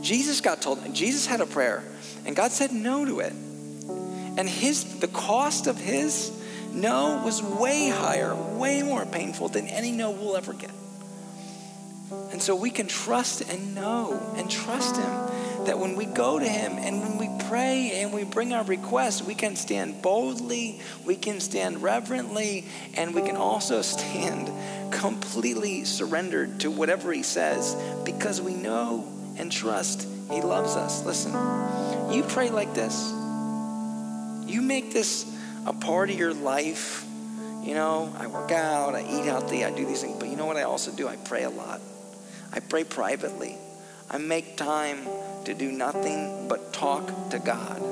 Jesus 0.00 0.40
got 0.40 0.62
told, 0.62 0.94
Jesus 0.94 1.26
had 1.26 1.40
a 1.40 1.46
prayer, 1.46 1.82
and 2.24 2.34
God 2.34 2.52
said 2.52 2.72
no 2.72 3.04
to 3.04 3.20
it. 3.20 3.32
And 3.32 4.48
his 4.48 5.00
the 5.00 5.08
cost 5.08 5.66
of 5.66 5.78
his 5.78 6.32
no 6.72 7.22
was 7.24 7.42
way 7.42 7.88
higher, 7.88 8.34
way 8.34 8.82
more 8.82 9.04
painful 9.04 9.48
than 9.48 9.66
any 9.66 9.92
no 9.92 10.10
we'll 10.10 10.36
ever 10.36 10.52
get. 10.52 10.70
And 12.32 12.42
so 12.42 12.56
we 12.56 12.70
can 12.70 12.88
trust 12.88 13.40
and 13.42 13.74
know 13.74 14.34
and 14.36 14.50
trust 14.50 14.96
Him 14.96 15.64
that 15.66 15.78
when 15.78 15.94
we 15.94 16.06
go 16.06 16.38
to 16.38 16.48
Him 16.48 16.72
and 16.78 17.00
when 17.00 17.18
we 17.18 17.44
pray 17.44 18.00
and 18.02 18.12
we 18.12 18.24
bring 18.24 18.52
our 18.52 18.64
requests, 18.64 19.22
we 19.22 19.34
can 19.34 19.54
stand 19.54 20.02
boldly, 20.02 20.80
we 21.04 21.14
can 21.14 21.38
stand 21.38 21.82
reverently, 21.82 22.66
and 22.94 23.14
we 23.14 23.22
can 23.22 23.36
also 23.36 23.82
stand 23.82 24.50
completely 24.92 25.84
surrendered 25.84 26.60
to 26.60 26.70
whatever 26.70 27.12
He 27.12 27.22
says 27.22 27.76
because 28.04 28.40
we 28.40 28.54
know 28.54 29.06
and 29.40 29.50
trust 29.50 30.06
He 30.30 30.42
loves 30.42 30.76
us. 30.76 31.04
Listen, 31.04 31.32
you 32.12 32.22
pray 32.22 32.50
like 32.50 32.74
this. 32.74 33.10
You 34.46 34.60
make 34.62 34.92
this 34.92 35.26
a 35.66 35.72
part 35.72 36.10
of 36.10 36.18
your 36.18 36.34
life. 36.34 37.04
You 37.62 37.74
know, 37.74 38.14
I 38.18 38.26
work 38.26 38.52
out, 38.52 38.94
I 38.94 39.02
eat 39.02 39.24
healthy, 39.24 39.64
I 39.64 39.70
do 39.70 39.84
these 39.84 40.02
things, 40.02 40.16
but 40.18 40.28
you 40.28 40.36
know 40.36 40.46
what 40.46 40.56
I 40.56 40.62
also 40.62 40.92
do? 40.92 41.08
I 41.08 41.16
pray 41.16 41.44
a 41.44 41.50
lot. 41.50 41.80
I 42.52 42.60
pray 42.60 42.84
privately. 42.84 43.56
I 44.10 44.18
make 44.18 44.56
time 44.56 45.06
to 45.44 45.54
do 45.54 45.70
nothing 45.70 46.48
but 46.48 46.72
talk 46.72 47.30
to 47.30 47.38
God. 47.38 47.82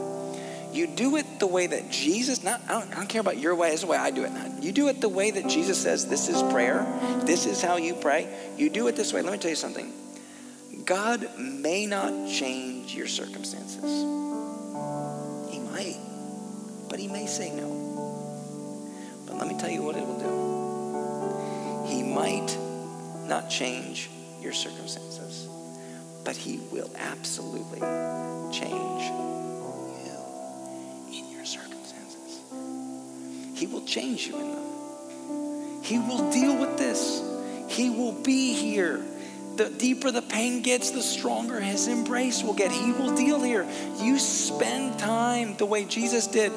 You 0.72 0.86
do 0.86 1.16
it 1.16 1.40
the 1.40 1.46
way 1.46 1.66
that 1.66 1.90
Jesus, 1.90 2.42
not, 2.42 2.60
I 2.68 2.80
don't, 2.80 2.92
I 2.92 2.96
don't 2.96 3.08
care 3.08 3.20
about 3.20 3.38
your 3.38 3.54
way, 3.54 3.70
it's 3.70 3.82
the 3.82 3.88
way 3.88 3.96
I 3.96 4.10
do 4.10 4.24
it. 4.24 4.32
Now. 4.32 4.52
You 4.60 4.72
do 4.72 4.88
it 4.88 5.00
the 5.00 5.08
way 5.08 5.30
that 5.30 5.48
Jesus 5.48 5.80
says 5.80 6.06
this 6.08 6.28
is 6.28 6.42
prayer, 6.52 6.86
this 7.24 7.46
is 7.46 7.62
how 7.62 7.76
you 7.76 7.94
pray. 7.94 8.28
You 8.56 8.68
do 8.68 8.86
it 8.88 8.96
this 8.96 9.12
way. 9.12 9.22
Let 9.22 9.32
me 9.32 9.38
tell 9.38 9.50
you 9.50 9.56
something. 9.56 9.92
God 10.88 11.28
may 11.38 11.84
not 11.84 12.30
change 12.30 12.94
your 12.94 13.08
circumstances. 13.08 13.84
He 15.52 15.60
might. 15.60 15.98
but 16.88 16.98
he 16.98 17.08
may 17.08 17.26
say 17.26 17.50
no. 17.54 17.68
But 19.26 19.36
let 19.36 19.48
me 19.48 19.58
tell 19.58 19.68
you 19.68 19.82
what 19.82 19.96
it 19.96 20.06
will 20.06 20.18
do. 20.18 21.88
He 21.92 22.02
might 22.02 22.56
not 23.28 23.50
change 23.50 24.08
your 24.40 24.54
circumstances, 24.54 25.46
but 26.24 26.36
he 26.36 26.58
will 26.72 26.90
absolutely 26.96 27.80
change 28.50 29.02
you 29.02 29.26
in 31.12 31.30
your 31.30 31.44
circumstances. 31.44 32.40
He 33.54 33.66
will 33.66 33.84
change 33.84 34.26
you 34.26 34.40
in 34.40 34.52
them. 34.52 35.82
He 35.82 35.98
will 35.98 36.30
deal 36.30 36.56
with 36.56 36.78
this. 36.78 37.22
He 37.68 37.90
will 37.90 38.12
be 38.22 38.54
here 38.54 39.04
the 39.58 39.68
deeper 39.68 40.12
the 40.12 40.22
pain 40.22 40.62
gets, 40.62 40.92
the 40.92 41.02
stronger 41.02 41.60
his 41.60 41.88
embrace 41.88 42.44
will 42.44 42.54
get. 42.54 42.70
He 42.70 42.92
will 42.92 43.14
deal 43.14 43.42
here. 43.42 43.66
You 44.00 44.18
spend 44.18 44.98
time 45.00 45.56
the 45.56 45.66
way 45.66 45.84
Jesus 45.84 46.28
did, 46.28 46.52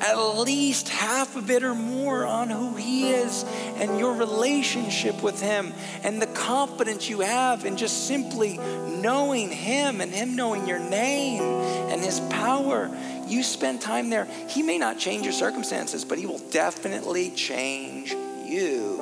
at 0.00 0.14
least 0.14 0.90
half 0.90 1.36
of 1.36 1.50
it 1.50 1.64
or 1.64 1.74
more 1.74 2.26
on 2.26 2.50
who 2.50 2.76
he 2.76 3.10
is 3.10 3.44
and 3.76 3.98
your 3.98 4.14
relationship 4.14 5.22
with 5.22 5.40
him 5.40 5.72
and 6.02 6.20
the 6.20 6.26
confidence 6.26 7.08
you 7.08 7.20
have 7.20 7.64
in 7.64 7.78
just 7.78 8.06
simply 8.06 8.58
knowing 8.58 9.50
him 9.50 10.02
and 10.02 10.12
him 10.12 10.36
knowing 10.36 10.68
your 10.68 10.78
name 10.78 11.42
and 11.42 12.02
his 12.02 12.20
power. 12.20 12.94
You 13.26 13.42
spend 13.42 13.80
time 13.80 14.10
there. 14.10 14.26
He 14.48 14.62
may 14.62 14.76
not 14.76 14.98
change 14.98 15.24
your 15.24 15.32
circumstances, 15.32 16.04
but 16.04 16.18
he 16.18 16.26
will 16.26 16.42
definitely 16.50 17.30
change 17.30 18.14
you 18.44 18.93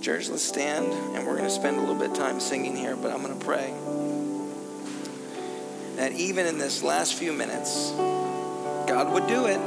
Church, 0.00 0.30
let's 0.30 0.42
stand 0.42 0.86
and 1.14 1.26
we're 1.26 1.36
going 1.36 1.48
to 1.48 1.54
spend 1.54 1.76
a 1.76 1.80
little 1.80 1.94
bit 1.94 2.12
of 2.12 2.16
time 2.16 2.40
singing 2.40 2.74
here, 2.74 2.96
but 2.96 3.12
I'm 3.12 3.22
going 3.22 3.38
to 3.38 3.44
pray 3.44 3.74
that 5.96 6.12
even 6.12 6.46
in 6.46 6.56
this 6.56 6.82
last 6.82 7.14
few 7.14 7.34
minutes, 7.34 7.90
God 7.90 9.12
would 9.12 9.26
do 9.26 9.44
it. 9.44 9.60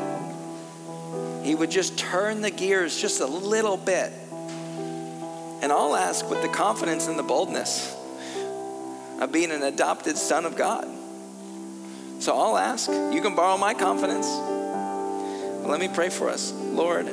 He 1.46 1.54
would 1.54 1.70
just 1.70 2.00
turn 2.00 2.42
the 2.42 2.50
gears 2.50 3.00
just 3.00 3.22
a 3.22 3.28
little 3.28 3.78
bit. 3.78 4.12
And 5.62 5.72
I'll 5.72 5.96
ask 5.96 6.28
with 6.28 6.42
the 6.42 6.48
confidence 6.48 7.08
and 7.08 7.20
the 7.20 7.24
boldness 7.24 7.96
of 9.20 9.32
being 9.32 9.52
an 9.52 9.62
adopted 9.62 10.18
son 10.18 10.46
of 10.46 10.56
God. 10.56 10.88
So 12.20 12.36
I'll 12.36 12.58
ask. 12.58 12.90
You 12.90 13.22
can 13.22 13.36
borrow 13.36 13.58
my 13.58 13.76
confidence. 13.76 14.28
Let 15.68 15.80
me 15.80 15.90
pray 15.90 16.10
for 16.10 16.30
us. 16.30 16.52
Lord, 16.52 17.08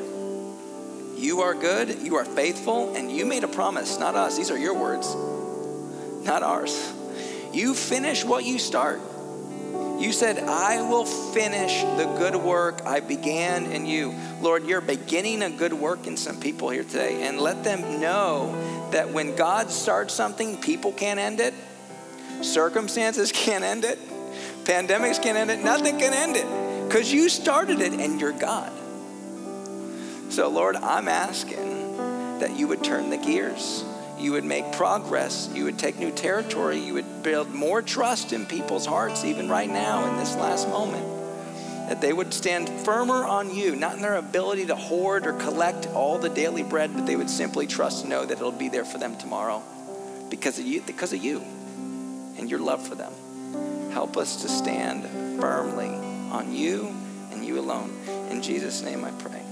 you 1.21 1.43
are 1.43 1.55
good, 1.55 2.01
you 2.03 2.16
are 2.16 2.25
faithful, 2.25 2.97
and 2.97 3.12
you 3.12 3.27
made 3.27 3.45
a 3.45 3.49
promise, 3.49 3.99
not 3.99 4.14
us. 4.14 4.37
These 4.37 4.51
are 4.51 4.59
your 4.59 4.75
words, 4.75 5.14
not 6.25 6.43
ours. 6.43 6.93
You 7.53 7.75
finish 7.75 8.25
what 8.25 8.45
you 8.45 8.59
start. 8.59 9.01
You 10.01 10.12
said, 10.12 10.39
I 10.39 10.81
will 10.89 11.05
finish 11.05 11.83
the 11.83 12.07
good 12.16 12.35
work 12.35 12.87
I 12.87 13.01
began 13.01 13.66
in 13.66 13.85
you. 13.85 14.14
Lord, 14.41 14.64
you're 14.64 14.81
beginning 14.81 15.43
a 15.43 15.51
good 15.51 15.75
work 15.75 16.07
in 16.07 16.16
some 16.16 16.41
people 16.41 16.71
here 16.71 16.85
today, 16.85 17.29
and 17.29 17.39
let 17.39 17.64
them 17.64 18.01
know 18.01 18.89
that 18.93 19.11
when 19.11 19.37
God 19.37 19.71
starts 19.71 20.14
something, 20.14 20.59
people 20.59 20.93
can't 20.93 21.21
end 21.21 21.41
it, 21.41 21.53
circumstances 22.41 23.31
can't 23.35 23.62
end 23.62 23.85
it, 23.85 23.99
pandemics 24.64 25.23
can't 25.23 25.37
end 25.37 25.51
it, 25.51 25.62
nothing 25.62 25.99
can 25.99 26.14
end 26.14 26.37
it, 26.37 26.89
because 26.89 27.12
you 27.12 27.29
started 27.29 27.81
it 27.81 27.93
and 27.93 28.18
you're 28.18 28.33
God. 28.33 28.73
So, 30.31 30.49
Lord, 30.49 30.76
I'm 30.76 31.09
asking 31.09 32.39
that 32.39 32.57
you 32.57 32.68
would 32.68 32.85
turn 32.85 33.11
the 33.11 33.16
gears. 33.16 33.85
You 34.16 34.33
would 34.33 34.45
make 34.45 34.70
progress. 34.72 35.51
You 35.53 35.64
would 35.64 35.76
take 35.76 35.99
new 35.99 36.12
territory. 36.12 36.78
You 36.78 36.95
would 36.95 37.24
build 37.24 37.53
more 37.53 37.83
trust 37.83 38.33
in 38.33 38.47
people's 38.47 38.87
hearts, 38.87 39.24
even 39.24 39.49
right 39.49 39.68
now 39.68 40.09
in 40.09 40.16
this 40.18 40.37
last 40.37 40.68
moment. 40.68 41.05
That 41.89 42.01
they 42.01 42.12
would 42.12 42.33
stand 42.33 42.68
firmer 42.68 43.24
on 43.24 43.53
you, 43.53 43.74
not 43.74 43.97
in 43.97 44.03
their 44.03 44.16
ability 44.16 44.66
to 44.66 44.76
hoard 44.76 45.26
or 45.26 45.33
collect 45.33 45.89
all 45.89 46.18
the 46.18 46.28
daily 46.28 46.62
bread, 46.62 46.93
but 46.95 47.07
they 47.07 47.16
would 47.16 47.28
simply 47.28 47.66
trust 47.66 48.03
and 48.03 48.11
know 48.11 48.24
that 48.24 48.39
it'll 48.39 48.53
be 48.53 48.68
there 48.68 48.85
for 48.85 48.99
them 48.99 49.16
tomorrow 49.16 49.64
because 50.31 50.61
of 50.61 50.64
you, 50.64 50.81
because 50.83 51.12
of 51.12 51.24
you 51.24 51.43
and 52.39 52.49
your 52.49 52.61
love 52.61 52.87
for 52.87 52.95
them. 52.95 53.12
Help 53.91 54.16
us 54.16 54.43
to 54.43 54.49
stand 54.49 55.05
firmly 55.41 55.89
on 56.31 56.55
you 56.55 56.95
and 57.33 57.45
you 57.45 57.59
alone. 57.59 57.91
In 58.31 58.43
Jesus' 58.43 58.83
name 58.83 59.05
I 59.05 59.11
pray. 59.11 59.43